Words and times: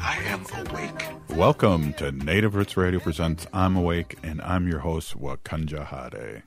I 0.00 0.16
am 0.24 0.44
awake. 0.66 1.06
Welcome 1.30 1.92
to 1.94 2.12
Native 2.12 2.54
Roots 2.54 2.76
Radio 2.76 3.00
presents 3.00 3.46
I'm 3.52 3.76
Awake, 3.76 4.16
and 4.22 4.40
I'm 4.42 4.68
your 4.68 4.80
host, 4.80 5.18
Wakanja 5.18 5.86
Hade. 5.86 6.42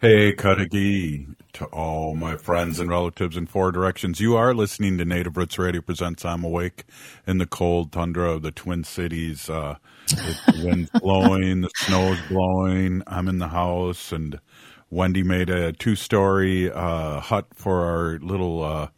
Hey, 0.00 0.32
Kadagi, 0.32 1.34
to 1.54 1.64
all 1.66 2.14
my 2.14 2.36
friends 2.36 2.78
and 2.78 2.88
relatives 2.88 3.36
in 3.36 3.46
four 3.46 3.72
directions. 3.72 4.20
You 4.20 4.36
are 4.36 4.54
listening 4.54 4.96
to 4.98 5.04
Native 5.04 5.36
Roots 5.36 5.58
Radio 5.58 5.80
presents 5.80 6.24
I'm 6.24 6.44
Awake 6.44 6.84
in 7.26 7.38
the 7.38 7.46
cold 7.46 7.92
tundra 7.92 8.32
of 8.32 8.42
the 8.42 8.52
Twin 8.52 8.84
Cities. 8.84 9.50
Uh, 9.50 9.76
the 10.06 10.62
wind's 10.64 10.90
blowing, 11.00 11.62
the 11.62 11.70
snow's 11.76 12.18
blowing. 12.28 13.02
I'm 13.06 13.28
in 13.28 13.38
the 13.38 13.48
house, 13.48 14.12
and 14.12 14.40
Wendy 14.90 15.22
made 15.22 15.50
a 15.50 15.72
two-story 15.72 16.70
uh, 16.70 17.20
hut 17.20 17.46
for 17.54 17.84
our 17.84 18.18
little 18.20 18.62
uh, 18.62 18.88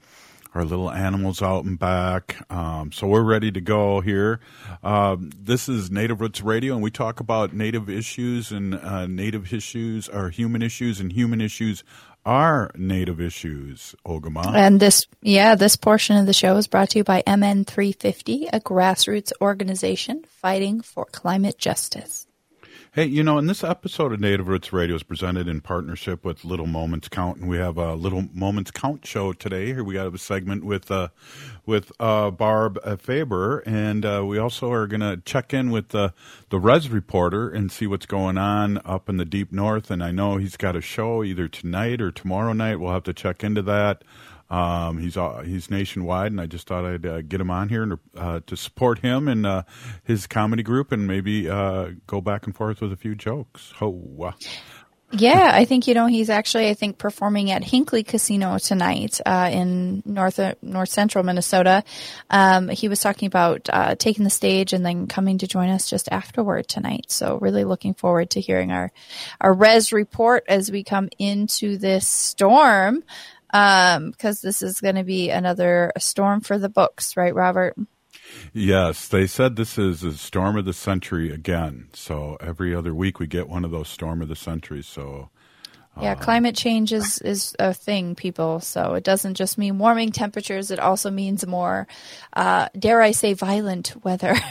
our 0.54 0.64
little 0.64 0.90
animals 0.90 1.42
out 1.42 1.64
and 1.64 1.78
back. 1.78 2.36
Um, 2.50 2.92
so 2.92 3.06
we're 3.06 3.22
ready 3.22 3.50
to 3.52 3.60
go 3.60 4.00
here. 4.00 4.41
Um, 4.82 5.30
this 5.38 5.68
is 5.68 5.91
Native 5.91 6.20
Roots 6.20 6.41
Radio, 6.41 6.74
and 6.74 6.82
we 6.82 6.91
talk 6.91 7.20
about 7.20 7.52
native 7.52 7.88
issues 7.88 8.50
and 8.50 8.74
uh, 8.74 9.06
native 9.06 9.52
issues 9.52 10.08
are 10.08 10.30
human 10.30 10.62
issues, 10.62 11.00
and 11.00 11.12
human 11.12 11.41
issues 11.41 11.84
are 12.25 12.70
native 12.75 13.20
issues. 13.20 13.94
Ogama. 14.05 14.55
And 14.55 14.80
this, 14.80 15.06
yeah, 15.22 15.55
this 15.55 15.77
portion 15.77 16.16
of 16.16 16.27
the 16.27 16.33
show 16.33 16.56
is 16.56 16.66
brought 16.66 16.91
to 16.91 16.98
you 16.98 17.05
by 17.05 17.22
MN350, 17.27 18.48
a 18.53 18.60
grassroots 18.60 19.32
organization 19.41 20.25
fighting 20.28 20.80
for 20.80 21.06
climate 21.06 21.58
justice. 21.58 22.27
Hey, 22.92 23.05
you 23.05 23.22
know, 23.22 23.38
in 23.38 23.46
this 23.46 23.62
episode 23.62 24.12
of 24.12 24.19
Native 24.19 24.48
Roots 24.48 24.72
Radio 24.72 24.96
is 24.96 25.05
presented 25.05 25.46
in 25.46 25.60
partnership 25.60 26.24
with 26.24 26.44
Little 26.44 26.66
Moments 26.66 27.06
Count, 27.08 27.38
and 27.38 27.48
we 27.48 27.56
have 27.56 27.77
a 27.77 27.94
Little 27.94 28.24
Moments 28.34 28.72
Count 28.72 29.06
show 29.06 29.32
today. 29.32 29.66
Here 29.66 29.84
we 29.84 29.94
got 29.94 30.12
a 30.12 30.19
segment 30.19 30.64
with 30.64 30.91
uh, 30.91 31.10
with 31.64 31.92
uh, 32.00 32.32
Barb 32.32 32.80
Fabre, 32.98 33.62
and 33.64 34.05
uh, 34.05 34.24
we 34.27 34.38
also 34.38 34.72
are 34.72 34.88
going 34.88 35.02
to 35.02 35.22
check 35.24 35.55
in 35.55 35.70
with 35.70 35.91
the 35.91 36.12
the 36.48 36.58
Rez 36.58 36.88
reporter 36.88 37.48
and 37.48 37.70
see 37.70 37.86
what's 37.86 38.06
going 38.06 38.36
on 38.36 38.80
up 38.84 39.08
in 39.08 39.19
the 39.19 39.25
deep 39.25 39.52
north. 39.52 39.88
And 39.88 40.02
I 40.02 40.10
know 40.10 40.38
he's 40.38 40.56
got 40.56 40.75
a 40.75 40.80
show 40.80 41.22
either 41.22 41.47
tonight 41.47 42.00
or 42.00 42.10
tomorrow 42.10 42.52
night. 42.52 42.80
We'll 42.80 42.92
have 42.92 43.04
to 43.04 43.14
check 43.14 43.44
into 43.44 43.62
that. 43.62 44.02
Um, 44.51 44.98
he's 44.98 45.17
uh, 45.17 45.43
he's 45.45 45.70
nationwide, 45.70 46.33
and 46.33 46.41
I 46.41 46.47
just 46.47 46.67
thought 46.67 46.84
I'd 46.84 47.06
uh, 47.06 47.23
get 47.23 47.41
him 47.41 47.51
on 47.51 47.69
here 47.69 47.84
and, 47.84 47.98
uh, 48.17 48.41
to 48.47 48.56
support 48.56 48.98
him 48.98 49.29
and 49.29 49.47
uh, 49.47 49.62
his 50.03 50.27
comedy 50.27 50.65
group, 50.65 50.91
and 50.91 51.06
maybe 51.06 51.48
uh, 51.48 51.91
go 52.06 52.20
back 52.20 52.47
and 52.47 52.56
forth 52.56 52.81
with 52.81 52.93
a 52.93 52.97
few 52.97 53.15
jokes. 53.15 53.73
Oh, 53.81 54.34
yeah, 55.12 55.51
I 55.53 55.65
think 55.65 55.87
you 55.87 55.95
know 55.95 56.06
he's 56.06 56.31
actually 56.31 56.69
I 56.69 56.75
think 56.75 56.98
performing 56.98 57.51
at 57.51 57.62
Hinckley 57.62 58.03
Casino 58.03 58.59
tonight 58.59 59.21
uh, 59.25 59.51
in 59.53 60.03
north 60.05 60.41
north 60.62 60.89
central 60.89 61.25
Minnesota. 61.25 61.84
Um, 62.28 62.69
he 62.69 62.89
was 62.89 63.01
talking 63.01 63.27
about 63.27 63.69
taking 63.98 64.25
the 64.25 64.31
stage 64.31 64.73
and 64.73 64.84
then 64.84 65.06
coming 65.06 65.39
to 65.39 65.47
join 65.47 65.69
us 65.69 65.89
just 65.89 66.09
afterward 66.11 66.69
tonight. 66.69 67.06
So 67.11 67.39
really 67.39 67.65
looking 67.65 67.95
forward 67.95 68.31
to 68.31 68.41
hearing 68.41 68.73
our 68.73 68.93
our 69.41 69.53
res 69.53 69.93
report 69.93 70.45
as 70.48 70.73
we 70.73 70.83
come 70.83 71.09
into 71.19 71.77
this 71.77 72.06
storm 72.06 73.05
um, 73.53 74.11
because 74.11 74.41
this 74.41 74.62
is 74.62 74.81
going 74.81 74.97
to 74.97 75.05
be 75.05 75.31
another 75.31 75.93
storm 75.99 76.41
for 76.41 76.59
the 76.59 76.69
books, 76.69 77.16
right, 77.16 77.34
Robert? 77.34 77.77
Yes, 78.53 79.09
they 79.09 79.27
said 79.27 79.56
this 79.56 79.78
is 79.78 80.03
a 80.03 80.12
storm 80.12 80.56
of 80.56 80.65
the 80.65 80.72
century 80.72 81.33
again. 81.33 81.89
So 81.93 82.37
every 82.41 82.75
other 82.75 82.94
week 82.94 83.19
we 83.19 83.27
get 83.27 83.49
one 83.49 83.65
of 83.65 83.71
those 83.71 83.89
storm 83.89 84.22
of 84.22 84.28
the 84.28 84.37
century. 84.37 84.83
So 84.83 85.31
yeah, 86.00 86.15
climate 86.15 86.55
change 86.55 86.93
is, 86.93 87.19
is 87.19 87.55
a 87.59 87.75
thing, 87.75 88.15
people. 88.15 88.60
So 88.60 88.94
it 88.94 89.05
doesn't 89.05 89.34
just 89.34 89.59
mean 89.59 89.78
warming 89.78 90.12
temperatures. 90.12 90.71
It 90.71 90.78
also 90.78 91.10
means 91.10 91.47
more, 91.47 91.89
uh, 92.33 92.69
dare 92.78 93.03
I 93.03 93.10
say, 93.10 93.34
violent 93.34 93.94
weather. 94.05 94.37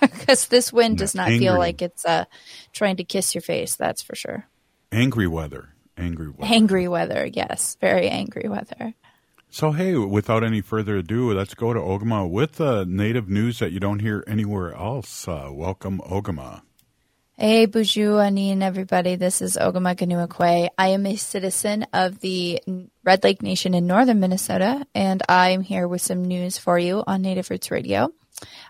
Because 0.00 0.48
this 0.48 0.72
wind 0.72 0.98
does 0.98 1.14
not 1.14 1.28
angry. 1.28 1.46
feel 1.46 1.58
like 1.58 1.80
it's 1.82 2.04
uh, 2.04 2.24
trying 2.72 2.96
to 2.96 3.04
kiss 3.04 3.34
your 3.34 3.42
face. 3.42 3.76
That's 3.76 4.02
for 4.02 4.14
sure. 4.14 4.46
Angry 4.92 5.26
weather. 5.26 5.73
Angry 5.96 6.28
weather. 6.28 6.52
Angry 6.54 6.88
weather. 6.88 7.26
Yes, 7.26 7.76
very 7.80 8.08
angry 8.08 8.48
weather. 8.48 8.94
So 9.50 9.70
hey, 9.70 9.94
without 9.94 10.42
any 10.42 10.60
further 10.60 10.96
ado, 10.96 11.32
let's 11.32 11.54
go 11.54 11.72
to 11.72 11.78
Ogama 11.78 12.28
with 12.28 12.60
uh, 12.60 12.84
native 12.88 13.28
news 13.28 13.60
that 13.60 13.70
you 13.70 13.78
don't 13.78 14.00
hear 14.00 14.24
anywhere 14.26 14.74
else. 14.74 15.28
Uh, 15.28 15.50
welcome, 15.52 16.00
Ogama. 16.00 16.62
Hey, 17.36 17.66
Boozhoo, 17.66 18.14
Aaniin, 18.14 18.62
everybody. 18.62 19.16
This 19.16 19.42
is 19.42 19.56
Ogama 19.56 19.96
Ganuakwe. 19.96 20.68
I 20.78 20.88
am 20.88 21.06
a 21.06 21.16
citizen 21.16 21.84
of 21.92 22.20
the 22.20 22.62
Red 23.04 23.24
Lake 23.24 23.42
Nation 23.42 23.74
in 23.74 23.86
northern 23.86 24.20
Minnesota, 24.20 24.86
and 24.94 25.22
I'm 25.28 25.60
here 25.60 25.86
with 25.86 26.00
some 26.00 26.24
news 26.24 26.58
for 26.58 26.78
you 26.78 27.02
on 27.06 27.22
Native 27.22 27.50
Roots 27.50 27.70
Radio. 27.72 28.12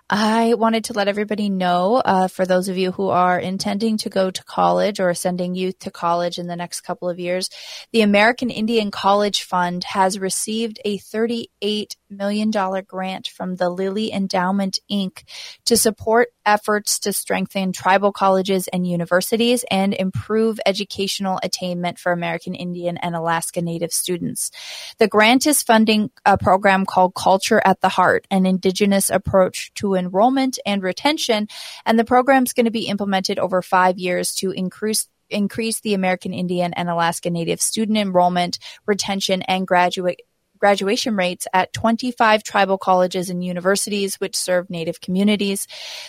I 0.07 0.53
wanted 0.53 0.83
to 0.85 0.93
let 0.93 1.07
everybody 1.07 1.49
know, 1.49 1.95
uh, 1.95 2.27
for 2.27 2.45
those 2.45 2.69
of 2.69 2.77
you 2.77 2.91
who 2.91 3.09
are 3.09 3.39
intending 3.39 3.97
to 3.97 4.09
go 4.09 4.29
to 4.29 4.43
college 4.43 4.99
or 4.99 5.11
sending 5.15 5.55
youth 5.55 5.79
to 5.79 5.89
college 5.89 6.37
in 6.37 6.45
the 6.45 6.55
next 6.55 6.81
couple 6.81 7.09
of 7.09 7.19
years, 7.19 7.49
the 7.91 8.01
American 8.01 8.51
Indian 8.51 8.91
College 8.91 9.41
Fund 9.41 9.83
has 9.83 10.19
received 10.19 10.79
a 10.85 10.99
$38 10.99 11.95
million 12.11 12.51
grant 12.85 13.27
from 13.27 13.55
the 13.55 13.69
Lilly 13.69 14.13
Endowment, 14.13 14.79
Inc. 14.91 15.23
to 15.65 15.75
support 15.75 16.29
efforts 16.45 16.99
to 16.99 17.11
strengthen 17.11 17.71
tribal 17.71 18.11
colleges 18.11 18.67
and 18.67 18.85
universities 18.85 19.65
and 19.71 19.93
improve 19.95 20.59
educational 20.65 21.39
attainment 21.41 21.97
for 21.97 22.11
American 22.11 22.53
Indian 22.53 22.97
and 22.97 23.15
Alaska 23.15 23.61
Native 23.61 23.91
students. 23.91 24.51
The 24.99 25.07
grant 25.07 25.47
is 25.47 25.63
funding 25.63 26.11
a 26.25 26.37
program 26.37 26.85
called 26.85 27.15
Culture 27.15 27.61
at 27.65 27.81
the 27.81 27.89
Heart, 27.89 28.27
an 28.29 28.45
indigenous 28.45 29.09
approach 29.09 29.73
to 29.75 29.94
enrollment 29.95 30.59
and 30.65 30.83
retention. 30.83 31.47
And 31.85 31.97
the 31.97 32.05
program 32.05 32.43
is 32.43 32.53
going 32.53 32.65
to 32.65 32.71
be 32.71 32.87
implemented 32.87 33.39
over 33.39 33.61
five 33.61 33.97
years 33.97 34.35
to 34.35 34.51
increase 34.51 35.07
increase 35.29 35.79
the 35.79 35.95
American 35.95 36.33
Indian 36.33 36.73
and 36.73 36.87
Alaska 36.87 37.31
Native 37.31 37.59
student 37.59 37.97
enrollment, 37.97 38.59
retention, 38.85 39.41
and 39.41 39.65
graduate 39.65 40.21
graduation 40.65 41.15
rates 41.15 41.45
at 41.53 41.71
25 41.73 42.41
tribal 42.41 42.79
colleges 42.79 43.29
and 43.29 43.43
universities 43.43 44.15
which 44.15 44.35
serve 44.35 44.67
Native 44.67 44.99
communities. 44.99 45.67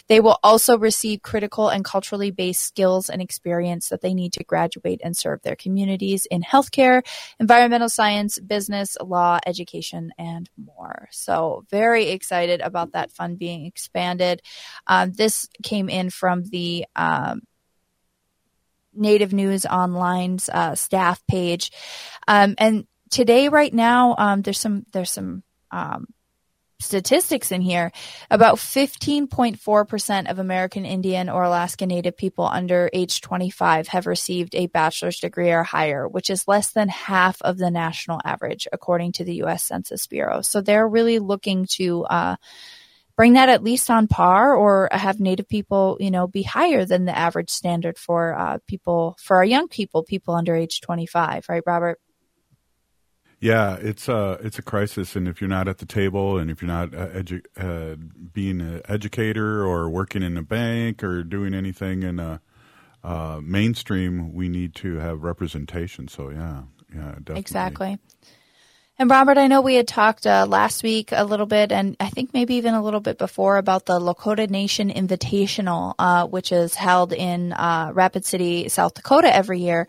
They 0.09 0.19
will 0.19 0.39
also 0.43 0.79
receive 0.79 1.21
critical 1.21 1.69
and 1.69 1.85
culturally 1.85 2.31
based 2.31 2.65
skills 2.65 3.11
and 3.11 3.21
experience 3.21 3.91
that 3.91 4.01
they 4.01 4.15
need 4.15 4.33
to 4.33 4.45
graduate 4.45 5.03
and 5.05 5.15
serve 5.15 5.43
their 5.43 5.57
communities 5.57 6.25
in 6.25 6.41
healthcare, 6.41 7.03
environmental 7.39 7.91
science, 7.91 8.39
business, 8.39 8.97
law, 8.99 9.39
education, 9.45 10.11
and 10.17 10.49
more. 10.57 11.09
So, 11.11 11.67
very 11.71 12.09
excited 12.09 12.63
about 12.63 12.93
that 12.93 13.13
fund 13.13 13.39
being 13.39 13.67
expanded. 13.67 14.41
Um, 14.87 15.13
this 15.13 15.47
came 15.65 15.91
in 15.91 16.09
from 16.09 16.45
the 16.45 16.87
um, 16.97 17.43
Native 18.95 19.35
News 19.35 19.67
Online's 19.67 20.49
uh, 20.49 20.77
staff 20.77 21.23
page. 21.27 21.73
Um, 22.27 22.55
and 22.57 22.87
today, 23.11 23.49
right 23.49 23.73
now, 23.73 24.15
um, 24.19 24.43
there's 24.43 24.61
some 24.61 24.85
there's 24.93 25.11
some 25.11 25.43
um, 25.71 26.07
statistics 26.79 27.53
in 27.53 27.61
here. 27.61 27.93
About 28.31 28.57
15.4% 28.57 30.31
of 30.31 30.39
American 30.39 30.85
Indian 30.85 31.29
or 31.29 31.45
Alaska 31.45 31.87
Native 31.87 32.17
people 32.17 32.45
under 32.45 32.91
age 32.93 33.21
25 33.21 33.89
have 33.89 34.07
received 34.07 34.55
a 34.55 34.67
bachelor's 34.67 35.19
degree 35.19 35.51
or 35.51 35.63
higher, 35.63 36.07
which 36.07 36.31
is 36.31 36.49
less 36.49 36.73
than 36.73 36.89
half 36.89 37.41
of 37.43 37.59
the 37.59 37.71
national 37.71 38.21
average, 38.25 38.69
according 38.73 39.13
to 39.13 39.25
the 39.25 39.37
U.S. 39.37 39.65
Census 39.65 40.07
Bureau. 40.07 40.43
So 40.43 40.61
they're 40.61 40.89
really 40.89 41.19
looking 41.19 41.67
to 41.73 42.05
uh, 42.05 42.37
bring 43.17 43.33
that 43.33 43.49
at 43.49 43.63
least 43.63 43.91
on 43.91 44.07
par 44.07 44.55
or 44.55 44.89
have 44.93 45.19
native 45.19 45.49
people 45.49 45.97
you 46.01 46.11
know 46.11 46.27
be 46.27 46.43
higher 46.43 46.85
than 46.85 47.07
the 47.07 47.17
average 47.17 47.51
standard 47.51 47.99
for 47.99 48.39
uh, 48.39 48.59
people 48.67 49.17
for 49.19 49.37
our 49.37 49.45
young 49.45 49.69
people 49.69 50.03
people 50.03 50.35
under 50.35 50.55
age 50.55 50.83
25 50.83 51.47
right 51.49 51.63
robert 51.65 51.99
yeah, 53.41 53.77
it's 53.77 54.09
a 54.09 54.39
it's 54.43 54.59
a 54.59 54.63
crisis, 54.63 55.15
and 55.15 55.29
if 55.29 55.41
you're 55.41 55.49
not 55.49 55.69
at 55.69 55.79
the 55.79 55.87
table, 55.87 56.39
and 56.39 56.51
if 56.51 56.63
you're 56.63 56.69
not 56.69 56.95
uh, 56.95 57.09
edu- 57.09 57.45
uh, 57.57 57.97
being 58.33 58.61
an 58.61 58.83
educator 58.89 59.63
or 59.65 59.91
working 59.91 60.23
in 60.23 60.37
a 60.37 60.43
bank 60.43 61.05
or 61.05 61.23
doing 61.23 61.53
anything 61.55 62.03
in 62.03 62.19
a 62.19 62.41
uh, 63.05 63.41
mainstream, 63.43 64.33
we 64.33 64.49
need 64.49 64.75
to 64.77 64.97
have 64.97 65.23
representation. 65.23 66.09
So 66.09 66.31
yeah, 66.31 66.63
yeah, 66.95 67.13
definitely. 67.19 67.41
Exactly. 67.41 67.99
And 68.99 69.11
Robert, 69.11 69.37
I 69.37 69.47
know 69.47 69.61
we 69.61 69.75
had 69.75 69.87
talked 69.87 70.27
uh, 70.27 70.47
last 70.49 70.83
week 70.83 71.11
a 71.13 71.23
little 71.23 71.45
bit, 71.45 71.71
and 71.71 71.99
I 72.01 72.09
think 72.09 72.33
maybe 72.33 72.55
even 72.55 72.73
a 72.73 72.83
little 72.83 73.01
bit 73.01 73.19
before 73.19 73.59
about 73.59 73.85
the 73.85 74.01
Lakota 74.01 74.49
Nation 74.49 74.89
Invitational, 74.89 75.93
uh, 75.99 76.27
which 76.27 76.51
is 76.51 76.75
held 76.75 77.13
in 77.13 77.53
uh, 77.53 77.91
Rapid 77.93 78.25
City, 78.25 78.71
South 78.71 78.95
Dakota 78.95 79.35
every 79.35 79.61
year. 79.61 79.87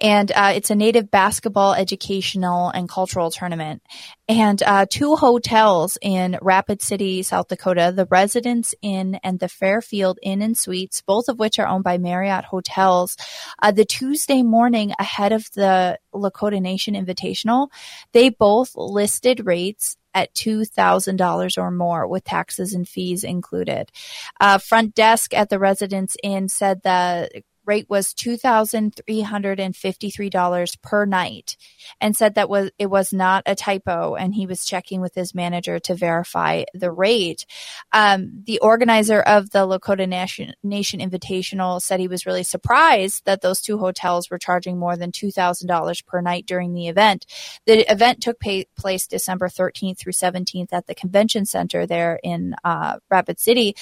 And 0.00 0.32
uh, 0.32 0.52
it's 0.56 0.70
a 0.70 0.74
native 0.74 1.10
basketball 1.10 1.74
educational 1.74 2.70
and 2.70 2.88
cultural 2.88 3.30
tournament. 3.30 3.82
And 4.26 4.60
uh, 4.62 4.86
two 4.88 5.16
hotels 5.16 5.98
in 6.00 6.38
Rapid 6.40 6.80
City, 6.80 7.22
South 7.24 7.48
Dakota, 7.48 7.92
the 7.94 8.08
Residence 8.10 8.74
Inn 8.80 9.20
and 9.22 9.38
the 9.38 9.48
Fairfield 9.48 10.18
Inn 10.22 10.40
and 10.40 10.56
Suites, 10.56 11.02
both 11.02 11.28
of 11.28 11.38
which 11.38 11.58
are 11.58 11.68
owned 11.68 11.84
by 11.84 11.98
Marriott 11.98 12.46
Hotels, 12.46 13.18
uh, 13.60 13.70
the 13.70 13.84
Tuesday 13.84 14.42
morning 14.42 14.94
ahead 14.98 15.32
of 15.32 15.48
the 15.52 15.98
Lakota 16.12 16.60
Nation 16.60 16.94
Invitational, 16.94 17.68
they 18.12 18.30
both 18.30 18.45
listed 18.74 19.46
rates 19.46 19.96
at 20.14 20.34
$2,000 20.34 21.58
or 21.58 21.70
more 21.70 22.06
with 22.06 22.24
taxes 22.24 22.72
and 22.72 22.88
fees 22.88 23.22
included. 23.22 23.92
Uh, 24.40 24.58
front 24.58 24.94
desk 24.94 25.34
at 25.34 25.50
the 25.50 25.58
Residence 25.58 26.16
Inn 26.22 26.48
said 26.48 26.82
that 26.82 27.32
rate 27.66 27.86
was 27.88 28.14
$2,353 28.14 30.82
per 30.82 31.04
night 31.04 31.56
and 32.00 32.16
said 32.16 32.34
that 32.34 32.48
was 32.48 32.70
it 32.78 32.86
was 32.86 33.12
not 33.12 33.42
a 33.46 33.54
typo 33.54 34.14
and 34.14 34.34
he 34.34 34.46
was 34.46 34.64
checking 34.64 35.00
with 35.00 35.14
his 35.14 35.34
manager 35.34 35.78
to 35.78 35.94
verify 35.94 36.64
the 36.74 36.90
rate. 36.90 37.46
Um, 37.92 38.42
the 38.44 38.58
organizer 38.60 39.20
of 39.20 39.50
the 39.50 39.66
Lakota 39.66 40.08
Nation, 40.08 40.54
Nation 40.62 41.00
Invitational 41.00 41.82
said 41.82 42.00
he 42.00 42.08
was 42.08 42.26
really 42.26 42.42
surprised 42.42 43.24
that 43.24 43.42
those 43.42 43.60
two 43.60 43.78
hotels 43.78 44.30
were 44.30 44.38
charging 44.38 44.78
more 44.78 44.96
than 44.96 45.12
$2,000 45.12 46.06
per 46.06 46.20
night 46.20 46.46
during 46.46 46.72
the 46.72 46.88
event. 46.88 47.26
The 47.66 47.90
event 47.90 48.20
took 48.20 48.40
pay, 48.40 48.66
place 48.76 49.06
December 49.06 49.48
13th 49.48 49.98
through 49.98 50.12
17th 50.12 50.72
at 50.72 50.86
the 50.86 50.94
convention 50.94 51.46
center 51.46 51.86
there 51.86 52.18
in 52.22 52.54
uh, 52.64 52.98
Rapid 53.10 53.38
City. 53.38 53.76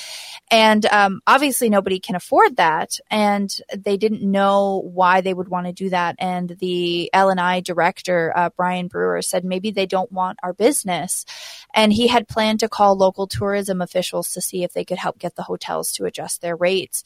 And 0.51 0.85
um, 0.87 1.21
obviously 1.27 1.69
nobody 1.69 1.99
can 1.99 2.17
afford 2.17 2.57
that. 2.57 2.99
And 3.11 3.55
they 3.83 3.97
didn't 3.97 4.23
know 4.23 4.83
why 4.93 5.21
they 5.21 5.35
would 5.35 5.49
want 5.49 5.67
to 5.67 5.73
do 5.73 5.91
that. 5.91 6.17
And 6.19 6.51
the 6.61 7.11
LNI 7.15 7.65
director, 7.65 8.33
uh, 8.35 8.51
Brian 8.57 8.89
Brewer, 8.89 9.23
said 9.23 9.45
maybe 9.45 9.71
they 9.71 9.87
don't 9.87 10.13
want 10.13 10.39
our 10.43 10.53
business. 10.53 11.25
And 11.75 11.93
he 11.93 12.07
had 12.07 12.29
planned 12.29 12.61
to 12.61 12.69
call 12.69 12.97
local 12.97 13.27
tourism 13.27 13.81
officials 13.81 14.33
to 14.33 14.41
see 14.41 14.63
if 14.63 14.73
they 14.73 14.85
could 14.85 14.99
help 14.99 15.19
get 15.19 15.35
the 15.35 15.43
hotels 15.43 15.93
to 15.93 16.05
adjust 16.05 16.41
their 16.41 16.57
rates. 16.57 17.05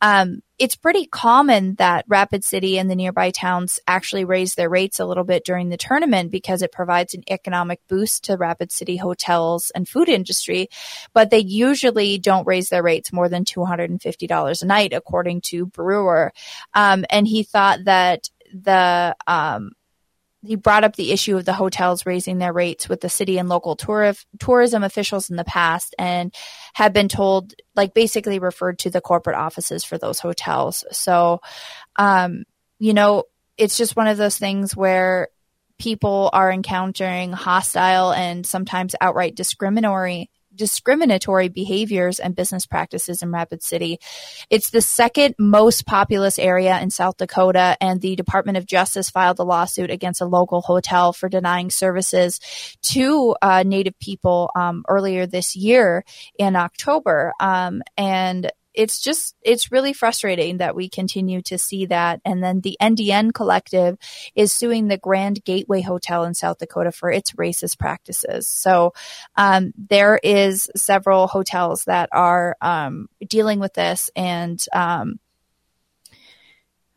Um, 0.00 0.42
it's 0.60 0.76
pretty 0.76 1.06
common 1.06 1.74
that 1.76 2.04
Rapid 2.06 2.44
City 2.44 2.78
and 2.78 2.90
the 2.90 2.94
nearby 2.94 3.30
towns 3.30 3.80
actually 3.86 4.26
raise 4.26 4.54
their 4.54 4.68
rates 4.68 5.00
a 5.00 5.06
little 5.06 5.24
bit 5.24 5.42
during 5.42 5.70
the 5.70 5.78
tournament 5.78 6.30
because 6.30 6.60
it 6.60 6.70
provides 6.70 7.14
an 7.14 7.22
economic 7.30 7.80
boost 7.88 8.24
to 8.24 8.36
Rapid 8.36 8.70
City 8.70 8.98
hotels 8.98 9.70
and 9.74 9.88
food 9.88 10.10
industry, 10.10 10.68
but 11.14 11.30
they 11.30 11.38
usually 11.38 12.18
don't 12.18 12.46
raise 12.46 12.68
their 12.68 12.82
rates 12.82 13.10
more 13.10 13.30
than 13.30 13.46
$250 13.46 14.62
a 14.62 14.66
night, 14.66 14.92
according 14.92 15.40
to 15.40 15.64
Brewer. 15.64 16.30
Um, 16.74 17.06
and 17.08 17.26
he 17.26 17.42
thought 17.42 17.84
that 17.84 18.28
the, 18.52 19.16
um, 19.26 19.72
he 20.42 20.56
brought 20.56 20.84
up 20.84 20.96
the 20.96 21.12
issue 21.12 21.36
of 21.36 21.44
the 21.44 21.52
hotels 21.52 22.06
raising 22.06 22.38
their 22.38 22.52
rates 22.52 22.88
with 22.88 23.00
the 23.00 23.08
city 23.08 23.38
and 23.38 23.48
local 23.48 23.76
tour- 23.76 24.14
tourism 24.38 24.82
officials 24.82 25.28
in 25.28 25.36
the 25.36 25.44
past 25.44 25.94
and 25.98 26.34
had 26.72 26.92
been 26.92 27.08
told, 27.08 27.54
like, 27.74 27.92
basically 27.94 28.38
referred 28.38 28.78
to 28.80 28.90
the 28.90 29.00
corporate 29.00 29.36
offices 29.36 29.84
for 29.84 29.98
those 29.98 30.18
hotels. 30.18 30.84
So, 30.92 31.40
um, 31.96 32.44
you 32.78 32.94
know, 32.94 33.24
it's 33.58 33.76
just 33.76 33.96
one 33.96 34.06
of 34.06 34.16
those 34.16 34.38
things 34.38 34.74
where 34.74 35.28
people 35.78 36.30
are 36.32 36.50
encountering 36.50 37.32
hostile 37.32 38.12
and 38.12 38.46
sometimes 38.46 38.94
outright 39.00 39.34
discriminatory 39.34 40.30
discriminatory 40.60 41.48
behaviors 41.48 42.20
and 42.20 42.36
business 42.36 42.66
practices 42.66 43.22
in 43.22 43.32
Rapid 43.32 43.62
City. 43.62 43.98
It's 44.50 44.68
the 44.68 44.82
second 44.82 45.34
most 45.38 45.86
populous 45.86 46.38
area 46.38 46.78
in 46.80 46.90
South 46.90 47.16
Dakota, 47.16 47.78
and 47.80 47.98
the 47.98 48.14
Department 48.14 48.58
of 48.58 48.66
Justice 48.66 49.08
filed 49.08 49.38
a 49.38 49.42
lawsuit 49.42 49.90
against 49.90 50.20
a 50.20 50.26
local 50.26 50.60
hotel 50.60 51.14
for 51.14 51.30
denying 51.30 51.70
services 51.70 52.40
to 52.82 53.34
uh, 53.40 53.62
Native 53.62 53.98
people 53.98 54.50
um, 54.54 54.84
earlier 54.86 55.24
this 55.24 55.56
year 55.56 56.04
in 56.38 56.56
October. 56.56 57.32
Um, 57.40 57.82
and 57.96 58.52
it's 58.74 59.00
just 59.00 59.34
it's 59.42 59.72
really 59.72 59.92
frustrating 59.92 60.58
that 60.58 60.74
we 60.74 60.88
continue 60.88 61.42
to 61.42 61.58
see 61.58 61.86
that. 61.86 62.20
And 62.24 62.42
then 62.42 62.60
the 62.60 62.76
ndn 62.80 63.32
collective 63.34 63.96
is 64.34 64.54
suing 64.54 64.88
the 64.88 64.98
grand 64.98 65.44
gateway 65.44 65.80
hotel 65.80 66.24
in 66.24 66.34
south 66.34 66.58
dakota 66.58 66.92
for 66.92 67.10
its 67.10 67.32
racist 67.32 67.78
practices. 67.78 68.48
So 68.48 68.92
um, 69.36 69.72
there 69.76 70.18
is 70.22 70.70
several 70.76 71.26
hotels 71.26 71.84
that 71.84 72.08
are 72.12 72.56
um, 72.60 73.08
dealing 73.26 73.60
with 73.60 73.74
this 73.74 74.10
and 74.14 74.64
um, 74.72 75.18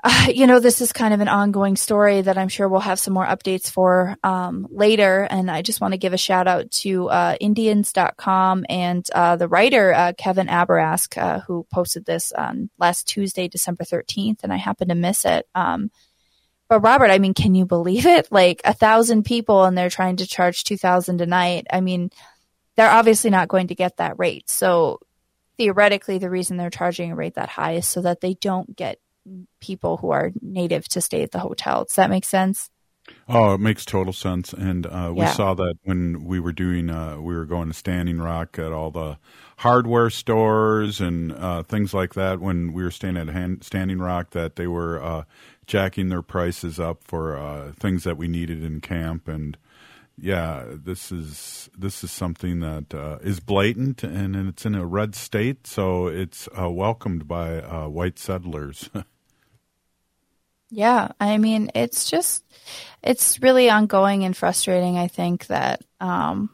uh, 0.03 0.27
you 0.33 0.47
know, 0.47 0.59
this 0.59 0.81
is 0.81 0.91
kind 0.91 1.13
of 1.13 1.21
an 1.21 1.29
ongoing 1.29 1.77
story 1.77 2.21
that 2.21 2.37
I'm 2.37 2.49
sure 2.49 2.67
we'll 2.67 2.81
have 2.81 2.99
some 2.99 3.13
more 3.13 3.25
updates 3.25 3.69
for 3.69 4.17
um, 4.21 4.67
later. 4.69 5.25
And 5.29 5.49
I 5.49 5.61
just 5.61 5.79
want 5.79 5.93
to 5.93 5.97
give 5.97 6.11
a 6.11 6.17
shout 6.17 6.45
out 6.45 6.71
to 6.71 7.09
uh, 7.09 7.37
Indianz.com 7.41 8.65
and 8.67 9.07
uh, 9.15 9.37
the 9.37 9.47
writer, 9.47 9.93
uh, 9.93 10.11
Kevin 10.17 10.47
Abourezk, 10.47 11.17
uh, 11.17 11.39
who 11.41 11.65
posted 11.71 12.05
this 12.05 12.33
on 12.33 12.69
last 12.77 13.07
Tuesday, 13.07 13.47
December 13.47 13.85
13th, 13.85 14.43
and 14.43 14.51
I 14.51 14.57
happened 14.57 14.89
to 14.89 14.95
miss 14.95 15.23
it. 15.23 15.47
Um, 15.55 15.89
but 16.67 16.81
Robert, 16.81 17.09
I 17.09 17.19
mean, 17.19 17.33
can 17.33 17.55
you 17.55 17.65
believe 17.65 18.05
it? 18.05 18.29
Like 18.29 18.61
a 18.65 18.73
thousand 18.73 19.23
people 19.23 19.63
and 19.63 19.77
they're 19.77 19.89
trying 19.89 20.17
to 20.17 20.27
charge 20.27 20.65
2000 20.65 21.21
a 21.21 21.25
night. 21.25 21.67
I 21.71 21.79
mean, 21.79 22.09
they're 22.75 22.89
obviously 22.89 23.29
not 23.29 23.47
going 23.47 23.67
to 23.67 23.75
get 23.75 23.97
that 23.97 24.19
rate. 24.19 24.49
So 24.49 24.99
theoretically, 25.57 26.17
the 26.17 26.29
reason 26.29 26.57
they're 26.57 26.69
charging 26.69 27.11
a 27.11 27.15
rate 27.15 27.35
that 27.35 27.49
high 27.49 27.73
is 27.73 27.87
so 27.87 28.01
that 28.01 28.19
they 28.19 28.33
don't 28.33 28.75
get 28.75 28.99
people 29.61 29.97
who 29.97 30.11
are 30.11 30.31
native 30.41 30.87
to 30.89 31.01
stay 31.01 31.23
at 31.23 31.31
the 31.31 31.39
hotel. 31.39 31.83
Does 31.85 31.95
that 31.95 32.09
make 32.09 32.25
sense? 32.25 32.69
Oh, 33.27 33.53
it 33.53 33.59
makes 33.59 33.83
total 33.85 34.13
sense. 34.13 34.53
And 34.53 34.85
uh, 34.85 35.11
we 35.13 35.23
Yeah. 35.23 35.33
saw 35.33 35.53
that 35.55 35.75
when 35.83 36.23
we 36.23 36.39
were 36.39 36.53
doing, 36.53 36.89
uh, 36.89 37.17
we 37.19 37.35
were 37.35 37.45
going 37.45 37.67
to 37.67 37.73
Standing 37.73 38.19
Rock 38.19 38.57
at 38.57 38.71
all 38.71 38.91
the 38.91 39.17
hardware 39.57 40.09
stores 40.09 41.01
and 41.01 41.31
uh, 41.33 41.63
things 41.63 41.93
like 41.93 42.13
that. 42.13 42.39
When 42.39 42.71
we 42.73 42.83
were 42.83 42.91
staying 42.91 43.17
at 43.17 43.29
Han- 43.29 43.61
Standing 43.61 43.99
Rock, 43.99 44.31
that 44.31 44.55
they 44.55 44.67
were 44.67 45.03
uh, 45.03 45.23
jacking 45.67 46.09
their 46.09 46.21
prices 46.21 46.79
up 46.79 47.03
for 47.03 47.37
uh, 47.37 47.73
things 47.73 48.03
that 48.03 48.17
we 48.17 48.27
needed 48.27 48.63
in 48.63 48.79
camp. 48.81 49.27
And 49.27 49.57
yeah, 50.17 50.65
this 50.67 51.11
is 51.11 51.69
this 51.77 52.03
is 52.03 52.11
something 52.11 52.59
that 52.59 52.93
uh, 52.93 53.17
is 53.21 53.39
blatant, 53.39 54.03
and 54.03 54.35
it's 54.35 54.65
in 54.65 54.75
a 54.75 54.85
red 54.85 55.15
state, 55.15 55.65
so 55.65 56.07
it's 56.07 56.47
uh, 56.57 56.69
welcomed 56.69 57.27
by 57.27 57.59
uh, 57.61 57.87
white 57.87 58.19
settlers. 58.19 58.89
Yeah, 60.75 61.09
I 61.19 61.37
mean, 61.37 61.69
it's 61.75 62.09
just, 62.09 62.43
it's 63.03 63.39
really 63.43 63.69
ongoing 63.69 64.23
and 64.23 64.35
frustrating. 64.35 64.97
I 64.97 65.07
think 65.07 65.45
that 65.47 65.81
um, 65.99 66.49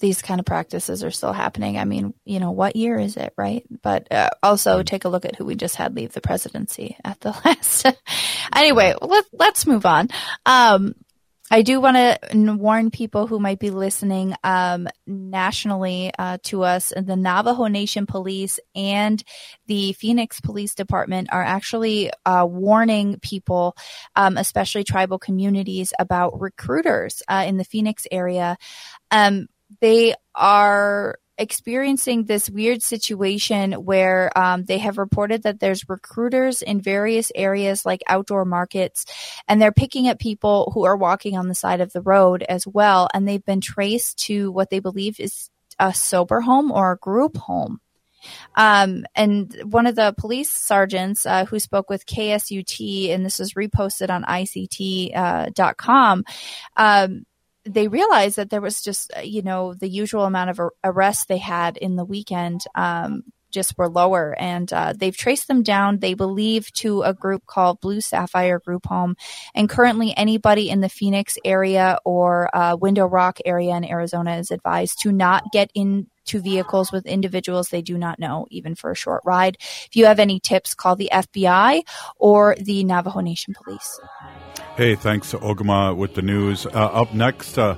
these 0.00 0.20
kind 0.20 0.38
of 0.38 0.44
practices 0.44 1.02
are 1.02 1.10
still 1.10 1.32
happening. 1.32 1.78
I 1.78 1.86
mean, 1.86 2.12
you 2.26 2.40
know, 2.40 2.50
what 2.50 2.76
year 2.76 2.98
is 2.98 3.16
it, 3.16 3.32
right? 3.38 3.64
But 3.82 4.12
uh, 4.12 4.28
also 4.42 4.82
take 4.82 5.06
a 5.06 5.08
look 5.08 5.24
at 5.24 5.36
who 5.36 5.46
we 5.46 5.54
just 5.54 5.76
had 5.76 5.96
leave 5.96 6.12
the 6.12 6.20
presidency 6.20 6.98
at 7.04 7.20
the 7.20 7.30
last. 7.44 7.86
anyway, 8.54 8.94
let, 9.00 9.24
let's 9.32 9.66
move 9.66 9.86
on. 9.86 10.08
Um, 10.44 10.94
I 11.52 11.60
do 11.60 11.82
want 11.82 11.98
to 11.98 12.54
warn 12.54 12.90
people 12.90 13.26
who 13.26 13.38
might 13.38 13.58
be 13.58 13.68
listening 13.68 14.34
um, 14.42 14.88
nationally 15.06 16.10
uh, 16.18 16.38
to 16.44 16.62
us. 16.62 16.94
The 16.96 17.14
Navajo 17.14 17.66
Nation 17.66 18.06
Police 18.06 18.58
and 18.74 19.22
the 19.66 19.92
Phoenix 19.92 20.40
Police 20.40 20.74
Department 20.74 21.28
are 21.30 21.42
actually 21.42 22.10
uh, 22.24 22.46
warning 22.48 23.18
people, 23.20 23.76
um, 24.16 24.38
especially 24.38 24.82
tribal 24.82 25.18
communities, 25.18 25.92
about 25.98 26.40
recruiters 26.40 27.22
uh, 27.28 27.44
in 27.46 27.58
the 27.58 27.64
Phoenix 27.64 28.06
area. 28.10 28.56
Um, 29.10 29.46
they 29.82 30.14
are 30.34 31.18
experiencing 31.42 32.24
this 32.24 32.48
weird 32.48 32.82
situation 32.82 33.72
where 33.72 34.36
um, 34.38 34.64
they 34.64 34.78
have 34.78 34.96
reported 34.96 35.42
that 35.42 35.60
there's 35.60 35.88
recruiters 35.88 36.62
in 36.62 36.80
various 36.80 37.30
areas 37.34 37.84
like 37.84 38.02
outdoor 38.06 38.44
markets 38.44 39.04
and 39.48 39.60
they're 39.60 39.72
picking 39.72 40.08
up 40.08 40.18
people 40.18 40.70
who 40.72 40.84
are 40.84 40.96
walking 40.96 41.36
on 41.36 41.48
the 41.48 41.54
side 41.54 41.80
of 41.80 41.92
the 41.92 42.00
road 42.00 42.42
as 42.48 42.66
well 42.66 43.08
and 43.12 43.28
they've 43.28 43.44
been 43.44 43.60
traced 43.60 44.18
to 44.18 44.50
what 44.52 44.70
they 44.70 44.78
believe 44.78 45.20
is 45.20 45.50
a 45.78 45.92
sober 45.92 46.40
home 46.40 46.70
or 46.70 46.92
a 46.92 46.96
group 46.96 47.36
home. 47.36 47.80
Um, 48.56 49.04
and 49.14 49.54
one 49.64 49.86
of 49.86 49.96
the 49.96 50.14
police 50.16 50.50
sergeants 50.50 51.26
uh, 51.26 51.44
who 51.44 51.58
spoke 51.58 51.90
with 51.90 52.06
KSUT, 52.06 53.10
and 53.10 53.24
this 53.24 53.38
was 53.38 53.54
reposted 53.54 54.10
on 54.10 54.24
ICT.com, 54.24 56.24
uh, 56.76 57.08
um, 57.08 57.26
they 57.64 57.88
realized 57.88 58.36
that 58.36 58.50
there 58.50 58.60
was 58.60 58.82
just, 58.82 59.12
uh, 59.16 59.20
you 59.20 59.42
know, 59.42 59.74
the 59.74 59.88
usual 59.88 60.24
amount 60.24 60.50
of 60.50 60.60
ar- 60.60 60.72
arrests 60.84 61.26
they 61.26 61.38
had 61.38 61.76
in 61.76 61.96
the 61.96 62.04
weekend 62.04 62.62
um, 62.74 63.22
just 63.52 63.76
were 63.78 63.88
lower. 63.88 64.34
And 64.38 64.72
uh, 64.72 64.94
they've 64.96 65.16
traced 65.16 65.46
them 65.46 65.62
down, 65.62 65.98
they 65.98 66.14
believe, 66.14 66.72
to 66.74 67.02
a 67.02 67.14
group 67.14 67.46
called 67.46 67.80
Blue 67.80 68.00
Sapphire 68.00 68.58
Group 68.58 68.86
Home. 68.86 69.16
And 69.54 69.68
currently, 69.68 70.16
anybody 70.16 70.70
in 70.70 70.80
the 70.80 70.88
Phoenix 70.88 71.38
area 71.44 71.98
or 72.04 72.54
uh, 72.56 72.76
Window 72.76 73.06
Rock 73.06 73.38
area 73.44 73.76
in 73.76 73.84
Arizona 73.84 74.36
is 74.36 74.50
advised 74.50 75.00
to 75.02 75.12
not 75.12 75.44
get 75.52 75.70
in 75.74 76.08
to 76.24 76.40
vehicles 76.40 76.92
with 76.92 77.04
individuals 77.04 77.68
they 77.68 77.82
do 77.82 77.98
not 77.98 78.18
know, 78.18 78.46
even 78.50 78.74
for 78.74 78.92
a 78.92 78.96
short 78.96 79.22
ride. 79.24 79.56
If 79.60 79.90
you 79.94 80.06
have 80.06 80.20
any 80.20 80.38
tips, 80.40 80.74
call 80.74 80.96
the 80.96 81.10
FBI 81.12 81.82
or 82.16 82.56
the 82.60 82.84
Navajo 82.84 83.20
Nation 83.20 83.54
Police. 83.54 84.00
Hey, 84.74 84.94
thanks 84.94 85.32
to 85.32 85.38
Ogama 85.38 85.94
with 85.94 86.14
the 86.14 86.22
news. 86.22 86.64
Uh, 86.64 86.70
up 86.70 87.12
next, 87.12 87.58
uh, 87.58 87.76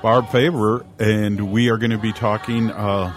Barb 0.00 0.28
Fabre, 0.28 0.86
and 1.00 1.50
we 1.50 1.70
are 1.70 1.76
going 1.76 1.90
to 1.90 1.98
be 1.98 2.12
talking 2.12 2.70
uh, 2.70 3.12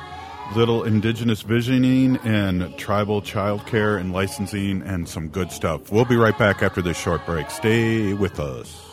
little 0.56 0.84
indigenous 0.84 1.44
visioning 1.44 2.18
and 2.24 2.76
tribal 2.76 3.22
childcare 3.22 4.00
and 4.00 4.12
licensing 4.12 4.82
and 4.82 5.08
some 5.08 5.28
good 5.28 5.52
stuff. 5.52 5.92
We'll 5.92 6.06
be 6.06 6.16
right 6.16 6.38
back 6.40 6.64
after 6.64 6.82
this 6.82 6.98
short 6.98 7.24
break. 7.28 7.52
Stay 7.52 8.14
with 8.14 8.40
us. 8.40 8.89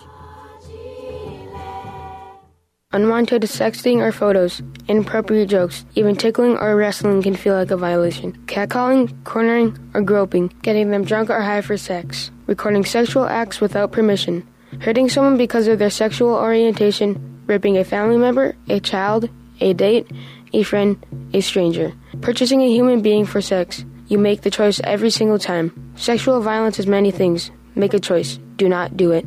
Unwanted 2.97 3.43
sexting 3.43 3.99
or 3.99 4.11
photos, 4.11 4.62
inappropriate 4.88 5.50
jokes, 5.50 5.85
even 5.97 6.17
tickling 6.17 6.57
or 6.57 6.75
wrestling 6.76 7.21
can 7.21 7.37
feel 7.37 7.53
like 7.53 7.71
a 7.71 7.76
violation. 7.76 8.33
Catcalling, 8.47 9.12
cornering, 9.23 9.76
or 9.93 10.00
groping, 10.00 10.50
getting 10.62 10.91
them 10.91 11.05
drunk 11.05 11.29
or 11.29 11.43
high 11.43 11.61
for 11.61 11.76
sex, 11.76 12.31
recording 12.47 12.87
sexual 12.87 13.26
acts 13.26 13.61
without 13.61 13.93
permission, 13.93 14.49
hurting 14.81 15.11
someone 15.11 15.37
because 15.37 15.69
of 15.69 15.79
their 15.79 15.91
sexual 15.91 16.33
orientation, 16.37 17.43
ripping 17.47 17.76
a 17.76 17.85
family 17.85 18.17
member, 18.17 18.57
a 18.71 18.81
child, 18.81 19.29
a 19.61 19.75
date, 19.75 20.11
a 20.55 20.62
friend, 20.62 20.97
a 21.35 21.43
stranger, 21.43 21.93
purchasing 22.23 22.62
a 22.62 22.73
human 22.73 23.03
being 23.03 23.26
for 23.26 23.43
sex. 23.43 23.85
You 24.09 24.17
make 24.17 24.41
the 24.41 24.50
choice 24.50 24.81
every 24.85 25.11
single 25.11 25.38
time. 25.38 25.93
Sexual 25.97 26.41
violence 26.41 26.79
is 26.79 26.87
many 26.87 27.11
things. 27.11 27.50
Make 27.75 27.93
a 27.93 28.00
choice. 28.00 28.38
Do 28.57 28.71
not 28.71 28.97
do 28.97 29.12
it. 29.12 29.26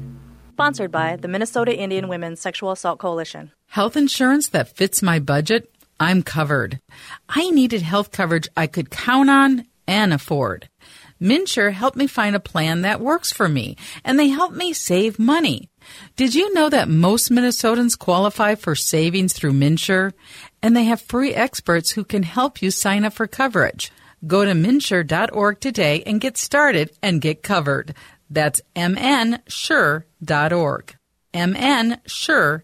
Sponsored 0.53 0.89
by 0.91 1.17
the 1.17 1.27
Minnesota 1.27 1.77
Indian 1.77 2.07
Women's 2.07 2.41
Sexual 2.41 2.71
Assault 2.71 2.97
Coalition. 2.97 3.51
Health 3.69 3.95
insurance 3.95 4.47
that 4.47 4.75
fits 4.75 5.03
my 5.03 5.19
budget? 5.19 5.71
I'm 5.99 6.23
covered. 6.23 6.79
I 7.29 7.51
needed 7.51 7.83
health 7.83 8.11
coverage 8.11 8.47
I 8.57 8.65
could 8.65 8.89
count 8.89 9.29
on 9.29 9.67
and 9.87 10.11
afford. 10.11 10.67
MNsure 11.21 11.71
helped 11.71 11.95
me 11.95 12.07
find 12.07 12.35
a 12.35 12.39
plan 12.39 12.81
that 12.81 12.99
works 12.99 13.31
for 13.31 13.47
me, 13.47 13.77
and 14.03 14.17
they 14.17 14.29
helped 14.29 14.55
me 14.55 14.73
save 14.73 15.19
money. 15.19 15.69
Did 16.15 16.33
you 16.33 16.51
know 16.55 16.67
that 16.69 16.89
most 16.89 17.29
Minnesotans 17.29 17.95
qualify 17.95 18.55
for 18.55 18.73
savings 18.73 19.33
through 19.33 19.53
MNsure? 19.53 20.13
And 20.63 20.75
they 20.75 20.85
have 20.85 20.99
free 20.99 21.35
experts 21.35 21.91
who 21.91 22.03
can 22.03 22.23
help 22.23 22.63
you 22.63 22.71
sign 22.71 23.05
up 23.05 23.13
for 23.13 23.27
coverage. 23.27 23.91
Go 24.25 24.45
to 24.45 24.51
mnsure.org 24.51 25.59
today 25.59 26.01
and 26.07 26.19
get 26.19 26.37
started 26.37 26.89
and 27.03 27.21
get 27.21 27.43
covered. 27.43 27.93
That's 28.31 28.61
mnsure.org. 28.75 30.05
mnsure.org. 31.33 32.63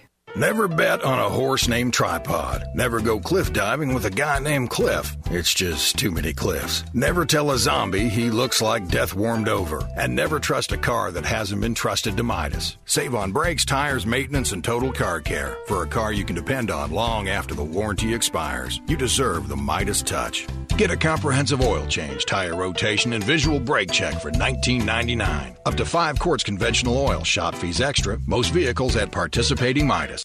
Never 0.35 0.69
bet 0.69 1.03
on 1.03 1.19
a 1.19 1.27
horse 1.27 1.67
named 1.67 1.93
Tripod. 1.93 2.63
Never 2.73 3.01
go 3.01 3.19
cliff 3.19 3.51
diving 3.51 3.93
with 3.93 4.05
a 4.05 4.09
guy 4.09 4.39
named 4.39 4.69
Cliff. 4.69 5.17
It's 5.25 5.53
just 5.53 5.97
too 5.97 6.09
many 6.09 6.31
cliffs. 6.31 6.85
Never 6.93 7.25
tell 7.25 7.51
a 7.51 7.57
zombie 7.57 8.07
he 8.07 8.29
looks 8.29 8.61
like 8.61 8.87
death 8.87 9.13
warmed 9.13 9.49
over. 9.49 9.85
And 9.97 10.15
never 10.15 10.39
trust 10.39 10.71
a 10.71 10.77
car 10.77 11.11
that 11.11 11.25
hasn't 11.25 11.59
been 11.59 11.75
trusted 11.75 12.15
to 12.15 12.23
Midas. 12.23 12.77
Save 12.85 13.13
on 13.13 13.33
brakes, 13.33 13.65
tires, 13.65 14.05
maintenance, 14.05 14.53
and 14.53 14.63
total 14.63 14.93
car 14.93 15.19
care. 15.19 15.57
For 15.67 15.83
a 15.83 15.87
car 15.87 16.13
you 16.13 16.23
can 16.23 16.37
depend 16.37 16.71
on 16.71 16.91
long 16.91 17.27
after 17.27 17.53
the 17.53 17.63
warranty 17.63 18.13
expires. 18.13 18.79
You 18.87 18.95
deserve 18.95 19.49
the 19.49 19.57
Midas 19.57 20.01
touch. 20.01 20.47
Get 20.77 20.91
a 20.91 20.97
comprehensive 20.97 21.61
oil 21.61 21.85
change, 21.87 22.25
tire 22.25 22.55
rotation, 22.55 23.11
and 23.13 23.23
visual 23.23 23.59
brake 23.59 23.91
check 23.91 24.21
for 24.21 24.31
$19.99. 24.31 25.57
Up 25.65 25.75
to 25.75 25.85
five 25.85 26.19
quarts 26.19 26.43
conventional 26.43 26.97
oil, 26.97 27.23
shop 27.23 27.53
fees 27.53 27.81
extra. 27.81 28.17
Most 28.25 28.53
vehicles 28.53 28.95
at 28.95 29.11
participating 29.11 29.85
Midas. 29.85 30.20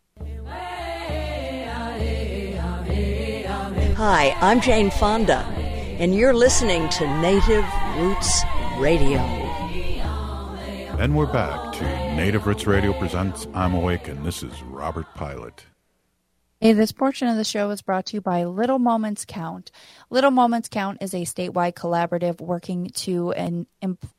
Hi, 3.97 4.37
I'm 4.41 4.61
Jane 4.61 4.91
Fonda, 4.91 5.39
and 5.99 6.15
you're 6.15 6.35
listening 6.35 6.89
to 6.91 7.21
Native 7.21 7.65
Roots 7.97 8.43
Radio. 8.77 9.21
And 10.99 11.17
we're 11.17 11.33
back 11.33 11.73
to 11.75 11.85
Native 12.15 12.47
Roots 12.47 12.67
Radio 12.67 12.93
presents 12.93 13.47
I'm 13.55 13.75
Awake, 13.75 14.09
and 14.09 14.25
this 14.25 14.43
is 14.43 14.63
Robert 14.63 15.07
Pilot. 15.15 15.65
Hey, 16.61 16.73
this 16.73 16.91
portion 16.91 17.29
of 17.29 17.37
the 17.37 17.45
show 17.45 17.71
is 17.71 17.83
brought 17.83 18.07
to 18.07 18.17
you 18.17 18.23
by 18.23 18.45
Little 18.45 18.79
Moments 18.79 19.27
Count. 19.27 19.71
Little 20.09 20.31
Moments 20.31 20.69
Count 20.71 20.99
is 21.03 21.13
a 21.13 21.23
statewide 21.23 21.75
collaborative 21.75 22.41
working 22.41 22.89
to 22.95 23.33
an 23.33 23.67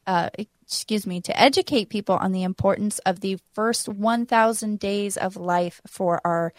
uh, 0.06 0.30
excuse 0.68 1.08
me, 1.08 1.22
to 1.22 1.40
educate 1.40 1.88
people 1.88 2.16
on 2.16 2.34
the 2.34 2.44
importance 2.44 3.00
of 3.00 3.22
the 3.22 3.40
first 3.54 3.88
1,000 3.88 4.78
days 4.78 5.16
of 5.16 5.38
life 5.38 5.80
for 5.88 6.20
our 6.26 6.52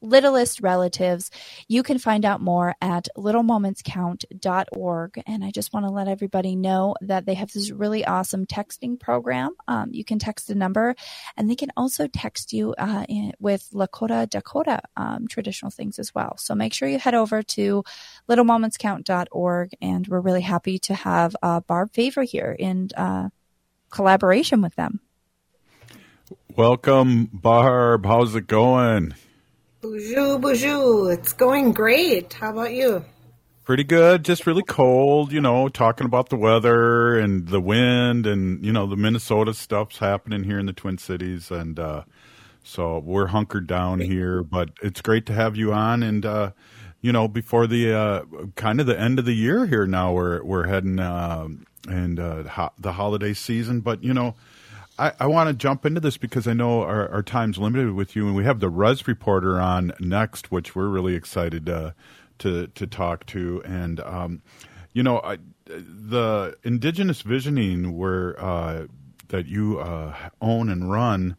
littlest 0.00 0.60
relatives. 0.60 1.30
You 1.68 1.84
can 1.84 1.98
find 1.98 2.24
out 2.24 2.40
more 2.40 2.74
at 2.80 3.06
littlemomentscount.org. 3.16 5.22
And 5.28 5.44
I 5.44 5.52
just 5.52 5.72
want 5.72 5.86
to 5.86 5.92
let 5.92 6.08
everybody 6.08 6.56
know 6.56 6.96
that 7.02 7.24
they 7.24 7.34
have 7.34 7.52
this 7.52 7.70
really 7.70 8.04
awesome 8.04 8.46
texting 8.46 8.98
program. 8.98 9.54
Um, 9.68 9.90
you 9.92 10.04
can 10.04 10.18
text 10.18 10.50
a 10.50 10.56
number 10.56 10.96
and 11.36 11.48
they 11.48 11.54
can 11.54 11.70
also 11.76 12.08
text 12.08 12.52
you 12.52 12.74
uh, 12.78 13.04
in, 13.08 13.32
with 13.38 13.68
Lakota 13.72 14.28
Dakota 14.28 14.82
um, 14.96 15.28
traditional 15.28 15.70
things 15.70 16.00
as 16.00 16.12
well. 16.12 16.36
So 16.36 16.56
make 16.56 16.74
sure 16.74 16.88
you 16.88 16.98
head 16.98 17.14
over 17.14 17.44
to 17.44 17.84
littlemomentscount.org. 18.28 19.70
And 19.80 20.08
we're 20.08 20.20
really 20.20 20.40
happy 20.40 20.80
to 20.80 20.94
have 20.94 21.36
uh, 21.44 21.60
Barb 21.60 21.92
Fabre 21.94 22.24
here 22.24 22.56
in 22.58 22.88
uh, 22.96 23.28
collaboration 23.92 24.60
with 24.60 24.74
them. 24.74 25.00
Welcome, 26.56 27.30
Barb. 27.32 28.04
How's 28.04 28.34
it 28.34 28.46
going? 28.46 29.14
Bonjour, 29.80 30.38
bonjour. 30.38 31.12
It's 31.12 31.32
going 31.32 31.72
great. 31.72 32.32
How 32.34 32.50
about 32.50 32.72
you? 32.72 33.04
Pretty 33.64 33.84
good. 33.84 34.24
Just 34.24 34.46
really 34.46 34.64
cold, 34.64 35.32
you 35.32 35.40
know, 35.40 35.68
talking 35.68 36.04
about 36.04 36.28
the 36.28 36.36
weather 36.36 37.18
and 37.18 37.46
the 37.46 37.60
wind 37.60 38.26
and, 38.26 38.64
you 38.64 38.72
know, 38.72 38.86
the 38.86 38.96
Minnesota 38.96 39.54
stuff's 39.54 39.98
happening 39.98 40.42
here 40.44 40.58
in 40.58 40.66
the 40.66 40.72
Twin 40.72 40.98
Cities. 40.98 41.50
And 41.50 41.78
uh, 41.78 42.02
so 42.64 42.98
we're 42.98 43.28
hunkered 43.28 43.66
down 43.66 44.00
here, 44.00 44.42
but 44.42 44.70
it's 44.82 45.00
great 45.00 45.26
to 45.26 45.32
have 45.32 45.56
you 45.56 45.72
on. 45.72 46.02
And, 46.02 46.26
uh, 46.26 46.50
you 47.02 47.12
know, 47.12 47.28
before 47.28 47.66
the 47.66 47.92
uh, 47.92 48.22
kind 48.54 48.80
of 48.80 48.86
the 48.86 48.98
end 48.98 49.18
of 49.18 49.24
the 49.24 49.34
year 49.34 49.66
here 49.66 49.86
now, 49.86 50.12
we're, 50.12 50.42
we're 50.42 50.68
heading 50.68 51.00
uh, 51.00 51.48
and 51.88 52.18
uh, 52.18 52.44
ho- 52.44 52.72
the 52.78 52.92
holiday 52.92 53.34
season. 53.34 53.80
But 53.80 54.02
you 54.04 54.14
know, 54.14 54.36
I, 54.98 55.12
I 55.18 55.26
want 55.26 55.48
to 55.48 55.54
jump 55.54 55.84
into 55.84 56.00
this 56.00 56.16
because 56.16 56.46
I 56.46 56.52
know 56.52 56.82
our, 56.82 57.10
our, 57.10 57.22
time's 57.22 57.58
limited 57.58 57.92
with 57.94 58.14
you, 58.14 58.28
and 58.28 58.36
we 58.36 58.44
have 58.44 58.60
the 58.60 58.70
Rez 58.70 59.08
reporter 59.08 59.60
on 59.60 59.92
next, 59.98 60.52
which 60.52 60.76
we're 60.76 60.86
really 60.86 61.16
excited 61.16 61.68
uh, 61.68 61.90
to 62.38 62.68
to 62.68 62.86
talk 62.86 63.26
to. 63.26 63.60
And 63.64 63.98
um, 64.00 64.42
you 64.92 65.02
know, 65.02 65.18
I, 65.18 65.38
the 65.66 66.56
Indigenous 66.62 67.22
Visioning, 67.22 67.98
where 67.98 68.40
uh, 68.40 68.86
that 69.28 69.46
you 69.46 69.80
own 70.40 70.68
and 70.68 70.90
run. 70.90 71.36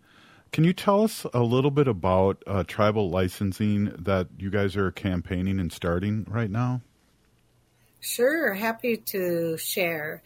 Can 0.53 0.63
you 0.63 0.73
tell 0.73 1.03
us 1.03 1.25
a 1.33 1.41
little 1.41 1.71
bit 1.71 1.87
about 1.87 2.43
uh, 2.45 2.63
tribal 2.67 3.09
licensing 3.09 3.85
that 3.97 4.27
you 4.37 4.51
guys 4.51 4.77
are 4.77 4.91
campaigning 4.91 5.59
and 5.59 5.73
starting 5.73 6.27
right 6.29 6.49
now? 6.49 6.81
Sure, 7.99 8.53
happy 8.53 8.97
to 8.97 9.57
share. 9.57 10.21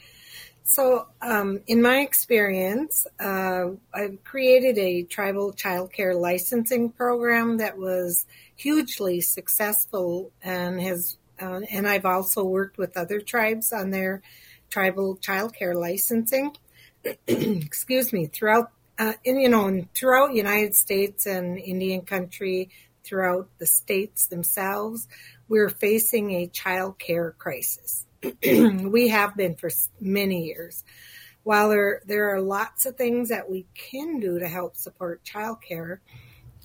So, 0.63 1.07
um, 1.21 1.61
in 1.65 1.81
my 1.81 1.99
experience, 1.99 3.07
uh, 3.21 3.67
I've 3.93 4.21
created 4.25 4.77
a 4.77 5.03
tribal 5.03 5.53
childcare 5.53 6.19
licensing 6.19 6.89
program 6.89 7.59
that 7.59 7.77
was 7.77 8.25
hugely 8.57 9.21
successful 9.21 10.33
and 10.43 10.81
has, 10.81 11.15
uh, 11.41 11.61
and 11.71 11.87
I've 11.87 12.05
also 12.05 12.43
worked 12.43 12.77
with 12.77 12.97
other 12.97 13.21
tribes 13.21 13.71
on 13.71 13.91
their 13.91 14.21
tribal 14.69 15.15
childcare 15.15 15.73
licensing. 15.73 16.51
Excuse 17.27 18.11
me, 18.11 18.25
throughout, 18.25 18.71
uh, 18.99 19.13
in, 19.23 19.39
you 19.39 19.49
know, 19.49 19.67
and 19.67 19.93
throughout 19.93 20.33
United 20.33 20.75
States 20.75 21.25
and 21.25 21.57
Indian 21.57 22.01
country, 22.01 22.69
throughout 23.03 23.49
the 23.57 23.65
states 23.65 24.27
themselves, 24.27 25.07
we're 25.47 25.69
facing 25.69 26.31
a 26.31 26.47
child 26.47 26.99
care 26.99 27.31
crisis. 27.37 28.05
we 28.43 29.09
have 29.09 29.35
been 29.37 29.55
for 29.55 29.69
many 29.99 30.45
years. 30.45 30.83
While 31.43 31.69
there, 31.69 32.01
there 32.05 32.35
are 32.35 32.41
lots 32.41 32.85
of 32.85 32.97
things 32.97 33.29
that 33.29 33.49
we 33.49 33.65
can 33.73 34.19
do 34.19 34.39
to 34.39 34.47
help 34.47 34.75
support 34.75 35.23
childcare, 35.23 35.99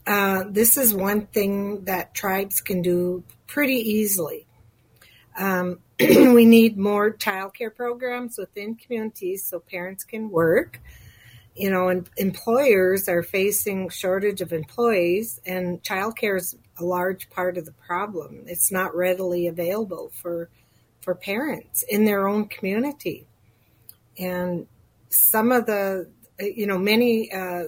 uh, 0.07 0.45
this 0.49 0.77
is 0.77 0.95
one 0.95 1.27
thing 1.27 1.85
that 1.85 2.15
tribes 2.15 2.61
can 2.61 2.83
do 2.83 3.23
pretty 3.47 3.77
easily. 3.77 4.47
Um, 5.39 5.79
we 6.01 6.45
need 6.45 6.77
more 6.77 7.13
childcare 7.13 7.75
programs 7.75 8.37
within 8.37 8.75
communities 8.75 9.45
so 9.45 9.61
parents 9.61 10.05
can 10.05 10.31
work. 10.31 10.81
You 11.55 11.71
know, 11.71 11.89
and 11.89 12.09
employers 12.17 13.09
are 13.09 13.23
facing 13.23 13.91
shortage 13.91 14.41
of 14.41 14.53
employees, 14.53 15.39
and 15.45 15.83
childcare 15.83 16.39
is 16.39 16.57
a 16.79 16.85
large 16.85 17.29
part 17.29 17.59
of 17.59 17.67
the 17.67 17.73
problem. 17.73 18.45
It's 18.47 18.73
not 18.73 18.95
readily 18.95 19.47
available 19.47 20.11
for 20.15 20.49
for 21.03 21.15
parents 21.15 21.83
in 21.83 22.05
their 22.05 22.27
own 22.27 22.47
community, 22.47 23.27
and 24.19 24.67
some 25.11 25.53
of 25.53 25.67
the 25.67 26.09
you 26.39 26.67
know 26.67 26.79
many 26.79 27.31
uh, 27.31 27.65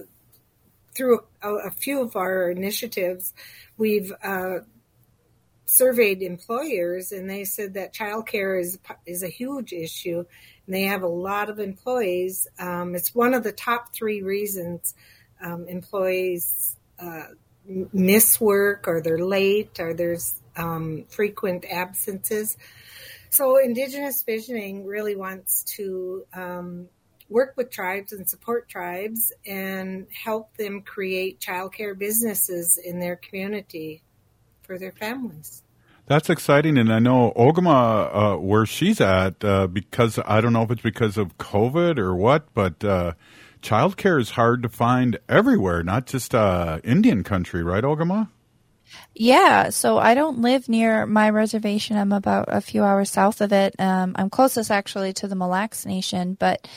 through 0.95 1.19
a, 1.41 1.53
a, 1.53 1.71
few 1.71 2.01
of 2.01 2.15
our 2.15 2.49
initiatives, 2.49 3.33
we've 3.77 4.11
uh, 4.23 4.59
surveyed 5.65 6.21
employers, 6.21 7.11
and 7.11 7.29
they 7.29 7.43
said 7.43 7.73
that 7.73 7.93
childcare 7.93 8.59
is 8.59 8.79
is 9.05 9.23
a 9.23 9.27
huge 9.27 9.73
issue, 9.73 10.23
and 10.65 10.75
they 10.75 10.83
have 10.83 11.03
a 11.03 11.07
lot 11.07 11.49
of 11.49 11.59
employees. 11.59 12.47
Um, 12.59 12.95
it's 12.95 13.13
one 13.13 13.33
of 13.33 13.43
the 13.43 13.51
top 13.51 13.93
three 13.93 14.21
reasons 14.21 14.93
um, 15.41 15.67
employees 15.67 16.75
uh, 16.99 17.23
miss 17.93 18.39
work, 18.39 18.87
or 18.87 19.01
they're 19.01 19.17
late, 19.17 19.79
or 19.79 19.93
there's 19.93 20.39
um, 20.55 21.05
frequent 21.09 21.65
absences. 21.69 22.57
So, 23.29 23.57
Indigenous 23.57 24.23
Visioning 24.23 24.85
really 24.85 25.15
wants 25.15 25.63
to 25.75 26.25
um, 26.33 26.87
work 27.27 27.53
with 27.57 27.71
tribes 27.71 28.13
and 28.13 28.29
support 28.29 28.69
tribes 28.69 29.33
and 29.45 30.07
help 30.23 30.55
them 30.57 30.81
create 30.81 31.39
childcare 31.39 31.97
businesses 31.97 32.77
in 32.77 32.99
their 32.99 33.15
community 33.15 34.03
for 34.65 34.77
their 34.77 34.91
families. 34.91 35.63
That's 36.07 36.29
exciting, 36.29 36.77
and 36.77 36.93
I 36.93 36.99
know 36.99 37.33
Ogama, 37.35 38.35
uh, 38.35 38.37
where 38.37 38.65
she's 38.67 39.01
at, 39.01 39.43
uh, 39.43 39.65
because 39.65 40.19
I 40.23 40.39
don't 40.39 40.53
know 40.53 40.61
if 40.61 40.69
it's 40.69 40.81
because 40.81 41.17
of 41.17 41.37
COVID 41.39 41.97
or 41.97 42.15
what, 42.15 42.53
but 42.53 42.83
uh, 42.83 43.13
childcare 43.63 44.21
is 44.21 44.31
hard 44.31 44.61
to 44.61 44.69
find 44.69 45.17
everywhere, 45.27 45.81
not 45.81 46.05
just 46.05 46.35
uh, 46.35 46.79
Indian 46.83 47.23
country, 47.23 47.63
right, 47.63 47.83
Ogama? 47.83 48.29
Yeah, 49.15 49.69
so 49.69 49.97
I 49.97 50.13
don't 50.13 50.41
live 50.41 50.69
near 50.69 51.07
my 51.07 51.31
reservation. 51.31 51.97
I'm 51.97 52.11
about 52.11 52.45
a 52.49 52.61
few 52.61 52.83
hours 52.83 53.09
south 53.09 53.41
of 53.41 53.51
it. 53.51 53.73
Um, 53.79 54.13
I'm 54.15 54.29
closest 54.29 54.69
actually 54.69 55.13
to 55.13 55.27
the 55.27 55.35
Mille 55.35 55.47
Lacs 55.47 55.87
Nation, 55.87 56.37
but 56.39 56.67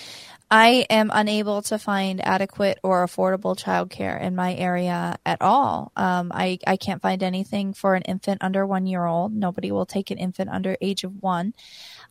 I 0.50 0.86
am 0.88 1.10
unable 1.12 1.60
to 1.62 1.78
find 1.78 2.24
adequate 2.26 2.78
or 2.82 3.04
affordable 3.04 3.54
childcare 3.54 4.18
in 4.20 4.34
my 4.34 4.54
area 4.54 5.18
at 5.26 5.42
all. 5.42 5.92
Um, 5.94 6.32
I, 6.34 6.58
I 6.66 6.78
can't 6.78 7.02
find 7.02 7.22
anything 7.22 7.74
for 7.74 7.94
an 7.94 8.02
infant 8.02 8.42
under 8.42 8.66
one 8.66 8.86
year 8.86 9.04
old. 9.04 9.34
Nobody 9.34 9.70
will 9.70 9.84
take 9.84 10.10
an 10.10 10.16
infant 10.16 10.48
under 10.48 10.76
age 10.80 11.04
of 11.04 11.22
one. 11.22 11.52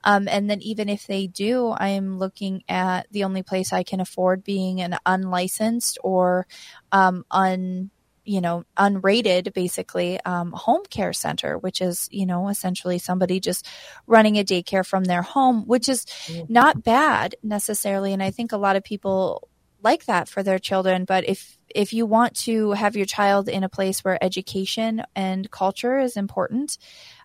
Um, 0.03 0.27
and 0.27 0.47
then 0.47 0.61
even 0.61 0.87
if 0.87 1.07
they 1.07 1.25
do, 1.25 1.69
I 1.69 1.89
am 1.89 2.19
looking 2.19 2.63
at 2.69 3.07
the 3.11 3.23
only 3.23 3.41
place 3.41 3.73
I 3.73 3.81
can 3.81 3.99
afford 3.99 4.43
being 4.43 4.81
an 4.81 4.97
unlicensed 5.03 5.97
or 6.03 6.45
um, 6.91 7.25
un 7.31 7.89
you 8.27 8.41
know, 8.41 8.65
unrated 8.77 9.53
basically 9.53 10.19
um, 10.25 10.51
home 10.51 10.83
care 10.89 11.13
center, 11.13 11.57
which 11.57 11.79
is, 11.79 12.09
you 12.11 12.25
know, 12.25 12.49
essentially 12.49 12.99
somebody 12.99 13.39
just 13.39 13.65
running 14.05 14.37
a 14.37 14.43
daycare 14.43 14.85
from 14.85 15.05
their 15.05 15.21
home, 15.21 15.63
which 15.65 15.87
is 15.87 16.05
mm-hmm. 16.05 16.51
not 16.51 16.83
bad 16.83 17.35
necessarily. 17.41 18.11
And 18.11 18.21
I 18.21 18.31
think 18.31 18.51
a 18.51 18.57
lot 18.57 18.75
of 18.75 18.83
people 18.83 19.47
like 19.81 20.05
that 20.05 20.27
for 20.27 20.43
their 20.43 20.59
children. 20.59 21.05
But 21.05 21.23
if, 21.27 21.57
if 21.73 21.93
you 21.93 22.05
want 22.05 22.35
to 22.41 22.71
have 22.71 22.97
your 22.97 23.05
child 23.05 23.47
in 23.47 23.63
a 23.63 23.69
place 23.69 24.03
where 24.03 24.21
education 24.21 25.03
and 25.15 25.49
culture 25.49 25.97
is 25.97 26.17
important, 26.17 26.77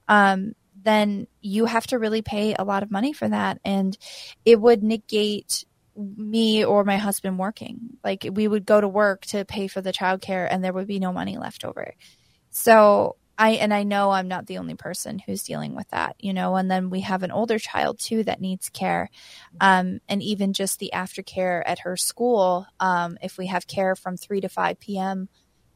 um, 0.06 0.54
then 0.84 1.26
you 1.40 1.64
have 1.64 1.86
to 1.88 1.98
really 1.98 2.22
pay 2.22 2.54
a 2.54 2.64
lot 2.64 2.84
of 2.84 2.92
money 2.92 3.12
for 3.12 3.28
that. 3.28 3.58
And 3.64 3.98
it 4.44 4.60
would 4.60 4.84
negate 4.84 5.64
me 5.96 6.64
or 6.64 6.84
my 6.84 6.96
husband 6.96 7.38
working. 7.38 7.98
Like 8.04 8.26
we 8.30 8.48
would 8.48 8.66
go 8.66 8.80
to 8.80 8.88
work 8.88 9.26
to 9.26 9.44
pay 9.44 9.68
for 9.68 9.80
the 9.80 9.92
childcare 9.92 10.46
and 10.50 10.62
there 10.62 10.72
would 10.72 10.86
be 10.86 10.98
no 10.98 11.12
money 11.12 11.36
left 11.36 11.64
over. 11.64 11.94
So 12.50 13.16
I 13.38 13.52
and 13.52 13.72
I 13.72 13.82
know 13.82 14.10
I'm 14.10 14.28
not 14.28 14.46
the 14.46 14.58
only 14.58 14.74
person 14.74 15.18
who's 15.18 15.42
dealing 15.42 15.74
with 15.74 15.88
that, 15.88 16.16
you 16.18 16.32
know, 16.32 16.56
and 16.56 16.70
then 16.70 16.90
we 16.90 17.00
have 17.00 17.22
an 17.22 17.30
older 17.30 17.58
child 17.58 17.98
too 17.98 18.24
that 18.24 18.40
needs 18.40 18.68
care. 18.68 19.10
Um, 19.60 20.00
and 20.08 20.22
even 20.22 20.52
just 20.52 20.78
the 20.78 20.90
aftercare 20.94 21.62
at 21.64 21.80
her 21.80 21.96
school, 21.96 22.66
um, 22.78 23.18
if 23.22 23.38
we 23.38 23.46
have 23.46 23.66
care 23.66 23.96
from 23.96 24.16
three 24.16 24.40
to 24.42 24.48
five 24.48 24.78
PM, 24.78 25.28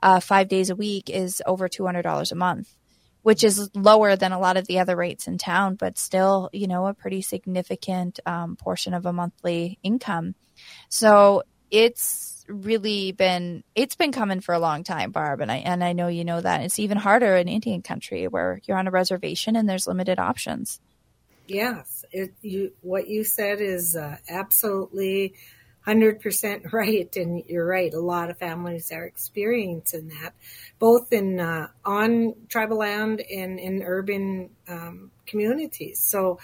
uh, 0.03 0.21
five 0.21 0.49
days 0.49 0.71
a 0.71 0.77
week 0.77 1.09
is 1.09 1.43
over 1.47 1.69
two 1.69 1.87
hundred 1.87 2.03
dollars 2.03 2.31
a 2.31 2.37
month 2.37 2.77
which 3.27 3.43
is 3.43 3.69
lower 3.75 4.15
than 4.15 4.31
a 4.31 4.39
lot 4.39 4.57
of 4.57 4.69
the 4.69 4.79
other 4.79 4.95
rates 4.95 5.27
in 5.27 5.37
town, 5.37 5.75
but 5.75 5.99
still, 5.99 6.49
you 6.53 6.69
know, 6.69 6.87
a 6.87 6.95
pretty 6.95 7.21
significant 7.21 8.21
um, 8.25 8.55
portion 8.55 8.95
of 8.95 9.05
a 9.05 9.13
monthly 9.13 9.81
income. 9.83 10.37
So 10.91 11.43
it's 11.69 12.45
really 12.47 13.11
been 13.11 13.65
it's 13.75 13.97
been 13.97 14.13
coming 14.13 14.41
for 14.41 14.55
a 14.55 14.61
long 14.61 14.85
time, 14.85 15.11
Barb, 15.11 15.41
and 15.41 15.51
I 15.51 15.57
and 15.57 15.83
I 15.83 15.93
know 15.93 16.07
you 16.07 16.25
know 16.25 16.41
that 16.41 16.61
it's 16.61 16.79
even 16.79 16.99
harder 16.99 17.35
in 17.35 17.49
Indian 17.49 17.83
country 17.83 18.29
where 18.29 18.61
you're 18.65 18.79
on 18.79 18.87
a 18.87 18.93
reservation 18.93 19.57
and 19.57 19.69
there's 19.69 19.89
limited 19.89 20.21
options. 20.21 20.79
Yes, 21.49 22.05
it, 22.13 22.33
you 22.43 22.75
what 22.81 23.09
you 23.09 23.25
said 23.25 23.61
is 23.61 23.97
uh, 23.97 24.19
absolutely 24.29 25.35
100% 25.87 26.73
right. 26.73 27.17
And 27.17 27.45
you're 27.47 27.67
right. 27.67 27.93
A 27.93 28.01
lot 28.01 28.31
of 28.31 28.39
families 28.39 28.91
are 28.93 29.05
experiencing 29.05 30.09
that, 30.09 30.35
both 30.79 31.13
in 31.13 31.41
uh, 31.41 31.69
on 31.85 32.35
tribal 32.49 32.79
land 32.79 33.21
and 33.21 33.59
in 33.59 33.83
urban 33.83 34.51
um, 34.69 35.11
communities. 35.27 36.01
So, 36.01 36.39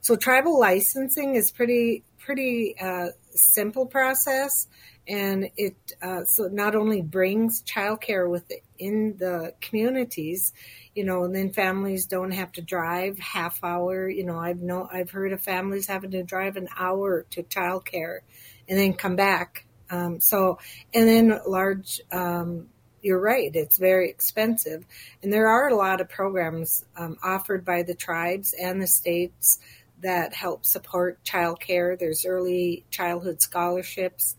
so 0.00 0.16
tribal 0.16 0.58
licensing 0.58 1.34
is 1.34 1.50
pretty 1.50 2.04
pretty 2.18 2.76
uh, 2.80 3.08
simple 3.32 3.84
process, 3.84 4.68
and 5.08 5.50
it 5.56 5.76
uh, 6.00 6.24
so 6.24 6.44
not 6.44 6.74
only 6.74 7.02
brings 7.02 7.62
childcare 7.62 8.28
within 8.28 9.16
the 9.18 9.54
communities, 9.60 10.52
you 10.94 11.04
know, 11.04 11.24
and 11.24 11.34
then 11.34 11.52
families 11.52 12.06
don't 12.06 12.32
have 12.32 12.52
to 12.52 12.62
drive 12.62 13.18
half 13.18 13.62
hour. 13.62 14.08
You 14.08 14.24
know, 14.24 14.38
I've 14.38 14.60
know 14.60 14.88
I've 14.92 15.10
heard 15.10 15.32
of 15.32 15.42
families 15.42 15.86
having 15.86 16.12
to 16.12 16.22
drive 16.22 16.56
an 16.56 16.68
hour 16.76 17.26
to 17.30 17.42
childcare 17.42 18.20
and 18.68 18.78
then 18.78 18.94
come 18.94 19.16
back. 19.16 19.66
Um, 19.90 20.20
so, 20.20 20.58
and 20.94 21.08
then 21.08 21.40
large, 21.46 22.00
um, 22.10 22.68
you're 23.02 23.20
right, 23.20 23.50
it's 23.54 23.76
very 23.76 24.08
expensive. 24.08 24.84
And 25.22 25.32
there 25.32 25.48
are 25.48 25.68
a 25.68 25.76
lot 25.76 26.00
of 26.00 26.08
programs 26.08 26.84
um, 26.96 27.18
offered 27.22 27.64
by 27.64 27.82
the 27.82 27.94
tribes 27.94 28.54
and 28.54 28.80
the 28.80 28.86
states 28.86 29.58
that 30.00 30.34
help 30.34 30.64
support 30.64 31.22
childcare. 31.24 31.98
There's 31.98 32.24
early 32.24 32.84
childhood 32.90 33.42
scholarships, 33.42 34.36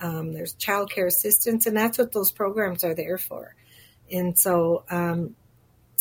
um, 0.00 0.32
there's 0.32 0.54
child 0.54 0.90
care 0.90 1.06
assistance, 1.06 1.66
and 1.66 1.76
that's 1.76 1.98
what 1.98 2.12
those 2.12 2.30
programs 2.30 2.84
are 2.84 2.94
there 2.94 3.18
for. 3.18 3.54
And 4.10 4.38
so, 4.38 4.84
um, 4.90 5.36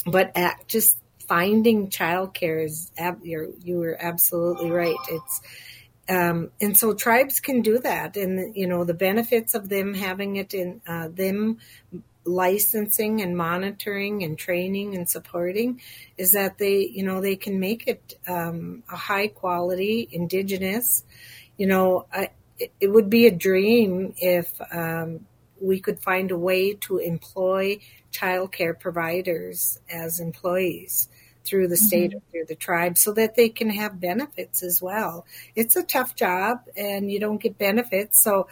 but 0.05 0.31
at 0.35 0.67
just 0.67 0.97
finding 1.27 1.89
childcare 1.89 2.65
is, 2.65 2.91
ab- 2.97 3.23
you're, 3.23 3.47
you 3.63 3.77
were 3.77 3.97
absolutely 3.99 4.69
right. 4.69 4.95
It's, 5.09 5.41
um, 6.11 6.51
and 6.59 6.77
so 6.77 6.93
tribes 6.93 7.39
can 7.39 7.61
do 7.61 7.79
that, 7.79 8.17
and 8.17 8.53
you 8.53 8.67
know 8.67 8.83
the 8.83 8.93
benefits 8.93 9.55
of 9.55 9.69
them 9.69 9.93
having 9.93 10.35
it 10.35 10.53
in 10.53 10.81
uh, 10.85 11.07
them 11.07 11.59
licensing 12.25 13.21
and 13.21 13.35
monitoring 13.35 14.21
and 14.21 14.37
training 14.37 14.93
and 14.95 15.09
supporting 15.09 15.81
is 16.17 16.33
that 16.33 16.57
they 16.57 16.85
you 16.85 17.03
know 17.03 17.21
they 17.21 17.37
can 17.37 17.61
make 17.61 17.87
it 17.87 18.19
um, 18.27 18.83
a 18.91 18.97
high 18.97 19.27
quality 19.27 20.09
indigenous. 20.11 21.05
You 21.55 21.67
know, 21.67 22.07
I, 22.11 22.31
it, 22.79 22.89
would 22.89 23.09
be 23.09 23.27
a 23.27 23.31
dream 23.31 24.13
if 24.17 24.59
um, 24.73 25.25
we 25.61 25.79
could 25.79 25.99
find 25.99 26.31
a 26.31 26.37
way 26.37 26.73
to 26.73 26.97
employ 26.97 27.79
childcare 28.11 28.77
providers 28.77 29.79
as 29.89 30.19
employees 30.19 31.07
through 31.43 31.67
the 31.67 31.77
state 31.77 32.11
mm-hmm. 32.11 32.17
or 32.17 32.21
through 32.31 32.45
the 32.47 32.55
tribe 32.55 32.97
so 32.97 33.13
that 33.13 33.35
they 33.35 33.49
can 33.49 33.69
have 33.69 33.99
benefits 33.99 34.63
as 34.63 34.81
well. 34.81 35.25
It's 35.55 35.75
a 35.75 35.83
tough 35.83 36.15
job 36.15 36.61
and 36.75 37.11
you 37.11 37.19
don't 37.19 37.41
get 37.41 37.57
benefits. 37.57 38.21
So 38.21 38.47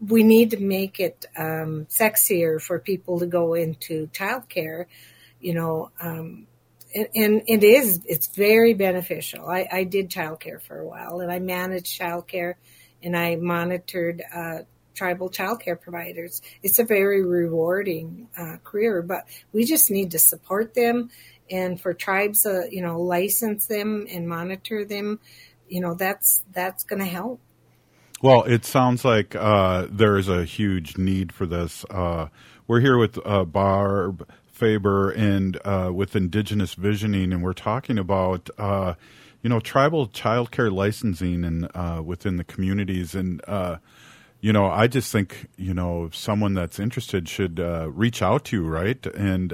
we 0.00 0.22
need 0.22 0.50
to 0.50 0.58
make 0.58 0.98
it 1.00 1.26
um, 1.36 1.86
sexier 1.86 2.60
for 2.60 2.78
people 2.78 3.20
to 3.20 3.26
go 3.26 3.54
into 3.54 4.08
childcare, 4.08 4.86
you 5.40 5.54
know, 5.54 5.90
um, 6.00 6.46
and, 6.94 7.08
and, 7.14 7.42
it 7.46 7.64
is, 7.64 8.02
it's 8.06 8.26
very 8.26 8.74
beneficial. 8.74 9.48
I, 9.48 9.66
I 9.72 9.84
did 9.84 10.10
childcare 10.10 10.60
for 10.60 10.78
a 10.78 10.86
while 10.86 11.20
and 11.20 11.32
I 11.32 11.38
managed 11.38 11.98
childcare 11.98 12.54
and 13.02 13.16
I 13.16 13.36
monitored 13.36 14.22
uh, 14.34 14.58
tribal 14.94 15.30
childcare 15.30 15.80
providers. 15.80 16.42
It's 16.62 16.78
a 16.78 16.84
very 16.84 17.24
rewarding 17.24 18.28
uh, 18.36 18.56
career, 18.62 19.02
but 19.02 19.24
we 19.52 19.64
just 19.64 19.90
need 19.90 20.10
to 20.12 20.18
support 20.18 20.74
them. 20.74 21.10
And 21.52 21.78
for 21.78 21.92
tribes, 21.92 22.46
uh, 22.46 22.62
you 22.70 22.80
know, 22.80 23.00
license 23.00 23.66
them 23.66 24.06
and 24.10 24.26
monitor 24.26 24.84
them, 24.84 25.20
you 25.68 25.80
know, 25.80 25.94
that's 25.94 26.42
that's 26.52 26.82
going 26.82 27.00
to 27.00 27.06
help. 27.06 27.40
Well, 28.22 28.44
it 28.44 28.64
sounds 28.64 29.04
like 29.04 29.34
uh, 29.34 29.88
there 29.90 30.16
is 30.16 30.28
a 30.28 30.44
huge 30.44 30.96
need 30.96 31.32
for 31.32 31.44
this. 31.44 31.84
Uh, 31.90 32.28
we're 32.68 32.78
here 32.78 32.96
with 32.96 33.18
uh, 33.26 33.44
Barb 33.44 34.28
Fabre 34.46 35.10
and 35.10 35.58
uh, 35.64 35.90
with 35.92 36.14
Indigenous 36.14 36.74
Visioning, 36.74 37.32
and 37.32 37.42
we're 37.42 37.52
talking 37.52 37.98
about 37.98 38.48
uh, 38.58 38.94
you 39.42 39.50
know 39.50 39.58
tribal 39.58 40.06
childcare 40.06 40.72
licensing 40.72 41.44
and 41.44 41.68
uh, 41.74 42.00
within 42.04 42.36
the 42.36 42.44
communities. 42.44 43.16
And 43.16 43.42
you 44.40 44.52
know, 44.52 44.66
I 44.66 44.86
just 44.86 45.10
think 45.10 45.48
you 45.56 45.74
know 45.74 46.08
someone 46.12 46.54
that's 46.54 46.78
interested 46.78 47.28
should 47.28 47.58
reach 47.58 48.22
out 48.22 48.44
to 48.46 48.56
you, 48.58 48.68
right? 48.68 49.04
And 49.04 49.52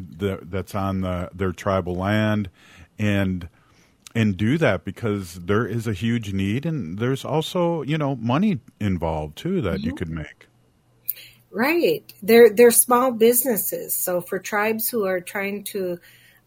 the, 0.00 0.40
that's 0.42 0.74
on 0.74 1.02
the, 1.02 1.30
their 1.34 1.52
tribal 1.52 1.94
land, 1.94 2.50
and 2.98 3.48
and 4.14 4.36
do 4.36 4.58
that 4.58 4.84
because 4.84 5.34
there 5.34 5.66
is 5.66 5.86
a 5.86 5.92
huge 5.92 6.32
need 6.32 6.64
and 6.64 6.98
there's 6.98 7.24
also 7.24 7.82
you 7.82 7.98
know 7.98 8.16
money 8.16 8.58
involved 8.80 9.36
too 9.36 9.60
that 9.60 9.78
mm-hmm. 9.78 9.86
you 9.86 9.94
could 9.94 10.10
make. 10.10 10.46
Right. 11.50 12.12
They're 12.22 12.50
they're 12.50 12.70
small 12.70 13.12
businesses. 13.12 13.94
So 13.94 14.20
for 14.20 14.38
tribes 14.38 14.88
who 14.88 15.06
are 15.06 15.20
trying 15.20 15.64
to 15.64 15.98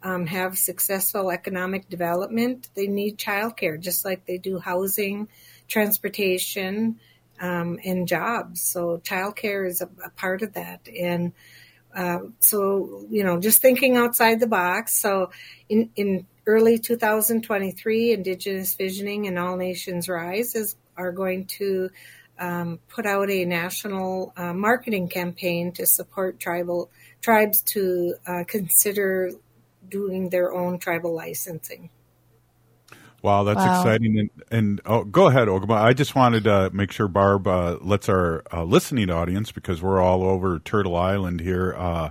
um, 0.04 0.26
have 0.26 0.58
successful 0.58 1.30
economic 1.30 1.88
development 1.88 2.70
they 2.74 2.88
need 2.88 3.20
childcare 3.20 3.80
just 3.80 4.04
like 4.04 4.26
they 4.26 4.40
do 4.40 4.58
housing 4.58 5.28
transportation 5.68 7.00
um, 7.42 7.80
and 7.84 8.08
jobs. 8.08 8.62
So 8.62 9.02
childcare 9.04 9.68
is 9.68 9.82
a, 9.82 9.90
a 10.06 10.10
part 10.12 10.44
of 10.44 10.54
that. 10.54 10.88
And 10.88 11.34
uh, 11.96 12.20
so 12.40 13.06
you 13.10 13.24
know 13.24 13.40
just 13.40 13.62
thinking 13.62 13.98
outside 13.98 14.40
the 14.40 14.48
box 14.48 14.94
so 14.94 15.32
in 15.70 15.90
in 15.96 16.26
early 16.48 16.80
2023, 16.80 18.14
Indigenous 18.14 18.74
Visioning 18.74 19.28
and 19.28 19.38
All 19.38 19.58
Nations 19.58 20.10
Rise 20.10 20.56
is, 20.56 20.76
are 20.98 21.12
going 21.12 21.46
to 21.46 21.90
um, 22.40 22.80
put 22.90 23.06
out 23.06 23.30
a 23.30 23.46
national 23.46 24.34
uh, 24.36 24.54
marketing 24.54 25.08
campaign 25.08 25.72
to 25.74 25.86
support 25.86 26.40
tribal 26.40 26.90
tribes 27.22 27.62
to 27.62 28.16
uh, 28.26 28.44
consider 28.48 29.32
doing 29.88 30.30
their 30.30 30.52
own 30.52 30.80
tribal 30.80 31.14
licensing. 31.14 31.90
Wow, 33.22 33.44
that's 33.44 33.58
wow. 33.58 33.80
exciting! 33.80 34.18
And, 34.18 34.30
and 34.50 34.82
oh, 34.86 35.04
go 35.04 35.28
ahead, 35.28 35.48
Ogama. 35.48 35.76
I 35.76 35.94
just 35.94 36.16
wanted 36.16 36.46
to 36.46 36.72
make 36.74 36.92
sure 36.92 37.08
Barb 37.08 37.48
uh, 37.48 37.78
lets 37.82 38.10
our 38.10 38.44
uh, 38.52 38.64
listening 38.64 39.12
audience, 39.12 39.52
because 39.52 39.82
we're 39.82 40.02
all 40.02 40.24
over 40.24 40.58
Turtle 40.60 40.96
Island 40.96 41.40
here, 41.40 41.76
uh, 41.78 42.10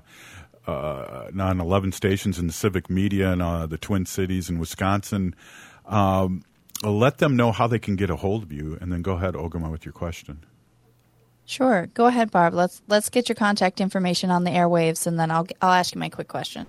uh, 0.69 1.31
on 1.37 1.61
11 1.61 1.93
stations 1.93 2.39
in 2.39 2.47
the 2.47 2.53
civic 2.53 2.89
media 2.89 3.33
in 3.33 3.41
uh, 3.41 3.67
the 3.67 3.79
Twin 3.79 4.07
Cities 4.07 4.49
in 4.49 4.61
Wisconsin. 4.61 5.35
Um, 5.87 6.45
let 6.85 7.19
them 7.19 7.37
know 7.37 7.51
how 7.51 7.67
they 7.67 7.81
can 7.81 7.97
get 7.97 8.09
a 8.09 8.17
hold 8.17 8.45
of 8.45 8.53
you, 8.53 8.79
and 8.81 8.93
then 8.93 9.03
go 9.03 9.15
ahead, 9.15 9.35
Ogama, 9.35 9.71
with 9.71 9.85
your 9.85 9.93
question. 9.93 10.45
Sure, 11.45 11.89
go 11.95 12.07
ahead, 12.07 12.31
Barb. 12.31 12.55
Let's 12.55 12.81
let's 12.87 13.09
get 13.09 13.29
your 13.29 13.35
contact 13.35 13.81
information 13.81 14.31
on 14.31 14.45
the 14.45 14.51
airwaves, 14.51 15.09
and 15.09 15.19
then 15.19 15.33
I'll 15.33 15.49
I'll 15.61 15.73
ask 15.73 15.93
you 15.93 15.99
my 15.99 16.09
quick 16.09 16.29
question. 16.29 16.69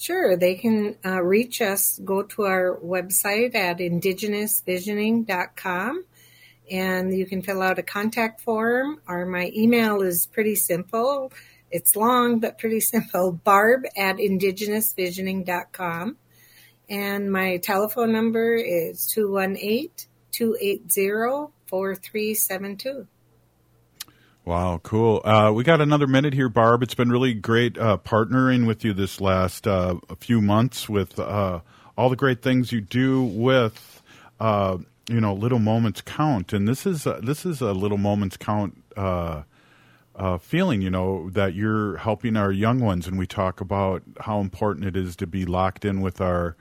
Sure, 0.00 0.36
they 0.36 0.54
can 0.54 0.96
uh, 1.04 1.22
reach 1.22 1.60
us. 1.60 2.00
Go 2.02 2.22
to 2.22 2.44
our 2.44 2.78
website 2.82 3.54
at 3.54 3.78
indigenousvisioning.com 3.78 6.04
and 6.70 7.16
you 7.16 7.26
can 7.26 7.42
fill 7.42 7.60
out 7.60 7.78
a 7.78 7.82
contact 7.82 8.40
form. 8.40 9.02
Or 9.06 9.26
my 9.26 9.52
email 9.54 10.00
is 10.00 10.26
pretty 10.26 10.54
simple 10.54 11.30
it's 11.70 11.96
long 11.96 12.40
but 12.40 12.58
pretty 12.58 12.80
simple. 12.80 13.32
Barb 13.32 13.84
at 13.96 14.16
indigenousvisioning.com. 14.16 16.16
And 16.88 17.32
my 17.32 17.58
telephone 17.58 18.12
number 18.12 18.56
is 18.56 19.06
218 19.06 19.90
280 20.32 21.52
4372. 21.66 23.06
Wow, 24.44 24.80
cool. 24.82 25.20
Uh, 25.22 25.52
we 25.54 25.64
got 25.64 25.80
another 25.80 26.06
minute 26.06 26.32
here, 26.32 26.48
Barb. 26.48 26.82
It's 26.82 26.94
been 26.94 27.10
really 27.10 27.34
great 27.34 27.76
uh, 27.78 27.98
partnering 27.98 28.66
with 28.66 28.84
you 28.84 28.92
this 28.94 29.20
last 29.20 29.66
uh, 29.66 29.96
few 30.18 30.40
months 30.40 30.88
with 30.88 31.18
uh, 31.18 31.60
all 31.96 32.08
the 32.08 32.16
great 32.16 32.40
things 32.42 32.72
you 32.72 32.80
do 32.80 33.22
with, 33.22 34.02
uh, 34.40 34.78
you 35.08 35.20
know, 35.20 35.34
Little 35.34 35.58
Moments 35.58 36.00
Count. 36.00 36.52
And 36.54 36.66
this 36.66 36.86
is 36.86 37.04
this 37.22 37.44
is 37.44 37.60
a 37.60 37.72
Little 37.72 37.98
Moments 37.98 38.38
Count 38.38 38.82
uh, 38.96 39.42
uh, 40.16 40.38
feeling, 40.38 40.80
you 40.80 40.90
know, 40.90 41.28
that 41.30 41.54
you're 41.54 41.98
helping 41.98 42.36
our 42.36 42.50
young 42.50 42.80
ones, 42.80 43.06
and 43.06 43.18
we 43.18 43.26
talk 43.26 43.60
about 43.60 44.02
how 44.20 44.40
important 44.40 44.86
it 44.86 44.96
is 44.96 45.16
to 45.16 45.26
be 45.26 45.44
locked 45.44 45.84
in 45.84 46.00
with 46.00 46.18
our 46.20 46.56